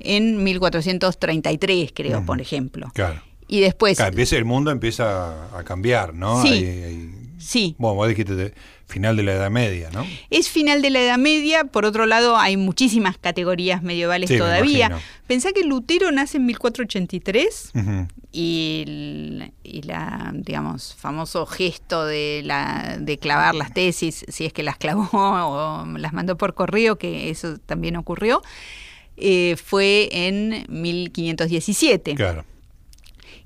en 0.00 0.42
1433, 0.42 1.92
creo, 1.94 2.26
por 2.26 2.40
ejemplo. 2.40 2.90
Claro. 2.92 3.22
Y 3.46 3.60
después... 3.60 3.98
Claro, 3.98 4.16
el 4.18 4.44
mundo 4.44 4.70
empieza 4.70 5.56
a 5.56 5.62
cambiar, 5.62 6.14
¿no? 6.14 6.42
Sí. 6.42 7.12
sí. 7.38 7.76
Bueno, 7.78 7.94
vos 7.94 8.08
dijiste 8.08 8.52
final 8.92 9.16
de 9.16 9.22
la 9.22 9.32
Edad 9.32 9.50
Media, 9.50 9.90
¿no? 9.92 10.06
Es 10.30 10.48
final 10.48 10.82
de 10.82 10.90
la 10.90 11.00
Edad 11.00 11.18
Media, 11.18 11.64
por 11.64 11.84
otro 11.84 12.06
lado 12.06 12.36
hay 12.36 12.56
muchísimas 12.56 13.18
categorías 13.18 13.82
medievales 13.82 14.30
todavía. 14.30 14.98
Pensá 15.26 15.52
que 15.52 15.64
Lutero 15.64 16.12
nace 16.12 16.36
en 16.36 16.46
1483 16.46 17.72
y, 18.30 19.42
y, 19.64 19.82
la, 19.82 20.32
digamos, 20.34 20.94
famoso 20.94 21.46
gesto 21.46 22.04
de, 22.04 22.42
la, 22.44 22.98
de 23.00 23.18
clavar 23.18 23.54
las 23.54 23.72
tesis, 23.72 24.24
si 24.28 24.44
es 24.44 24.52
que 24.52 24.62
las 24.62 24.76
clavó 24.76 25.08
o 25.12 25.86
las 25.98 26.12
mandó 26.12 26.36
por 26.36 26.54
correo, 26.54 26.96
que 26.96 27.30
eso 27.30 27.58
también 27.58 27.96
ocurrió, 27.96 28.42
eh, 29.16 29.56
fue 29.56 30.08
en 30.12 30.66
1517. 30.68 32.14
Claro 32.14 32.44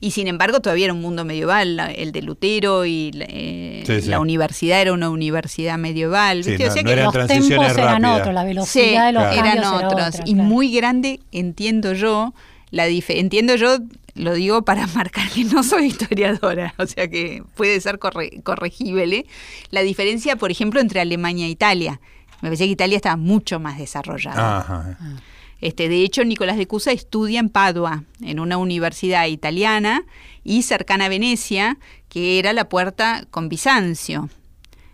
y 0.00 0.10
sin 0.10 0.28
embargo 0.28 0.60
todavía 0.60 0.86
era 0.86 0.94
un 0.94 1.00
mundo 1.00 1.24
medieval, 1.24 1.78
el 1.96 2.12
de 2.12 2.22
Lutero 2.22 2.84
y 2.84 3.10
eh, 3.14 4.02
la 4.06 4.20
universidad 4.20 4.80
era 4.80 4.92
una 4.92 5.10
universidad 5.10 5.78
medieval. 5.78 6.42
¿viste? 6.42 6.68
o 6.68 6.70
sea 6.70 6.82
que 6.82 6.96
los 6.96 7.12
tiempos 7.26 7.78
eran 7.78 8.04
otros, 8.04 8.34
la 8.34 8.44
velocidad 8.44 9.06
de 9.06 9.12
los 9.12 9.36
eran 9.36 9.64
otros. 9.64 10.20
y 10.24 10.34
muy 10.34 10.72
grande, 10.74 11.20
entiendo 11.32 11.92
yo, 11.92 12.34
la 12.70 12.86
entiendo 12.86 13.56
yo, 13.56 13.78
lo 14.14 14.34
digo 14.34 14.62
para 14.62 14.86
marcar 14.94 15.28
que 15.30 15.44
no 15.44 15.62
soy 15.62 15.86
historiadora, 15.86 16.74
o 16.78 16.86
sea 16.86 17.08
que 17.08 17.42
puede 17.54 17.80
ser 17.80 17.98
corregible, 17.98 19.26
la 19.70 19.82
diferencia, 19.82 20.36
por 20.36 20.50
ejemplo, 20.50 20.80
entre 20.80 21.00
Alemania 21.00 21.46
e 21.46 21.50
Italia. 21.50 22.00
Me 22.42 22.50
parece 22.50 22.64
que 22.66 22.72
Italia 22.72 22.96
está 22.96 23.16
mucho 23.16 23.58
más 23.58 23.78
desarrollada. 23.78 24.58
Ajá. 24.58 24.98
Ah. 25.00 25.16
Este, 25.60 25.88
de 25.88 26.02
hecho, 26.02 26.24
Nicolás 26.24 26.58
de 26.58 26.66
Cusa 26.66 26.92
estudia 26.92 27.40
en 27.40 27.48
Padua, 27.48 28.04
en 28.20 28.40
una 28.40 28.58
universidad 28.58 29.26
italiana 29.26 30.04
y 30.44 30.62
cercana 30.62 31.06
a 31.06 31.08
Venecia, 31.08 31.78
que 32.08 32.38
era 32.38 32.52
la 32.52 32.68
puerta 32.68 33.26
con 33.30 33.48
Bizancio, 33.48 34.28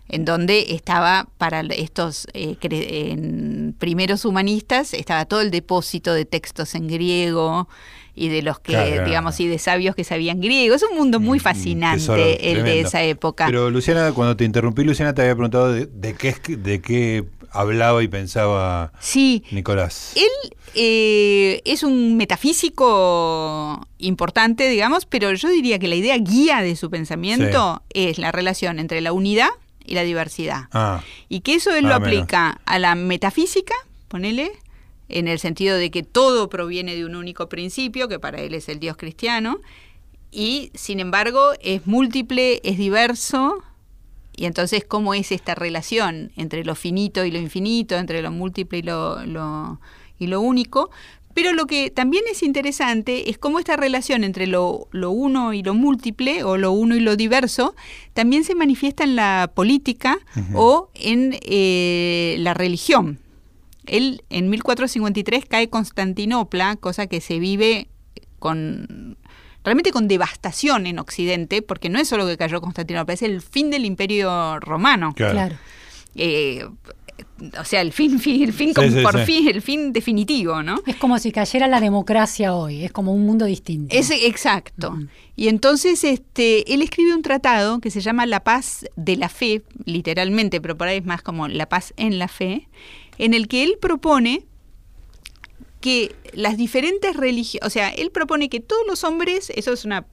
en 0.09 0.25
donde 0.25 0.75
estaba 0.75 1.29
para 1.39 1.61
estos 1.63 2.27
eh, 2.35 3.73
primeros 3.79 4.25
humanistas, 4.25 4.95
estaba 4.95 5.25
todo 5.25 5.41
el 5.41 5.51
depósito 5.51 6.15
de 6.15 6.25
textos 6.25 6.75
en 6.75 6.87
griego 6.87 7.69
y 8.15 8.29
de 8.29 8.43
los 8.43 8.61
que, 8.61 9.03
digamos, 9.05 9.41
y 9.41 9.49
de 9.49 9.59
sabios 9.59 9.97
que 9.97 10.05
sabían 10.05 10.41
griego. 10.41 10.75
Es 10.75 10.83
un 10.83 10.97
mundo 10.97 11.19
muy 11.19 11.39
mm, 11.39 11.43
fascinante 11.43 12.53
el 12.53 12.63
de 12.63 12.81
esa 12.81 13.03
época. 13.03 13.47
Pero 13.47 13.71
Luciana, 13.71 14.13
cuando 14.13 14.37
te 14.37 14.45
interrumpí, 14.45 14.85
Luciana 14.85 15.15
te 15.15 15.23
había 15.23 15.35
preguntado 15.35 15.73
de, 15.73 16.15
qué, 16.15 16.35
de 16.57 16.81
qué 16.83 17.25
hablaba 17.53 18.03
y 18.03 18.09
pensaba 18.09 18.93
Sí, 19.01 19.45
Nicolás. 19.51 20.13
Él 20.17 20.55
eh, 20.75 21.61
es 21.65 21.83
un 21.83 22.17
metafísico 22.17 23.87
importante, 23.99 24.69
digamos, 24.69 25.07
pero 25.07 25.33
yo 25.33 25.49
diría 25.49 25.79
que 25.79 25.89
la 25.89 25.95
idea 25.97 26.17
guía 26.19 26.61
de 26.63 26.77
su 26.77 26.91
pensamiento 26.91 27.83
es 27.91 28.19
la 28.19 28.33
relación 28.33 28.79
entre 28.79 29.01
la 29.01 29.13
unidad 29.13 29.51
y 29.85 29.95
la 29.95 30.03
diversidad. 30.03 30.65
Ah, 30.73 31.03
Y 31.29 31.41
que 31.41 31.55
eso 31.55 31.75
él 31.75 31.85
lo 31.85 31.95
Ah, 31.95 31.99
menos. 31.99 32.15
aplica 32.23 32.61
a 32.65 32.79
la 32.79 32.95
metafísica, 32.95 33.75
ponele, 34.09 34.53
en 35.09 35.29
el 35.29 35.39
sentido 35.39 35.77
de 35.77 35.91
que 35.91 36.03
todo 36.03 36.49
proviene 36.49 36.95
de 36.95 37.05
un 37.05 37.17
único 37.17 37.49
principio, 37.49 38.09
que 38.09 38.19
para 38.19 38.41
él 38.41 38.55
es 38.55 38.69
el 38.69 38.79
Dios 38.81 38.97
cristiano, 38.97 39.61
y 40.31 40.71
sin 40.75 41.01
embargo 41.01 41.51
es 41.61 41.87
múltiple, 41.87 42.61
es 42.65 42.79
diverso, 42.79 43.63
y 44.37 44.47
entonces 44.47 44.85
cómo 44.87 45.15
es 45.15 45.31
esta 45.33 45.55
relación 45.55 46.33
entre 46.37 46.65
lo 46.65 46.75
finito 46.75 47.25
y 47.25 47.31
lo 47.31 47.39
infinito, 47.39 47.97
entre 47.97 48.23
lo 48.23 48.31
múltiple 48.31 48.79
y 48.79 48.83
lo, 48.83 49.25
lo- 49.27 49.81
y 50.19 50.27
lo 50.29 50.41
único. 50.41 50.91
Pero 51.35 51.55
lo 51.55 51.65
que 51.67 51.91
también 51.91 52.25
es 52.31 52.43
interesante 52.43 53.31
es 53.31 53.39
cómo 53.39 53.59
esta 53.59 53.75
relación 53.77 54.23
entre 54.23 54.47
lo, 54.47 54.89
lo 54.91 55.11
uno 55.11 55.55
y 55.55 55.63
lo 55.63 55.73
múltiple, 55.75 56.45
o 56.45 56.59
lo 56.59 56.73
uno 56.73 56.95
y 56.95 57.01
lo 57.01 57.17
diverso, 57.17 57.75
también 58.13 58.45
se 58.45 58.55
manifiesta 58.55 59.03
en 59.05 59.17
la 59.17 59.51
política 59.55 60.19
o 60.55 60.91
en 60.95 61.39
eh, 61.43 62.37
la 62.41 62.53
religión. 62.53 63.19
Él 63.87 64.23
en 64.29 64.51
1453 64.51 65.47
cae 65.47 65.69
Constantinopla, 65.71 66.77
cosa 66.77 67.07
que 67.07 67.21
se 67.23 67.39
vive 67.39 67.89
con 68.39 69.17
realmente 69.65 69.91
con 69.93 70.09
devastación 70.09 70.87
en 70.87 70.99
Occidente, 70.99 71.63
porque 71.63 71.89
no 71.89 71.99
es 71.99 72.09
solo 72.09 72.27
que 72.27 72.37
cayó 72.37 72.61
Constantinopla, 72.61 73.15
es 73.15 73.23
el 73.23 73.41
fin 73.41 73.71
del 73.71 73.85
Imperio 73.85 74.59
Romano. 74.61 75.13
claro. 75.15 75.33
Claro. 75.33 75.57
Eh, 76.15 76.67
o 77.59 77.65
sea, 77.65 77.81
el 77.81 77.93
fin, 77.93 78.19
fin- 78.21 78.43
el 78.43 78.53
fin 78.53 78.69
Sí, 78.69 78.75
como 78.75 78.89
sí, 78.91 79.03
por 79.03 79.19
sí. 79.21 79.25
fin, 79.25 79.49
el 79.49 79.63
fin 79.63 79.93
definitivo, 79.93 80.63
¿no? 80.63 80.81
Es 80.87 80.97
como 80.97 81.19
si 81.19 81.33
cayera 81.33 81.67
la 81.69 81.81
democracia 81.81 82.55
hoy, 82.55 82.85
es 82.85 82.93
como 82.93 83.13
un 83.13 83.25
mundo 83.25 83.47
distinto. 83.47 83.95
Es 83.97 84.11
exacto. 84.11 84.97
Y 85.37 85.49
entonces 85.49 86.05
este, 86.05 86.73
él 86.73 86.83
escribe 86.83 87.15
un 87.15 87.23
tratado 87.23 87.81
que 87.81 87.91
se 87.91 88.01
llama 88.01 88.27
La 88.27 88.41
paz 88.45 88.85
de 88.97 89.17
la 89.17 89.29
fe, 89.29 89.63
literalmente, 89.85 90.61
pero 90.61 90.77
por 90.77 90.89
ahí 90.89 90.99
es 90.99 91.05
más 91.05 91.23
como 91.23 91.49
La 91.49 91.69
paz 91.69 91.95
en 91.97 92.19
la 92.19 92.29
fe, 92.29 92.69
en 93.19 93.35
el 93.35 93.49
que 93.49 93.63
él 93.65 93.79
propone 93.81 94.45
que 95.83 96.17
las 96.33 96.57
diferentes 96.57 97.15
religiones, 97.15 97.67
o 97.67 97.71
sea, 97.71 97.91
él 97.91 98.11
propone 98.11 98.49
que 98.49 98.61
todos 98.61 98.87
los 98.87 99.05
hombres, 99.05 99.53
eso 99.55 99.75
es 99.75 99.85
una 99.85 100.07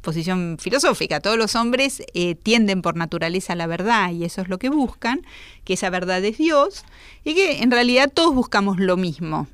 posición 0.00 0.56
filosófica, 0.58 1.20
todos 1.20 1.38
los 1.38 1.54
hombres 1.54 2.02
eh, 2.14 2.34
tienden 2.34 2.82
por 2.82 2.96
naturaleza 2.96 3.52
a 3.52 3.56
la 3.56 3.66
verdad 3.66 4.10
y 4.10 4.24
eso 4.24 4.42
es 4.42 4.48
lo 4.48 4.58
que 4.58 4.68
buscan, 4.68 5.24
que 5.64 5.74
esa 5.74 5.90
verdad 5.90 6.24
es 6.24 6.38
Dios 6.38 6.84
y 7.24 7.34
que 7.34 7.62
en 7.62 7.70
realidad 7.70 8.10
todos 8.12 8.34
buscamos 8.34 8.78
lo 8.80 8.96
mismo. 8.96 9.46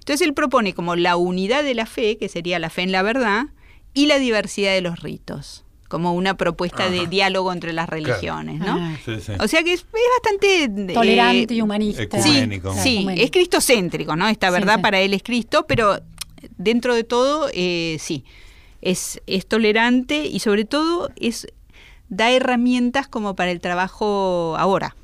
Entonces 0.00 0.26
él 0.26 0.34
propone 0.34 0.72
como 0.72 0.96
la 0.96 1.16
unidad 1.16 1.62
de 1.62 1.74
la 1.74 1.86
fe, 1.86 2.16
que 2.16 2.28
sería 2.28 2.58
la 2.58 2.70
fe 2.70 2.82
en 2.82 2.92
la 2.92 3.02
verdad, 3.02 3.46
y 3.94 4.06
la 4.06 4.18
diversidad 4.18 4.72
de 4.72 4.80
los 4.80 5.00
ritos, 5.00 5.64
como 5.88 6.12
una 6.14 6.36
propuesta 6.36 6.90
de 6.90 7.06
diálogo 7.06 7.52
entre 7.52 7.72
las 7.72 7.88
religiones, 7.88 8.60
¿no? 8.60 8.76
Ah, 8.78 8.96
Sí, 9.04 9.20
sí. 9.20 9.32
O 9.40 9.48
sea 9.48 9.62
que 9.64 9.72
es, 9.72 9.80
es 9.80 9.86
bastante... 10.22 10.64
eh, 10.92 10.94
Tolerante 10.94 11.54
y 11.54 11.60
humanista. 11.62 12.02
ecuménico. 12.02 12.70
Sí, 12.72 12.76
Claro, 12.76 12.82
sí, 12.82 12.96
ecuménico. 12.98 13.24
es 13.24 13.30
cristocéntrico, 13.30 14.14
¿no? 14.16 14.28
Esta 14.28 14.50
verdad 14.50 14.76
sí. 14.76 14.82
para 14.82 15.00
él 15.00 15.14
es 15.14 15.22
Cristo, 15.22 15.64
pero 15.66 16.00
dentro 16.56 16.94
de 16.94 17.04
todo, 17.04 17.48
eh, 17.54 17.96
sí, 18.00 18.24
es, 18.82 19.20
es 19.26 19.46
tolerante 19.46 20.26
y 20.26 20.38
sobre 20.40 20.64
todo 20.64 21.10
es 21.16 21.46
da 22.10 22.30
herramientas 22.30 23.08
como 23.08 23.34
para 23.34 23.50
el 23.50 23.60
trabajo 23.60 24.56
ahora. 24.58 24.94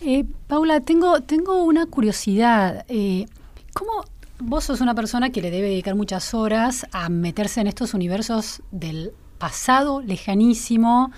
Eh, 0.00 0.24
Paula, 0.48 0.80
tengo, 0.80 1.20
tengo 1.20 1.62
una 1.64 1.86
curiosidad. 1.86 2.84
Eh, 2.88 3.26
¿Cómo 3.74 4.04
vos 4.40 4.64
sos 4.64 4.80
una 4.80 4.94
persona 4.94 5.30
que 5.30 5.40
le 5.40 5.50
debe 5.50 5.68
dedicar 5.68 5.94
muchas 5.94 6.34
horas 6.34 6.86
a 6.92 7.08
meterse 7.08 7.60
en 7.60 7.66
estos 7.68 7.94
universos 7.94 8.62
del 8.72 9.12
pasado 9.48 10.00
lejanísimo, 10.00 11.10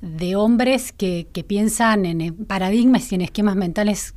de 0.00 0.36
hombres 0.36 0.92
que, 0.92 1.26
que 1.32 1.42
piensan 1.42 2.06
en 2.06 2.44
paradigmas 2.44 3.10
y 3.10 3.16
en 3.16 3.22
esquemas 3.22 3.56
mentales 3.56 4.14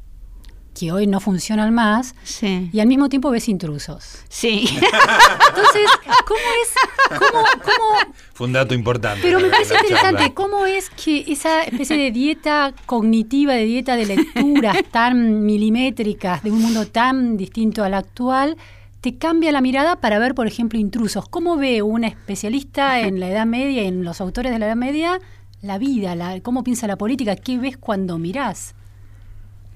que 0.78 0.92
hoy 0.92 1.08
no 1.08 1.20
funcionan 1.20 1.74
más, 1.74 2.14
Sí. 2.24 2.70
y 2.72 2.80
al 2.80 2.88
mismo 2.88 3.10
tiempo 3.10 3.32
ves 3.32 3.50
intrusos? 3.50 4.20
Sí. 4.30 4.66
Entonces, 5.50 5.90
¿cómo 6.28 6.48
es? 6.62 7.20
¿Cómo, 7.20 7.44
cómo 7.64 8.14
Fue 8.34 8.46
un 8.48 8.54
dato 8.54 8.76
importante. 8.76 9.22
Pero 9.24 9.40
me 9.40 9.50
parece 9.50 9.74
interesante 9.74 10.20
charla. 10.20 10.36
cómo 10.36 10.66
es 10.68 10.92
que 10.92 11.24
esa 11.28 11.64
especie 11.64 11.98
de 11.98 12.12
dieta 12.12 12.74
cognitiva, 12.86 13.54
de 13.54 13.66
dieta 13.66 13.96
de 13.96 14.06
lecturas 14.06 14.78
tan 14.92 15.44
milimétricas 15.44 16.44
de 16.44 16.52
un 16.52 16.62
mundo 16.62 16.86
tan 16.86 17.36
distinto 17.38 17.84
al 17.84 17.94
actual, 17.96 18.58
te 19.06 19.20
cambia 19.20 19.52
la 19.52 19.62
mirada 19.62 19.98
para 19.98 20.18
ver, 20.18 20.34
por 20.34 20.48
ejemplo, 20.48 20.80
intrusos. 20.80 21.30
¿Cómo 21.30 21.58
ve 21.58 21.84
una 21.84 22.08
especialista 22.08 23.02
en 23.02 23.20
la 23.20 23.30
Edad 23.30 23.46
Media, 23.46 23.84
en 23.84 24.04
los 24.04 24.20
autores 24.20 24.52
de 24.52 24.58
la 24.58 24.66
Edad 24.66 24.76
Media, 24.76 25.20
la 25.62 25.78
vida, 25.78 26.16
la, 26.16 26.42
cómo 26.42 26.64
piensa 26.64 26.88
la 26.88 26.98
política? 26.98 27.36
¿Qué 27.36 27.60
ves 27.60 27.78
cuando 27.78 28.18
mirás? 28.18 28.74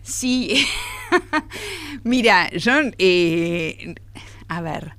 Sí. 0.01 0.65
Mira, 2.03 2.49
yo, 2.57 2.71
eh, 2.97 3.93
a 4.47 4.61
ver, 4.61 4.95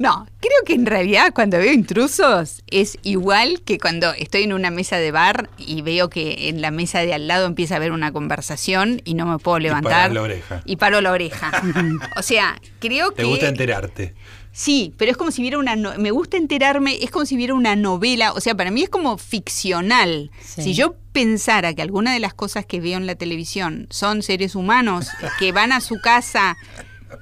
no, 0.00 0.26
creo 0.40 0.64
que 0.64 0.72
en 0.72 0.86
realidad 0.86 1.32
cuando 1.34 1.58
veo 1.58 1.74
intrusos 1.74 2.62
es 2.68 2.96
igual 3.02 3.60
que 3.66 3.78
cuando 3.78 4.14
estoy 4.14 4.44
en 4.44 4.54
una 4.54 4.70
mesa 4.70 4.96
de 4.96 5.12
bar 5.12 5.50
y 5.58 5.82
veo 5.82 6.08
que 6.08 6.48
en 6.48 6.62
la 6.62 6.70
mesa 6.70 7.00
de 7.00 7.12
al 7.12 7.28
lado 7.28 7.46
empieza 7.46 7.74
a 7.74 7.76
haber 7.76 7.92
una 7.92 8.10
conversación 8.10 9.02
y 9.04 9.12
no 9.12 9.26
me 9.26 9.38
puedo 9.38 9.58
levantar. 9.58 9.92
parás 9.92 10.12
la 10.14 10.22
oreja. 10.22 10.62
Y 10.64 10.76
paro 10.76 11.02
la 11.02 11.12
oreja. 11.12 11.52
o 12.16 12.22
sea, 12.22 12.58
creo 12.78 13.10
que... 13.10 13.16
Te 13.16 13.24
gusta 13.24 13.48
enterarte. 13.48 14.14
Sí, 14.52 14.94
pero 14.96 15.10
es 15.10 15.18
como 15.18 15.30
si 15.32 15.42
viera 15.42 15.58
una... 15.58 15.76
no- 15.76 15.92
me 15.98 16.10
gusta 16.12 16.38
enterarme, 16.38 16.96
es 17.04 17.10
como 17.10 17.26
si 17.26 17.36
viera 17.36 17.52
una 17.52 17.76
novela, 17.76 18.32
o 18.32 18.40
sea, 18.40 18.54
para 18.54 18.70
mí 18.70 18.82
es 18.82 18.88
como 18.88 19.18
ficcional. 19.18 20.30
Sí. 20.42 20.62
Si 20.62 20.72
yo 20.74 20.94
pensara 21.12 21.74
que 21.74 21.82
alguna 21.82 22.14
de 22.14 22.20
las 22.20 22.32
cosas 22.32 22.64
que 22.64 22.80
veo 22.80 22.96
en 22.96 23.06
la 23.06 23.16
televisión 23.16 23.86
son 23.90 24.22
seres 24.22 24.54
humanos 24.54 25.08
que 25.38 25.52
van 25.52 25.72
a 25.72 25.80
su 25.82 26.00
casa 26.00 26.56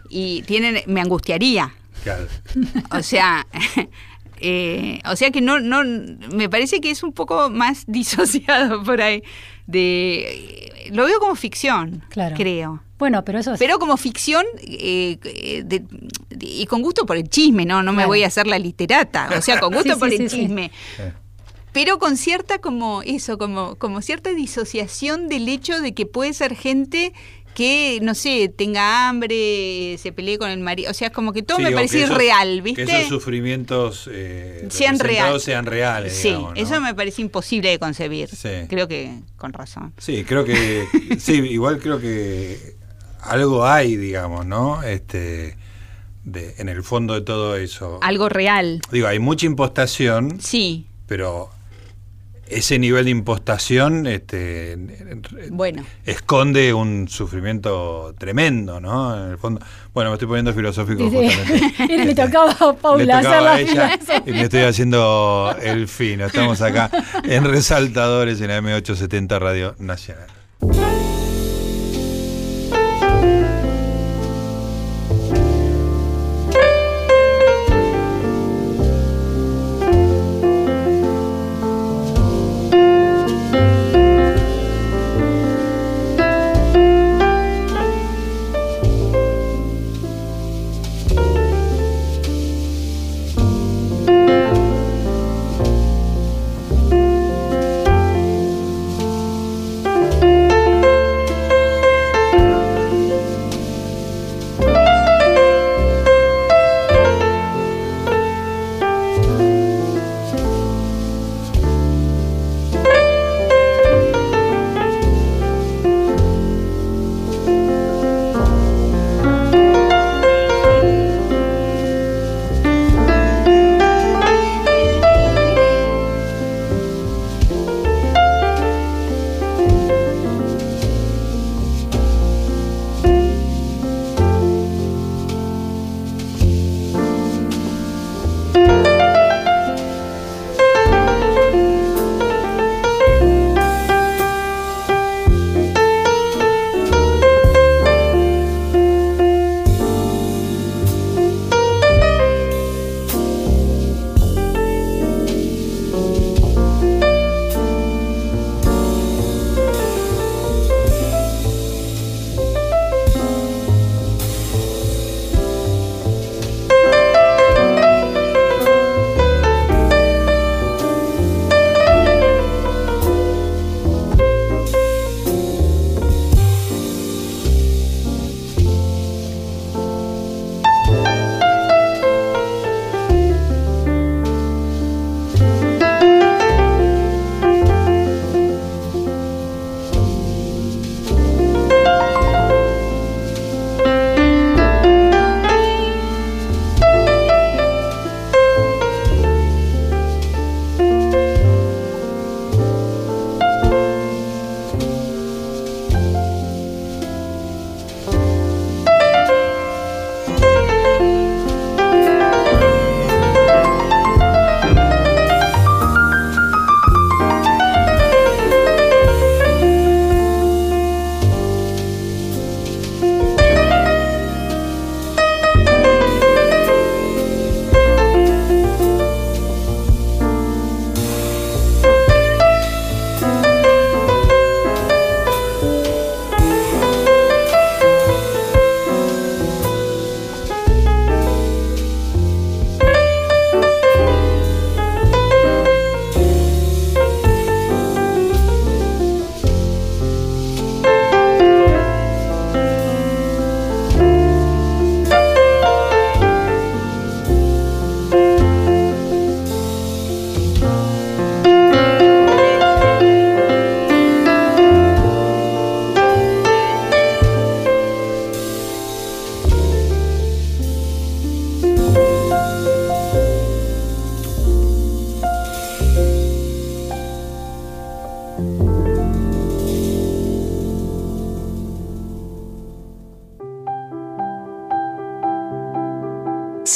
y 0.09 0.43
tienen... 0.43 0.81
me 0.87 1.01
angustiaría. 1.01 1.75
Claro. 2.03 2.27
O 2.91 3.03
sea... 3.03 3.47
eh, 4.41 5.01
o 5.05 5.17
sea 5.17 5.31
que 5.31 5.41
no, 5.41 5.59
no, 5.61 5.83
me 6.33 6.49
parece 6.49 6.81
que 6.81 6.91
es 6.91 7.03
un 7.03 7.13
poco 7.13 7.51
más 7.51 7.85
disociado 7.89 8.83
por 8.83 9.01
ahí. 9.03 9.23
De, 9.67 10.89
lo 10.93 11.05
veo 11.05 11.19
como 11.21 11.35
ficción, 11.35 12.03
Claro. 12.09 12.35
creo. 12.37 12.83
Bueno, 12.99 13.25
pero 13.25 13.39
eso 13.39 13.53
es... 13.53 13.59
Pero 13.59 13.79
como 13.79 13.97
ficción 13.97 14.45
eh, 14.61 15.19
eh, 15.23 15.63
de- 15.65 15.85
de- 16.31 16.47
y 16.47 16.67
con 16.67 16.83
gusto 16.83 17.05
por 17.07 17.17
el 17.17 17.29
chisme, 17.29 17.65
¿no? 17.67 17.83
No 17.83 17.93
me 17.93 17.99
Claro. 17.99 18.09
voy 18.09 18.23
a 18.25 18.27
hacer 18.29 18.47
la 18.47 18.59
literata, 18.59 19.29
o 19.37 19.43
sea, 19.43 19.61
con 19.61 19.73
gusto 19.75 19.93
Sí, 19.95 19.99
por 20.01 20.11
sí, 20.11 20.17
el 20.17 20.31
sí, 20.31 20.37
chisme. 20.41 20.71
Eh. 20.99 21.13
Pero 21.73 21.99
con 21.99 22.17
cierta 22.17 22.59
como 22.59 23.03
eso, 23.03 23.39
como, 23.39 23.77
como 23.77 24.01
cierta 24.03 24.31
disociación 24.31 25.29
del 25.29 25.49
hecho 25.49 25.81
de 25.81 25.93
que 25.95 26.07
puede 26.07 26.33
ser 26.33 26.57
gente 26.57 27.13
que, 27.59 27.99
no 28.03 28.15
sé, 28.15 28.49
tenga 28.57 29.09
hambre, 29.09 29.97
se 29.99 30.13
pelee 30.13 30.39
con 30.39 30.49
el 30.49 30.61
marido. 30.61 30.93
O 30.93 30.95
sea, 30.95 31.11
como 31.11 31.33
que 31.33 31.43
todo 31.43 31.57
Sí, 31.57 31.65
me 31.65 31.73
parece 31.73 32.05
esos- 32.05 32.15
irreal, 32.15 32.63
¿viste? 32.63 32.85
Que 32.87 32.97
esos 32.99 33.09
sufrimientos 33.09 34.09
eh, 34.13 34.65
Sean 34.71 34.97
sean 35.41 35.67
reales. 35.67 36.13
sí, 36.17 36.29
digamos, 36.29 36.55
¿no? 36.55 36.61
eso 36.63 36.81
me 36.81 36.95
parece 36.95 37.21
imposible 37.21 37.71
de 37.71 37.81
concebir. 37.81 38.29
Sí. 38.29 38.49
Creo 38.69 38.87
que 38.87 39.13
con 39.37 39.53
razón. 39.53 39.93
Sí, 39.99 40.23
creo 40.23 40.45
que. 40.45 40.87
sí, 41.19 41.33
igual 41.33 41.81
creo 41.81 41.99
que 42.01 42.77
algo 43.23 43.67
hay, 43.67 43.97
digamos, 43.97 44.47
¿no? 44.47 44.83
Este. 44.85 45.57
De, 46.23 46.55
en 46.59 46.69
el 46.69 46.85
fondo 46.85 47.15
de 47.15 47.23
todo 47.23 47.57
eso. 47.57 47.99
Algo 48.03 48.29
real. 48.29 48.81
Digo, 48.93 49.09
hay 49.09 49.19
mucha 49.19 49.47
impostación, 49.47 50.41
Sí, 50.41 50.87
pero 51.07 51.51
ese 52.51 52.79
nivel 52.79 53.05
de 53.05 53.11
impostación 53.11 54.07
este, 54.07 54.77
bueno. 55.51 55.85
esconde 56.05 56.73
un 56.75 57.09
sufrimiento 57.09 58.15
tremendo, 58.19 58.81
¿no? 58.81 59.17
En 59.25 59.31
el 59.33 59.39
fondo. 59.39 59.61
Bueno, 59.93 60.11
me 60.11 60.15
estoy 60.15 60.29
poniendo 60.29 60.53
filosófico 60.53 61.11
Sí, 61.11 61.17
justamente. 61.17 61.75
sí. 61.87 61.97
le 61.97 62.15
tocaba 62.15 62.53
a 62.53 62.73
Paula 62.75 63.19
hacer 63.19 63.43
la 63.43 63.61
ella 63.61 63.99
y 64.27 64.31
me 64.31 64.43
estoy 64.43 64.63
haciendo 64.63 65.55
el 65.63 65.89
fino. 65.89 66.27
Estamos 66.27 66.61
acá 66.63 66.91
en 67.25 67.45
Resaltadores 67.45 68.41
en 68.41 68.49
la 68.49 68.61
M870 68.61 69.39
Radio 69.39 69.75
Nacional. 69.79 70.27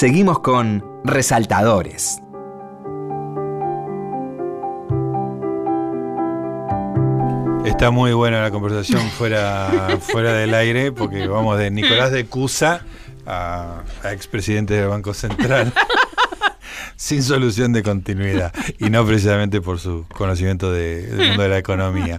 Seguimos 0.02 0.40
con 0.40 0.84
Resaltadores. 1.04 2.20
Está 7.64 7.92
muy 7.92 8.12
buena 8.12 8.42
la 8.42 8.50
conversación 8.50 9.00
fuera, 9.10 9.96
fuera 10.00 10.32
del 10.32 10.54
aire, 10.54 10.90
porque 10.90 11.28
vamos 11.28 11.56
de 11.56 11.70
Nicolás 11.70 12.10
de 12.10 12.26
Cusa 12.26 12.84
a, 13.26 13.82
a 14.02 14.12
expresidente 14.12 14.74
del 14.74 14.88
Banco 14.88 15.14
Central. 15.14 15.72
sin 16.96 17.22
solución 17.22 17.72
de 17.72 17.82
continuidad 17.82 18.52
y 18.78 18.88
no 18.90 19.04
precisamente 19.04 19.60
por 19.60 19.80
su 19.80 20.04
conocimiento 20.14 20.70
de- 20.72 21.08
mundo 21.28 21.42
de 21.42 21.48
la 21.48 21.58
economía. 21.58 22.18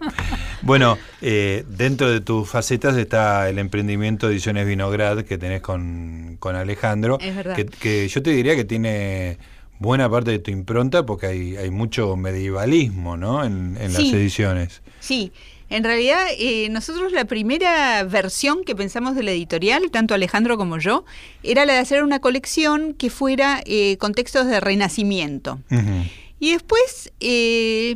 Bueno, 0.64 0.98
eh, 1.22 1.66
dentro 1.68 2.10
de 2.10 2.22
tus 2.22 2.50
facetas 2.50 2.96
está 2.98 3.50
el 3.50 3.60
emprendimiento 3.60 4.30
Ediciones 4.30 4.66
Vinograd 4.66 5.24
que 5.24 5.38
tenés 5.38 5.62
con, 5.62 6.38
con 6.40 6.56
Alejandro, 6.56 7.18
Es 7.20 7.36
verdad. 7.36 7.56
Que, 7.56 7.66
que 7.66 8.08
yo 8.08 8.24
te 8.24 8.30
diría 8.32 8.56
que 8.56 8.64
tiene 8.64 9.38
buena 9.80 10.10
parte 10.10 10.32
de 10.32 10.40
tu 10.40 10.52
impronta 10.52 11.06
porque 11.06 11.28
hay, 11.28 11.58
hay 11.58 11.70
mucho 11.70 12.16
medievalismo 12.16 13.18
¿no? 13.18 13.44
en, 13.44 13.78
en 13.80 13.92
las 13.92 14.04
ediciones. 14.04 14.82
Sí, 15.02 15.34
en 15.70 15.84
realidad 15.84 16.28
eh, 16.38 16.70
nosotros 16.70 17.12
la 17.12 17.26
primera 17.26 18.04
versión 18.04 18.64
que 18.64 18.76
pensamos 18.76 19.16
de 19.16 19.24
la 19.24 19.32
editorial, 19.32 19.90
tanto 19.92 20.14
Alejandro 20.14 20.56
como 20.56 20.78
yo, 20.78 21.04
era 21.42 21.66
la 21.66 21.74
de 21.74 21.80
hacer 21.80 22.04
una 22.04 22.20
colección 22.20 22.94
que 22.94 23.10
fuera 23.10 23.62
eh, 23.66 23.98
con 23.98 24.14
textos 24.14 24.46
de 24.48 24.60
renacimiento. 24.60 25.60
Y 26.40 26.52
después, 26.52 27.12
eh, 27.20 27.96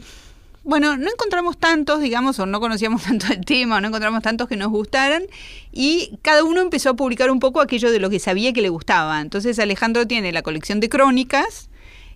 bueno, 0.68 0.98
no 0.98 1.10
encontramos 1.10 1.58
tantos, 1.58 2.02
digamos, 2.02 2.38
o 2.40 2.46
no 2.46 2.60
conocíamos 2.60 3.04
tanto 3.08 3.28
el 3.32 3.46
tema, 3.46 3.78
o 3.78 3.82
no 3.82 3.88
encontramos 3.88 4.22
tantos 4.22 4.50
que 4.50 4.58
nos 4.58 4.68
gustaran, 4.70 5.24
y 5.72 6.20
cada 6.22 6.44
uno 6.44 6.62
empezó 6.62 6.90
a 6.90 6.96
publicar 6.96 7.32
un 7.32 7.40
poco 7.40 7.62
aquello 7.62 7.90
de 7.90 8.00
lo 8.00 8.10
que 8.10 8.20
sabía 8.20 8.52
que 8.52 8.62
le 8.62 8.70
gustaba. 8.70 9.22
Entonces 9.22 9.58
Alejandro 9.60 10.06
tiene 10.06 10.32
la 10.32 10.42
colección 10.42 10.80
de 10.82 10.90
crónicas 10.90 11.70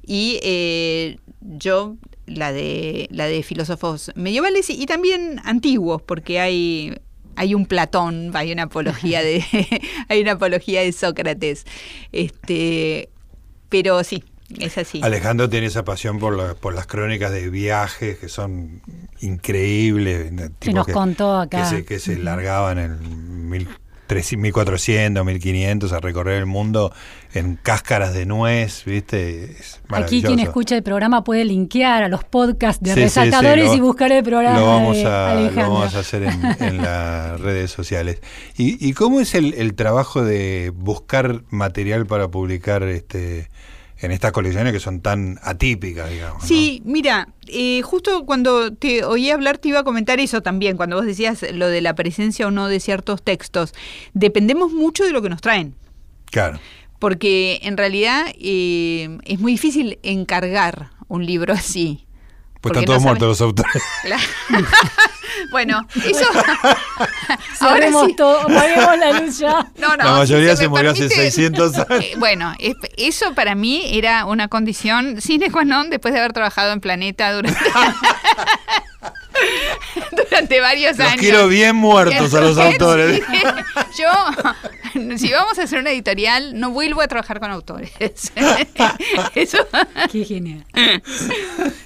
y 0.05 0.39
eh, 0.43 1.17
yo 1.39 1.95
la 2.25 2.51
de 2.51 3.07
la 3.11 3.25
de 3.25 3.41
filósofos 3.41 4.11
medievales 4.15 4.69
y, 4.69 4.81
y 4.81 4.85
también 4.85 5.39
antiguos, 5.43 6.01
porque 6.01 6.39
hay 6.39 6.93
hay 7.37 7.55
un 7.55 7.65
Platón, 7.65 8.31
hay 8.33 8.51
una 8.51 8.63
apología 8.63 9.23
de 9.23 9.43
hay 10.09 10.21
una 10.21 10.33
apología 10.33 10.81
de 10.81 10.91
Sócrates. 10.91 11.65
Este, 12.11 13.09
pero 13.69 14.03
sí, 14.03 14.23
es 14.59 14.77
así. 14.77 15.01
Alejandro 15.03 15.49
tiene 15.49 15.67
esa 15.67 15.83
pasión 15.83 16.19
por, 16.19 16.35
la- 16.35 16.53
por 16.55 16.73
las 16.73 16.87
crónicas 16.87 17.31
de 17.31 17.49
viajes 17.49 18.17
que 18.17 18.29
son 18.29 18.81
increíbles. 19.19 20.31
tipo 20.59 20.75
nos 20.75 20.87
contó 20.87 21.35
acá. 21.37 21.63
Que 21.63 21.65
se, 21.77 21.85
que 21.85 21.99
se 21.99 22.17
largaban 22.17 22.77
en 22.79 23.49
1300, 23.49 24.37
1400, 24.41 25.25
1500 25.25 25.93
a 25.93 25.99
recorrer 25.99 26.37
el 26.39 26.45
mundo 26.45 26.93
en 27.33 27.55
cáscaras 27.55 28.13
de 28.13 28.25
nuez, 28.25 28.83
¿viste? 28.85 29.53
Es 29.57 29.79
Aquí 29.89 30.21
quien 30.21 30.39
escucha 30.39 30.75
el 30.75 30.83
programa 30.83 31.23
puede 31.23 31.45
linkear 31.45 32.03
a 32.03 32.07
los 32.09 32.25
podcasts 32.25 32.83
de 32.83 32.89
Sí, 32.93 32.95
sí, 33.03 33.09
sí, 33.09 33.19
resaltadores 33.21 33.67
lo- 33.67 33.73
y 33.75 33.79
buscar 33.79 34.11
el 34.11 34.21
programa 34.23 34.59
Lo 34.59 34.65
vamos, 34.65 34.97
de 34.97 35.05
a, 35.05 35.35
lo 35.35 35.55
vamos 35.61 35.95
a 35.95 35.99
hacer 35.99 36.23
en, 36.23 36.41
en 36.59 36.77
las 36.77 37.39
redes 37.41 37.71
sociales. 37.71 38.19
¿Y, 38.57 38.85
y 38.85 38.91
cómo 38.93 39.21
es 39.21 39.33
el, 39.33 39.53
el 39.53 39.75
trabajo 39.75 40.23
de 40.25 40.73
buscar 40.75 41.43
material 41.49 42.05
para 42.05 42.27
publicar 42.27 42.83
este 42.83 43.49
en 44.01 44.11
estas 44.11 44.31
colecciones 44.31 44.73
que 44.73 44.79
son 44.79 44.99
tan 45.01 45.39
atípicas, 45.43 46.09
digamos? 46.09 46.41
¿no? 46.41 46.47
Sí, 46.47 46.81
mira, 46.85 47.29
eh, 47.47 47.81
justo 47.83 48.25
cuando 48.25 48.73
te 48.73 49.03
oí 49.05 49.29
hablar 49.29 49.57
te 49.59 49.69
iba 49.69 49.79
a 49.79 49.83
comentar 49.83 50.19
eso 50.19 50.41
también, 50.41 50.75
cuando 50.77 50.95
vos 50.95 51.05
decías 51.05 51.45
lo 51.53 51.67
de 51.67 51.81
la 51.81 51.93
presencia 51.95 52.47
o 52.47 52.51
no 52.51 52.67
de 52.67 52.79
ciertos 52.79 53.21
textos. 53.21 53.73
Dependemos 54.13 54.71
mucho 54.73 55.03
de 55.03 55.11
lo 55.11 55.21
que 55.21 55.29
nos 55.29 55.41
traen, 55.41 55.75
Claro. 56.31 56.59
porque 56.99 57.59
en 57.63 57.77
realidad 57.77 58.25
eh, 58.39 59.17
es 59.25 59.39
muy 59.39 59.51
difícil 59.53 59.99
encargar 60.03 60.89
un 61.07 61.25
libro 61.25 61.53
así. 61.53 62.05
Pues 62.61 62.71
están 62.73 62.85
todos 62.85 62.99
no 63.01 63.07
muertos 63.07 63.27
los 63.27 63.41
autores. 63.41 63.83
Claro. 64.03 64.23
bueno, 65.51 65.87
eso... 66.05 66.25
ahora 67.59 67.89
sí. 68.05 68.15
todo, 68.15 68.39
apaguemos 68.41 68.97
la 68.99 69.19
luz 69.19 69.37
ya. 69.39 69.67
No, 69.77 69.89
no, 69.97 70.03
La 70.03 70.11
mayoría 70.13 70.51
si 70.51 70.57
se 70.57 70.63
me 70.63 70.69
murió 70.69 70.91
hace 70.91 71.07
permite- 71.09 71.31
600 71.31 71.75
años. 71.77 71.87
Eh, 72.03 72.13
bueno, 72.17 72.53
es- 72.59 72.75
eso 72.97 73.33
para 73.33 73.55
mí 73.55 73.81
era 73.97 74.25
una 74.25 74.47
condición 74.47 75.19
sine 75.21 75.49
qua 75.51 75.65
non 75.65 75.89
después 75.89 76.13
de 76.13 76.19
haber 76.19 76.33
trabajado 76.33 76.71
en 76.71 76.79
Planeta 76.81 77.33
durante, 77.33 77.57
durante 80.11 80.59
varios 80.59 80.97
Los 80.97 81.07
años. 81.07 81.21
quiero 81.21 81.47
bien 81.47 81.75
muertos 81.75 82.33
a 82.33 82.41
los 82.41 82.57
autores. 82.59 83.21
Yo, 83.97 85.17
si 85.17 85.31
vamos 85.31 85.57
a 85.59 85.63
hacer 85.63 85.79
una 85.79 85.91
editorial, 85.91 86.59
no 86.59 86.71
vuelvo 86.71 87.01
a 87.01 87.07
trabajar 87.07 87.39
con 87.39 87.51
autores. 87.51 87.91
Eso. 89.35 89.57
Qué 90.11 90.25
genial. 90.25 90.65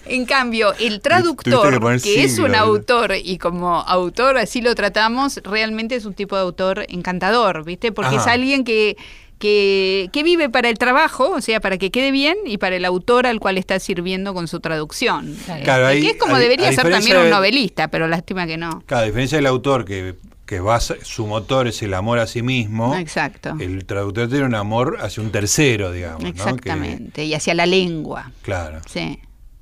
En 0.06 0.26
cambio, 0.26 0.74
el 0.80 1.02
traductor, 1.02 2.02
que 2.02 2.24
es 2.24 2.40
un 2.40 2.56
autor 2.56 3.14
y 3.22 3.38
como 3.38 3.82
autor 3.82 4.38
así 4.38 4.62
lo 4.62 4.76
tratamos, 4.76 5.42
realmente 5.44 5.96
es 5.96 6.06
un 6.06 6.14
tipo 6.14 6.36
de 6.36 6.44
autor 6.44 6.86
encantador, 6.90 7.64
¿viste? 7.66 7.92
Porque 7.92 8.16
es 8.16 8.28
alguien 8.28 8.64
que, 8.64 8.98
que, 9.40 10.10
que 10.14 10.24
vive 10.24 10.50
para 10.50 10.70
el 10.70 10.78
trabajo, 10.78 11.30
o 11.32 11.42
sea, 11.42 11.60
para 11.60 11.78
que 11.78 11.92
quede 11.92 12.12
bien, 12.12 12.36
y 12.46 12.58
para 12.58 12.76
el 12.76 12.86
autor 12.86 13.28
al 13.28 13.40
cual 13.40 13.58
está 13.58 13.80
sirviendo 13.80 14.34
con 14.34 14.48
su 14.48 14.60
traducción. 14.60 15.36
Claro. 15.64 15.90
Que 16.00 16.10
es 16.12 16.16
como 16.18 16.36
a- 16.36 16.40
debería 16.40 16.70
a 16.70 16.74
ser 16.74 16.90
también 16.90 17.18
un 17.18 17.30
novelista, 17.30 17.90
pero 17.90 18.08
lástima 18.08 18.48
que 18.48 18.58
no. 18.58 18.84
Claro, 18.86 19.04
a 19.04 19.06
diferencia 19.08 19.38
del 19.38 19.48
autor 19.48 19.86
que, 19.86 20.16
que 20.46 20.60
basa, 20.60 20.96
su 21.04 21.26
motor 21.28 21.68
es 21.68 21.82
el 21.82 21.94
amor 21.94 22.20
a 22.20 22.28
sí 22.28 22.42
mismo, 22.42 22.96
Exacto. 22.96 23.56
el 23.60 23.86
traductor 23.86 24.30
tiene 24.30 24.46
un 24.46 24.56
amor 24.56 24.98
hacia 25.02 25.22
un 25.24 25.32
tercero, 25.32 25.92
digamos. 25.92 26.24
¿no? 26.24 26.32
Que- 26.32 26.38
Exactamente. 26.38 27.26
Y 27.26 27.34
hacia 27.34 27.54
la 27.54 27.66
lengua. 27.66 28.32
claro. 28.42 28.80
Sí, 28.88 29.20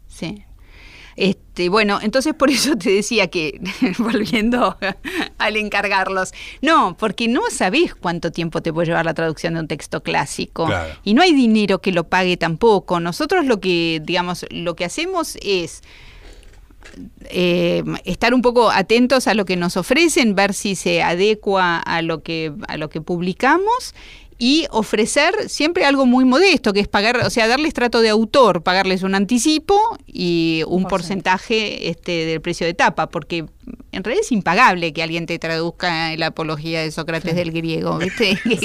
sí. 0.08 0.44
Este, 1.16 1.70
bueno, 1.70 2.00
entonces 2.02 2.34
por 2.34 2.50
eso 2.50 2.76
te 2.76 2.90
decía 2.92 3.28
que, 3.28 3.62
volviendo 4.00 4.78
al 5.38 5.58
encargarlos, 5.58 6.32
no, 6.62 6.96
porque 6.98 7.28
no 7.28 7.42
sabés 7.52 7.96
cuánto 7.96 8.32
tiempo 8.32 8.62
te 8.62 8.74
puede 8.74 8.88
llevar 8.88 9.06
la 9.06 9.14
traducción 9.14 9.54
de 9.54 9.62
un 9.62 9.68
texto 9.68 10.02
clásico. 10.02 10.66
Claro. 10.66 10.96
Y 11.04 11.14
no 11.14 11.22
hay 11.22 11.34
dinero 11.34 11.80
que 11.80 11.92
lo 11.92 12.06
pague 12.06 12.38
tampoco. 12.38 13.00
Nosotros 13.00 13.46
lo 13.46 13.60
que, 13.60 14.02
digamos, 14.04 14.46
lo 14.50 14.76
que 14.76 14.86
hacemos 14.86 15.38
es 15.42 15.82
eh, 17.30 17.84
estar 18.06 18.34
un 18.34 18.42
poco 18.42 18.70
atentos 18.70 19.28
a 19.28 19.34
lo 19.34 19.46
que 19.46 19.56
nos 19.56 19.78
ofrecen, 19.78 20.36
ver 20.36 20.54
si 20.54 20.76
se 20.76 21.02
adecua 21.02 21.80
a 21.80 22.02
lo 22.02 22.22
que, 22.22 22.54
a 22.68 22.78
lo 22.78 22.90
que 22.90 23.02
publicamos 23.02 23.96
y 24.40 24.66
ofrecer 24.72 25.34
siempre 25.50 25.86
algo 25.86 26.06
muy 26.06 26.26
modesto, 26.26 26.74
que 26.74 26.80
es 26.80 26.88
pagar, 26.88 27.18
o 27.18 27.30
sea, 27.30 27.48
darles 27.48 27.74
trato 27.74 28.02
de 28.02 28.10
autor, 28.10 28.64
pagarles 28.64 29.04
un 29.04 29.16
anticipo 29.16 29.78
y 30.08 30.64
un 30.68 30.86
porcentaje 30.86 31.90
este, 31.90 32.26
del 32.26 32.42
precio 32.42 32.66
de 32.66 32.74
tapa, 32.74 33.10
porque 33.10 33.46
en 33.92 34.04
realidad 34.04 34.24
es 34.26 34.32
impagable 34.32 34.94
que 34.94 35.04
alguien 35.04 35.26
te 35.26 35.40
traduzca 35.40 36.16
la 36.18 36.28
apología 36.28 36.82
de 36.82 36.92
Sócrates 36.92 37.36
del 37.36 37.52
griego, 37.52 38.00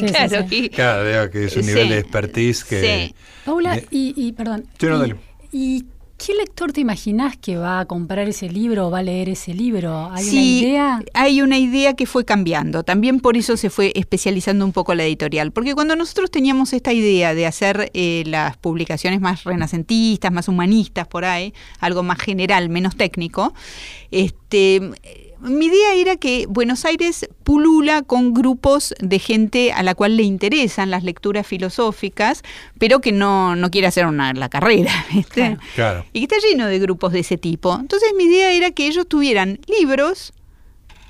claro, 0.07 0.45
sí. 0.49 0.69
que- 0.69 0.71
Claro, 0.71 1.31
que 1.31 1.45
es 1.47 1.57
un 1.57 1.62
Sí. 1.64 1.69
nivel 1.69 1.89
de 1.91 1.99
expertise 1.99 2.64
que... 2.64 2.81
Sí. 3.09 3.14
Paula, 3.45 3.81
y, 3.91 4.14
y, 4.16 4.33
perdón. 4.33 4.66
Sí, 4.79 4.87
no, 4.87 4.97
y- 4.97 5.01
dale. 5.01 5.16
¿Y 5.51 5.85
qué 6.19 6.35
lector 6.35 6.73
te 6.73 6.81
imaginas 6.81 7.37
que 7.37 7.57
va 7.57 7.81
a 7.81 7.85
comprar 7.87 8.29
ese 8.29 8.51
libro 8.51 8.89
o 8.89 8.91
va 8.91 8.99
a 8.99 9.03
leer 9.03 9.29
ese 9.29 9.55
libro? 9.55 10.11
¿Hay 10.12 10.25
Sí, 10.25 10.37
una 10.37 10.69
idea? 10.69 11.03
Hay 11.14 11.43
una 11.43 11.59
idea 11.59 11.95
que 11.95 12.05
fue 12.07 12.25
cambiando. 12.25 12.83
También 12.83 13.21
por 13.21 13.37
eso 13.37 13.57
se 13.57 13.71
fue 13.71 13.93
especializando 13.95 14.64
un 14.64 14.73
poco 14.73 14.95
la 14.95 15.05
editorial. 15.05 15.53
Porque 15.53 15.75
cuando 15.75 15.97
nosotros 15.97 16.31
teníamos 16.31 16.73
esta 16.73 16.93
idea 16.93 17.35
de 17.35 17.47
hacer 17.47 17.91
eh, 17.95 18.25
las 18.27 18.57
publicaciones 18.57 19.21
más 19.21 19.45
renacentistas, 19.45 20.33
más 20.33 20.49
humanistas 20.49 21.07
por 21.07 21.25
ahí, 21.25 21.55
algo 21.79 22.03
más 22.03 22.19
general, 22.19 22.69
menos 22.69 22.97
técnico, 22.97 23.55
este. 24.11 24.81
Mi 25.41 25.66
idea 25.66 25.95
era 25.95 26.16
que 26.16 26.47
Buenos 26.49 26.84
Aires 26.84 27.28
pulula 27.45 28.03
con 28.03 28.34
grupos 28.34 28.95
de 29.01 29.18
gente 29.18 29.72
a 29.72 29.82
la 29.82 29.95
cual 29.95 30.16
le 30.16 30.24
interesan 30.24 30.91
las 30.91 31.05
lecturas 31.05 31.47
filosóficas, 31.47 32.43
pero 32.78 33.01
que 33.01 33.12
no, 33.12 33.55
no 33.55 33.70
quiere 33.70 33.86
hacer 33.86 34.07
una, 34.07 34.32
la 34.32 34.49
carrera. 34.49 34.93
¿viste? 35.12 35.41
Claro. 35.41 35.61
Claro. 35.74 36.05
Y 36.12 36.26
que 36.26 36.34
está 36.34 36.49
lleno 36.49 36.66
de 36.66 36.78
grupos 36.78 37.12
de 37.12 37.20
ese 37.20 37.39
tipo. 37.39 37.76
Entonces 37.78 38.11
mi 38.16 38.24
idea 38.24 38.53
era 38.53 38.70
que 38.72 38.86
ellos 38.86 39.09
tuvieran 39.09 39.61
libros 39.66 40.32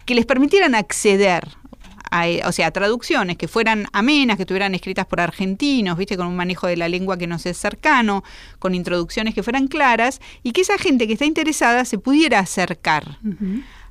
que 0.05 0.15
les 0.15 0.27
permitieran 0.27 0.75
acceder 0.75 1.49
a, 2.11 2.27
o 2.47 2.53
sea, 2.53 2.71
traducciones 2.71 3.37
que 3.37 3.49
fueran 3.49 3.87
amenas, 3.93 4.37
que 4.37 4.45
estuvieran 4.45 4.75
escritas 4.75 5.07
por 5.07 5.21
argentinos, 5.21 5.99
viste, 5.99 6.17
con 6.17 6.27
un 6.27 6.37
manejo 6.37 6.67
de 6.67 6.77
la 6.77 6.89
lengua 6.89 7.19
que 7.19 7.27
nos 7.27 7.45
es 7.47 7.57
cercano, 7.57 8.25
con 8.59 8.75
introducciones 8.75 9.35
que 9.35 9.43
fueran 9.43 9.69
claras, 9.69 10.21
y 10.43 10.53
que 10.53 10.63
esa 10.63 10.79
gente 10.79 11.07
que 11.07 11.15
está 11.15 11.27
interesada 11.27 11.85
se 11.85 11.99
pudiera 11.99 12.39
acercar. 12.39 13.19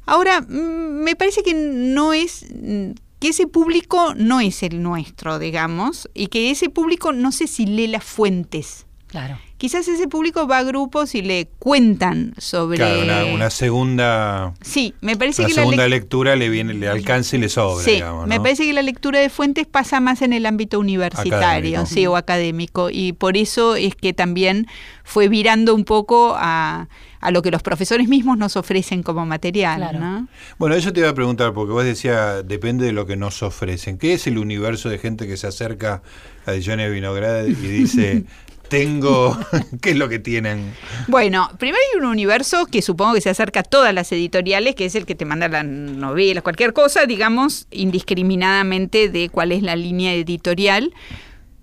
Ahora, 0.08 0.42
mm, 0.42 1.04
me 1.04 1.16
parece 1.16 1.44
que 1.44 1.54
no 1.54 2.14
es 2.14 2.46
mm, 2.52 2.92
que 3.20 3.28
ese 3.30 3.46
público 3.46 4.16
no 4.16 4.40
es 4.40 4.64
el 4.64 4.82
nuestro, 4.82 5.38
digamos, 5.38 6.10
y 6.14 6.28
que 6.28 6.50
ese 6.50 6.70
público 6.70 7.14
no 7.14 7.32
sé 7.32 7.46
si 7.48 7.66
lee 7.66 7.88
las 7.88 8.04
fuentes 8.04 8.88
Claro. 9.08 9.40
Quizás 9.58 9.88
ese 9.88 10.08
público 10.08 10.48
va 10.48 10.60
a 10.60 10.64
grupos 10.64 11.16
y 11.16 11.22
le 11.22 11.48
cuentan 11.60 12.34
sobre... 12.38 12.78
Claro, 12.78 13.02
una, 13.02 13.26
una 13.34 13.50
segunda, 13.50 14.54
Sí, 14.62 14.94
me 15.02 15.16
parece 15.16 15.46
una 15.46 15.70
que 15.70 15.78
la 15.78 15.88
lectura 15.88 16.36
le 16.36 16.50
viene, 16.50 16.74
le 16.74 16.88
alcanza 16.90 17.38
y 17.38 17.40
le 17.40 17.50
sobra, 17.50 17.84
Sí, 17.84 17.92
digamos, 17.92 18.28
me 18.28 18.40
parece 18.40 18.66
que 18.66 18.74
la 18.74 18.84
lectura 18.84 19.20
de 19.20 19.30
fuentes 19.30 19.66
pasa 19.66 20.00
más 20.00 20.22
en 20.22 20.34
el 20.34 20.46
ámbito 20.46 20.78
universitario, 20.78 21.38
Académico. 21.38 21.86
sí, 21.86 22.06
o 22.06 22.18
académico, 22.18 22.90
y 22.92 23.14
por 23.14 23.38
eso 23.38 23.76
es 23.76 23.96
que 23.96 24.14
también 24.14 24.68
fue 25.04 25.30
virando 25.30 25.74
un 25.74 25.86
poco 25.86 26.36
a, 26.38 26.88
a 27.28 27.32
lo 27.32 27.42
que 27.42 27.52
los 27.52 27.62
profesores 27.62 28.08
mismos 28.08 28.38
nos 28.38 28.56
ofrecen 28.56 29.04
como 29.04 29.26
material, 29.26 29.80
Claro. 29.82 30.00
¿no? 30.00 30.28
Bueno, 30.58 30.76
eso 30.76 30.94
te 30.94 31.02
iba 31.02 31.10
a 31.10 31.14
preguntar, 31.14 31.54
porque 31.54 31.74
vos 31.74 31.84
decías, 31.84 32.48
depende 32.48 32.86
de 32.86 32.94
lo 32.94 33.06
que 33.06 33.18
nos 33.18 33.44
ofrecen. 33.44 33.98
¿Qué 33.98 34.14
es 34.14 34.28
el 34.28 34.38
universo 34.38 34.88
de 34.88 34.98
gente 34.98 35.28
que 35.28 35.36
se 35.36 35.46
acerca 35.46 36.02
a 36.46 36.54
Ediciones 36.54 36.90
Vinograd 36.90 37.44
y 37.44 37.54
dice, 37.54 38.24
tengo, 38.70 39.38
¿qué 39.82 39.90
es 39.90 39.98
lo 39.98 40.08
que 40.08 40.20
tienen? 40.20 40.74
Bueno, 41.10 41.50
primero 41.60 41.84
hay 41.94 42.00
un 42.00 42.06
universo 42.06 42.66
que 42.66 42.82
supongo 42.82 43.16
que 43.16 43.22
se 43.22 43.30
acerca 43.30 43.60
a 43.60 43.64
todas 43.64 43.94
las 43.94 44.10
editoriales, 44.14 44.76
que 44.76 44.86
es 44.86 44.96
el 44.96 45.06
que 45.06 45.16
te 45.16 45.26
manda 45.26 45.50
las 45.50 45.66
novelas, 45.66 46.44
cualquier 46.44 46.72
cosa, 46.72 47.06
digamos, 47.08 47.68
indiscriminadamente 47.72 49.10
de 49.10 49.28
cuál 49.28 49.52
es 49.52 49.64
la 49.64 49.76
línea 49.76 50.14
editorial. 50.14 50.94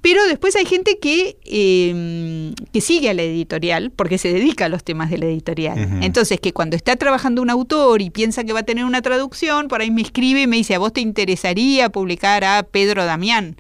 Pero 0.05 0.23
después 0.27 0.55
hay 0.55 0.67
gente 0.67 0.99
que, 0.99 1.39
eh, 1.47 2.53
que 2.75 2.83
sigue 2.83 3.09
a 3.09 3.15
la 3.15 3.23
editorial 3.23 3.91
porque 3.91 4.19
se 4.19 4.31
dedica 4.31 4.67
a 4.67 4.69
los 4.69 4.85
temas 4.85 5.09
de 5.09 5.17
la 5.17 5.25
editorial. 5.25 6.03
Entonces, 6.03 6.39
que 6.41 6.53
cuando 6.53 6.77
está 6.77 6.97
trabajando 6.97 7.41
un 7.41 7.49
autor 7.49 8.03
y 8.03 8.11
piensa 8.11 8.45
que 8.45 8.53
va 8.53 8.61
a 8.61 8.65
tener 8.65 8.85
una 8.85 9.01
traducción, 9.01 9.67
por 9.67 9.81
ahí 9.81 9.91
me 9.91 10.03
escribe 10.03 10.43
y 10.43 10.47
me 10.47 10.57
dice, 10.57 10.75
¿a 10.75 10.79
vos 10.79 10.93
te 10.93 11.01
interesaría 11.01 11.89
publicar 11.89 12.45
a 12.45 12.65
Pedro 12.65 13.07
Damián, 13.07 13.57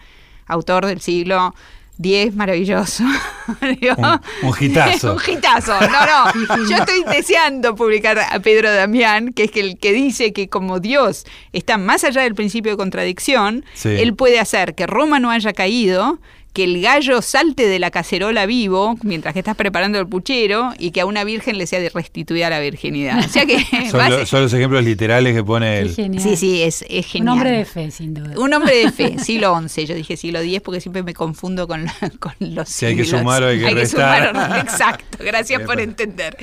autor 0.47 0.84
del 0.84 1.01
siglo 1.01 1.55
X, 1.99 2.34
maravilloso? 2.34 3.05
Digo, 3.80 3.95
Un- 3.99 4.49
un 4.49 4.55
hitazo. 4.61 5.14
un 5.16 5.20
hitazo. 5.36 5.78
No, 5.80 5.88
no. 5.88 6.68
Yo 6.68 6.76
estoy 6.78 7.05
deseando 7.05 7.74
publicar 7.76 8.18
a 8.18 8.38
Pedro 8.40 8.72
Damián, 8.72 9.32
que 9.32 9.45
es 9.45 9.51
que 9.51 9.61
el 9.61 9.78
que 9.78 9.92
dice 9.92 10.32
que 10.32 10.49
como 10.49 10.80
Dios 10.80 11.24
está 11.53 11.78
más 11.78 12.03
allá 12.05 12.22
del 12.22 12.34
principio 12.34 12.72
de 12.72 12.76
contradicción, 12.76 13.64
Sí. 13.74 13.90
él 13.90 14.14
puede 14.14 14.40
hacer 14.40 14.74
que 14.74 14.86
Roma 14.86 15.20
no 15.20 15.30
haya 15.30 15.53
caído, 15.53 16.18
que 16.55 16.64
el 16.64 16.80
gallo 16.80 17.20
salte 17.20 17.66
de 17.68 17.78
la 17.78 17.90
cacerola 17.90 18.46
vivo 18.46 18.96
mientras 19.02 19.34
que 19.34 19.40
estás 19.40 19.57
preparando 19.57 19.98
el 19.98 20.07
puchero 20.07 20.72
y 20.78 20.92
que 20.92 21.00
a 21.02 21.07
una 21.07 21.24
virgen 21.24 21.59
le 21.59 21.66
sea 21.66 21.80
de 21.80 21.90
restituida 21.90 22.48
la 22.48 22.61
virginidad. 22.61 23.18
O 23.18 23.28
sea 23.28 23.44
que 23.44 23.59
Son, 23.90 23.98
base- 23.98 24.11
lo- 24.20 24.24
son 24.26 24.42
los 24.42 24.55
ejemplos 24.55 24.84
literales 24.84 25.34
que 25.34 25.44
pone 25.44 25.80
él. 25.80 25.94
genial. 25.94 26.22
Sí, 26.22 26.36
sí, 26.36 26.62
es, 26.62 26.82
es 26.88 27.05
Un 27.07 27.11
genial. 27.11 27.32
hombre 27.34 27.50
de 27.50 27.64
fe, 27.66 27.90
sin 27.90 28.14
duda. 28.14 28.38
Un 28.38 28.55
hombre 28.55 28.76
de 28.76 28.90
fe, 28.92 29.18
siglo 29.22 29.61
XI. 29.68 29.84
Yo 29.86 29.94
dije 29.94 30.16
siglo 30.16 30.38
X 30.40 30.61
porque 30.62 30.80
siempre 30.80 31.02
me 31.02 31.12
confundo 31.12 31.66
con, 31.68 31.84
la- 31.84 31.94
con 32.18 32.32
los 32.38 32.68
Si 32.68 32.86
hay 32.86 32.96
que 32.96 33.05
siglos. 33.05 33.20
sumar 33.20 33.42
o 33.42 33.48
hay 33.48 33.59
que 33.59 33.70
restar. 33.74 34.28
sumar 34.32 34.46
o 34.46 34.48
no. 34.48 34.57
Exacto, 34.61 35.18
gracias 35.20 35.61
por 35.62 35.80
entender. 35.80 36.36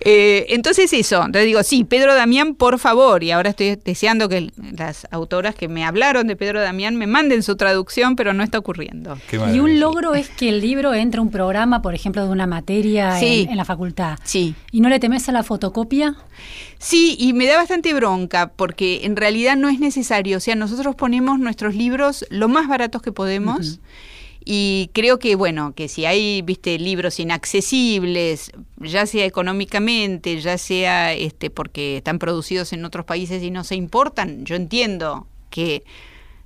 Eh, 0.00 0.46
entonces 0.50 0.92
eso, 0.92 1.16
entonces 1.24 1.46
digo, 1.46 1.62
sí, 1.62 1.84
Pedro 1.84 2.14
Damián, 2.14 2.54
por 2.54 2.78
favor, 2.78 3.22
y 3.22 3.30
ahora 3.30 3.50
estoy 3.50 3.76
deseando 3.82 4.28
que 4.28 4.50
las 4.76 5.06
autoras 5.10 5.54
que 5.54 5.68
me 5.68 5.84
hablaron 5.84 6.26
de 6.26 6.36
Pedro 6.36 6.60
Damián 6.60 6.96
me 6.96 7.06
manden 7.06 7.42
su 7.42 7.56
traducción, 7.56 8.16
pero 8.16 8.32
no 8.34 8.42
está 8.42 8.58
ocurriendo. 8.58 9.18
Qué 9.28 9.36
Y 9.36 9.60
un 9.60 9.80
logro 9.80 10.14
es 10.14 10.28
que 10.28 10.48
el 10.50 10.60
libro 10.60 10.92
entre 10.94 11.18
a 11.18 11.22
un 11.22 11.30
programa, 11.30 11.80
por 11.82 11.94
ejemplo, 11.94 12.24
de 12.24 12.30
una 12.30 12.46
materia 12.46 13.18
Sí. 13.18 13.42
en, 13.44 13.50
en 13.50 13.56
la 13.56 13.64
facultad. 13.64 14.18
Sí. 14.24 14.54
¿Y 14.70 14.80
no 14.80 14.88
le 14.88 14.98
temes 15.00 15.28
a 15.28 15.32
la 15.32 15.42
fotocopia? 15.42 16.16
Sí, 16.78 17.16
y 17.18 17.32
me 17.32 17.46
da 17.46 17.56
bastante 17.56 17.94
bronca 17.94 18.52
porque 18.54 19.00
en 19.04 19.16
realidad 19.16 19.56
no 19.56 19.68
es 19.68 19.80
necesario. 19.80 20.36
O 20.36 20.40
sea, 20.40 20.54
nosotros 20.54 20.94
ponemos 20.96 21.38
nuestros 21.38 21.74
libros 21.74 22.26
lo 22.28 22.48
más 22.48 22.68
baratos 22.68 23.00
que 23.02 23.12
podemos. 23.12 23.80
Y 24.44 24.90
creo 24.92 25.20
que, 25.20 25.36
bueno, 25.36 25.72
que 25.72 25.86
si 25.86 26.04
hay, 26.04 26.42
viste, 26.42 26.76
libros 26.78 27.20
inaccesibles, 27.20 28.50
ya 28.78 29.06
sea 29.06 29.24
económicamente, 29.24 30.40
ya 30.40 30.58
sea 30.58 31.12
este, 31.12 31.48
porque 31.48 31.98
están 31.98 32.18
producidos 32.18 32.72
en 32.72 32.84
otros 32.84 33.04
países 33.04 33.42
y 33.42 33.50
no 33.50 33.62
se 33.64 33.76
importan, 33.76 34.44
yo 34.44 34.56
entiendo 34.56 35.28
que 35.50 35.84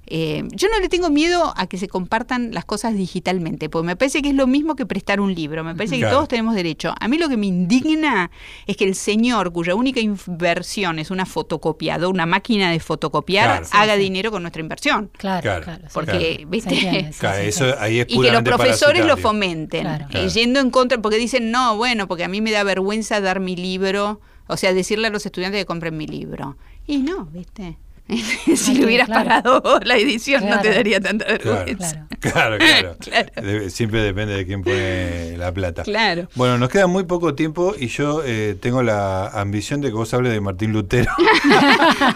eh, 0.06 0.44
yo 0.52 0.68
no 0.68 0.78
le 0.80 0.88
tengo 0.88 1.10
miedo 1.10 1.52
a 1.56 1.66
que 1.66 1.78
se 1.78 1.88
compartan 1.88 2.52
las 2.52 2.64
cosas 2.64 2.94
digitalmente, 2.94 3.68
porque 3.68 3.86
me 3.86 3.96
parece 3.96 4.22
que 4.22 4.28
es 4.28 4.34
lo 4.34 4.46
mismo 4.46 4.76
que 4.76 4.86
prestar 4.86 5.20
un 5.20 5.34
libro, 5.34 5.64
me 5.64 5.74
parece 5.74 5.96
que 5.96 6.00
Claro. 6.02 6.16
todos 6.16 6.28
tenemos 6.28 6.54
derecho. 6.54 6.94
A 7.00 7.08
mí 7.08 7.18
lo 7.18 7.28
que 7.28 7.36
me 7.36 7.46
indigna 7.46 8.30
es 8.66 8.76
que 8.76 8.84
el 8.84 8.94
señor 8.94 9.52
cuya 9.52 9.74
única 9.74 10.00
inversión 10.00 10.98
es 10.98 11.10
una 11.10 11.26
fotocopiadora, 11.26 12.08
una 12.08 12.26
máquina 12.26 12.70
de 12.70 12.78
fotocopiar, 12.80 13.62
Claro. 13.62 13.66
haga 13.72 13.94
Sí, 13.94 13.98
sí. 14.00 14.04
dinero 14.04 14.30
con 14.30 14.42
nuestra 14.42 14.60
inversión. 14.60 15.10
Claro, 15.16 15.62
Claro. 15.62 15.82
Porque. 15.92 16.44
¿viste? 16.48 16.70
Se 16.70 16.76
entiende, 16.76 17.12
sí, 17.12 17.18
Claro, 17.20 17.42
sí, 17.42 17.48
eso 17.48 17.66
sí. 17.70 17.74
ahí 17.78 18.00
es 18.00 18.06
Y 18.08 18.20
que 18.20 18.30
los 18.32 18.42
profesores 18.42 19.04
lo 19.04 19.16
fomenten, 19.16 19.82
Claro. 19.82 20.06
eh, 20.12 20.28
yendo 20.28 20.60
en 20.60 20.70
contra, 20.70 20.98
porque 21.02 21.16
dicen, 21.18 21.50
no, 21.50 21.76
bueno, 21.76 22.06
porque 22.08 22.24
a 22.24 22.28
mí 22.28 22.40
me 22.40 22.50
da 22.52 22.62
vergüenza 22.62 23.20
dar 23.20 23.40
mi 23.40 23.56
libro, 23.56 24.20
o 24.46 24.56
sea, 24.56 24.72
decirle 24.72 25.08
a 25.08 25.10
los 25.10 25.26
estudiantes 25.26 25.60
que 25.60 25.66
compren 25.66 25.96
mi 25.96 26.06
libro. 26.06 26.56
Y 26.86 26.98
no, 26.98 27.24
¿viste? 27.26 27.76
si 28.56 28.70
Hay 28.70 28.76
le 28.78 28.86
hubieras 28.86 29.08
claro. 29.08 29.28
parado 29.28 29.80
la 29.84 29.96
edición 29.96 30.48
no 30.48 30.60
te 30.60 30.70
daría 30.70 31.00
tanta 31.00 31.24
vergüenza. 31.26 32.06
claro, 32.20 32.56
claro. 32.58 32.96
Claro. 33.06 33.28
Debe- 33.36 33.70
siempre 33.70 34.00
depende 34.02 34.34
de 34.34 34.46
quién 34.46 34.62
pone 34.62 35.36
la 35.36 35.52
plata. 35.52 35.82
Claro. 35.82 36.28
Bueno, 36.34 36.56
nos 36.58 36.68
queda 36.68 36.86
muy 36.86 37.04
poco 37.04 37.34
tiempo 37.34 37.74
y 37.78 37.88
yo 37.88 38.22
eh, 38.24 38.56
tengo 38.60 38.82
la 38.82 39.28
ambición 39.28 39.80
de 39.80 39.88
que 39.88 39.94
vos 39.94 40.12
hables 40.14 40.32
de 40.32 40.40
Martín 40.40 40.72
Lutero, 40.72 41.10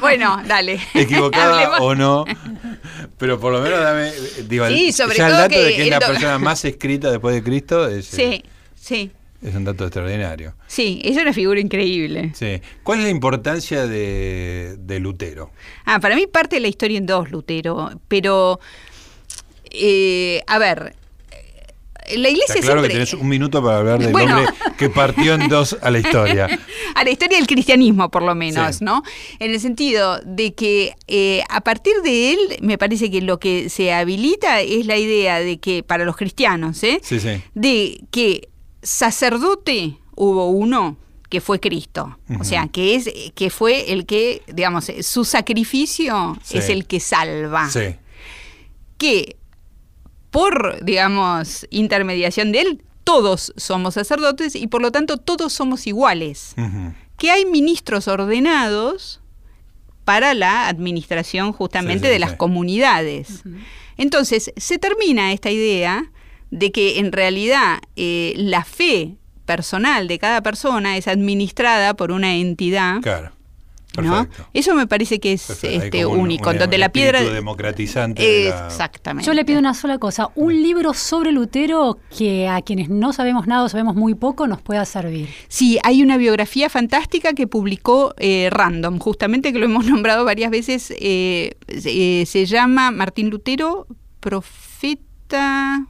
bueno, 0.00 0.40
dale. 0.46 0.80
equivocada 0.94 1.78
o 1.80 1.94
no, 1.94 2.24
pero 3.18 3.38
por 3.40 3.52
lo 3.52 3.60
menos 3.60 3.80
dame, 3.80 4.12
digo, 4.48 4.66
Sí, 4.68 4.86
el- 4.88 4.92
sobre 4.92 5.16
ya 5.16 5.26
el 5.26 5.32
todo 5.32 5.40
dato 5.42 5.54
que 5.54 5.64
de 5.64 5.76
que 5.76 5.82
es 5.84 5.90
la 5.90 6.00
persona 6.00 6.38
más 6.38 6.64
escrita 6.64 7.10
después 7.10 7.34
de 7.34 7.42
Cristo 7.42 7.88
es, 7.88 8.12
eh, 8.14 8.16
Sí, 8.16 8.44
sí, 8.74 9.10
es 9.42 9.54
un 9.54 9.64
dato 9.64 9.84
extraordinario. 9.84 10.54
sí, 10.66 11.00
es 11.04 11.16
una 11.16 11.32
figura 11.32 11.60
increíble. 11.60 12.32
Sí. 12.34 12.60
¿Cuál 12.82 12.98
es 13.00 13.04
la 13.04 13.10
importancia 13.10 13.86
de, 13.86 14.76
de 14.78 15.00
Lutero? 15.00 15.50
Ah, 15.84 15.98
para 16.00 16.14
mí 16.16 16.26
parte 16.26 16.56
de 16.56 16.60
la 16.60 16.68
historia 16.68 16.98
en 16.98 17.06
dos, 17.06 17.30
Lutero, 17.30 17.90
pero, 18.08 18.60
eh, 19.70 20.42
a 20.46 20.58
ver, 20.58 20.94
la 22.16 22.28
iglesia 22.28 22.56
Está 22.56 22.66
claro 22.66 22.82
que 22.82 22.88
tenés 22.88 23.14
un 23.14 23.28
minuto 23.28 23.62
para 23.62 23.78
hablar 23.78 24.00
del 24.00 24.10
Bueno. 24.10 24.36
hombre 24.38 24.52
que 24.76 24.90
partió 24.90 25.34
en 25.34 25.48
dos 25.48 25.76
a 25.80 25.90
la 25.92 26.00
historia. 26.00 26.46
a 26.96 27.04
la 27.04 27.10
historia 27.10 27.38
del 27.38 27.46
cristianismo, 27.46 28.10
por 28.10 28.22
lo 28.22 28.34
menos, 28.34 28.76
Sí. 28.76 28.84
¿no? 28.84 29.04
En 29.38 29.52
el 29.52 29.60
sentido 29.60 30.18
de 30.24 30.52
que 30.54 30.94
eh, 31.06 31.42
a 31.48 31.60
partir 31.60 31.94
de 32.02 32.32
él, 32.32 32.38
me 32.62 32.78
parece 32.78 33.10
que 33.12 33.20
lo 33.20 33.38
que 33.38 33.68
se 33.68 33.92
habilita 33.92 34.60
es 34.60 34.86
la 34.86 34.96
idea 34.96 35.38
de 35.38 35.60
que, 35.60 35.84
para 35.84 36.04
los 36.04 36.16
cristianos, 36.16 36.82
¿eh? 36.82 36.98
Sí, 37.02 37.20
sí. 37.20 37.40
de 37.54 38.00
que 38.10 38.48
sacerdote 38.82 39.96
hubo 40.16 40.48
uno 40.50 40.96
que 41.28 41.40
fue 41.40 41.60
Cristo, 41.60 42.18
o 42.40 42.44
sea, 42.44 42.66
que 42.66 42.96
es 42.96 43.08
que 43.36 43.50
fue 43.50 43.92
el 43.92 44.04
que, 44.04 44.42
digamos, 44.52 44.90
su 45.02 45.24
sacrificio 45.24 46.36
Sí. 46.42 46.58
es 46.58 46.68
el 46.68 46.86
que 46.86 46.98
salva, 46.98 47.70
Sí. 47.70 47.94
que 48.98 49.36
por, 50.32 50.84
digamos, 50.84 51.66
intermediación 51.70 52.50
de 52.52 52.60
él, 52.62 52.82
todos 53.04 53.52
somos 53.56 53.94
sacerdotes 53.94 54.54
y 54.56 54.66
por 54.66 54.82
lo 54.82 54.90
tanto 54.92 55.16
todos 55.18 55.52
somos 55.52 55.86
iguales 55.86 56.54
que 57.16 57.30
hay 57.30 57.44
ministros 57.44 58.08
ordenados 58.08 59.20
para 60.04 60.34
la 60.34 60.66
administración 60.68 61.52
justamente 61.52 62.00
Sí, 62.00 62.06
sí, 62.06 62.12
de 62.12 62.18
las 62.18 62.30
sí. 62.32 62.36
comunidades. 62.38 63.42
Entonces, 63.96 64.52
se 64.56 64.78
termina 64.78 65.32
esta 65.32 65.50
idea 65.50 66.10
de 66.50 66.72
que 66.72 66.98
en 66.98 67.12
realidad 67.12 67.78
eh, 67.96 68.34
la 68.36 68.64
fe 68.64 69.16
personal 69.44 70.08
de 70.08 70.18
cada 70.18 70.42
persona 70.42 70.96
es 70.96 71.08
administrada 71.08 71.94
por 71.94 72.12
una 72.12 72.34
entidad. 72.36 73.00
Claro. 73.00 73.32
¿no? 74.00 74.28
Eso 74.54 74.76
me 74.76 74.86
parece 74.86 75.18
que 75.18 75.32
es 75.32 75.42
Perfecto. 75.48 75.84
Este 75.84 76.06
un- 76.06 76.20
único, 76.20 76.50
un- 76.50 76.58
donde 76.58 76.76
un 76.76 76.80
la 76.80 76.90
piedra... 76.90 77.20
democratizante 77.22 78.22
de 78.22 78.50
la- 78.50 78.66
Exactamente. 78.68 79.26
Yo 79.26 79.34
le 79.34 79.44
pido 79.44 79.58
una 79.58 79.74
sola 79.74 79.98
cosa, 79.98 80.28
un 80.36 80.62
libro 80.62 80.94
sobre 80.94 81.32
Lutero 81.32 81.98
que 82.16 82.46
a 82.46 82.62
quienes 82.62 82.88
no 82.88 83.12
sabemos 83.12 83.48
nada 83.48 83.64
o 83.64 83.68
sabemos 83.68 83.96
muy 83.96 84.14
poco 84.14 84.46
nos 84.46 84.62
pueda 84.62 84.84
servir. 84.84 85.28
Sí, 85.48 85.80
hay 85.82 86.04
una 86.04 86.18
biografía 86.18 86.70
fantástica 86.70 87.32
que 87.32 87.48
publicó 87.48 88.14
eh, 88.18 88.48
Random, 88.52 89.00
justamente 89.00 89.52
que 89.52 89.58
lo 89.58 89.64
hemos 89.64 89.84
nombrado 89.90 90.24
varias 90.24 90.52
veces. 90.52 90.94
eh, 90.96 91.56
se, 91.66 92.20
eh, 92.22 92.26
se 92.26 92.46
llama 92.46 92.92
Martín 92.92 93.28
Lutero, 93.28 93.88
Profeta. 94.20 95.86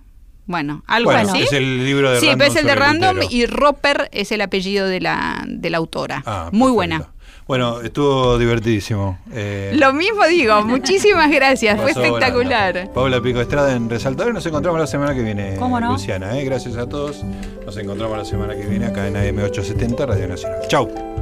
Bueno, 0.50 0.82
algo 0.88 1.12
Bueno, 1.12 1.30
así. 1.30 1.42
es 1.44 1.52
el 1.52 1.84
libro 1.84 2.10
de 2.10 2.18
sí, 2.18 2.26
Random 2.26 2.38
pero 2.40 2.50
es 2.50 2.56
el 2.56 2.66
de 2.66 2.74
Random 2.74 3.16
y 3.30 3.46
Roper 3.46 4.08
es 4.10 4.32
el 4.32 4.40
apellido 4.40 4.88
de 4.88 5.00
la, 5.00 5.44
de 5.46 5.70
la 5.70 5.78
autora. 5.78 6.24
Ah, 6.26 6.48
Muy 6.50 6.72
perfecto. 6.72 6.74
buena. 6.74 7.04
Bueno, 7.46 7.80
estuvo 7.82 8.36
divertidísimo. 8.36 9.18
Eh, 9.32 9.72
Lo 9.76 9.92
mismo 9.92 10.26
digo, 10.26 10.60
muchísimas 10.66 11.30
gracias, 11.30 11.80
fue 11.80 11.92
volando. 11.92 12.16
espectacular. 12.16 12.90
Paula 12.92 13.20
Pico 13.20 13.40
Estrada 13.40 13.72
en 13.76 13.88
Resaltador. 13.88 14.34
Nos 14.34 14.44
encontramos 14.46 14.80
la 14.80 14.88
semana 14.88 15.14
que 15.14 15.22
viene, 15.22 15.54
¿Cómo 15.56 15.78
no? 15.78 15.92
Luciana. 15.92 16.36
¿eh? 16.36 16.44
Gracias 16.44 16.76
a 16.76 16.88
todos. 16.88 17.22
Nos 17.64 17.76
encontramos 17.76 18.18
la 18.18 18.24
semana 18.24 18.56
que 18.56 18.66
viene 18.66 18.86
acá 18.86 19.06
en 19.06 19.14
AM870 19.14 20.04
Radio 20.04 20.26
Nacional. 20.26 20.58
Chau. 20.66 21.19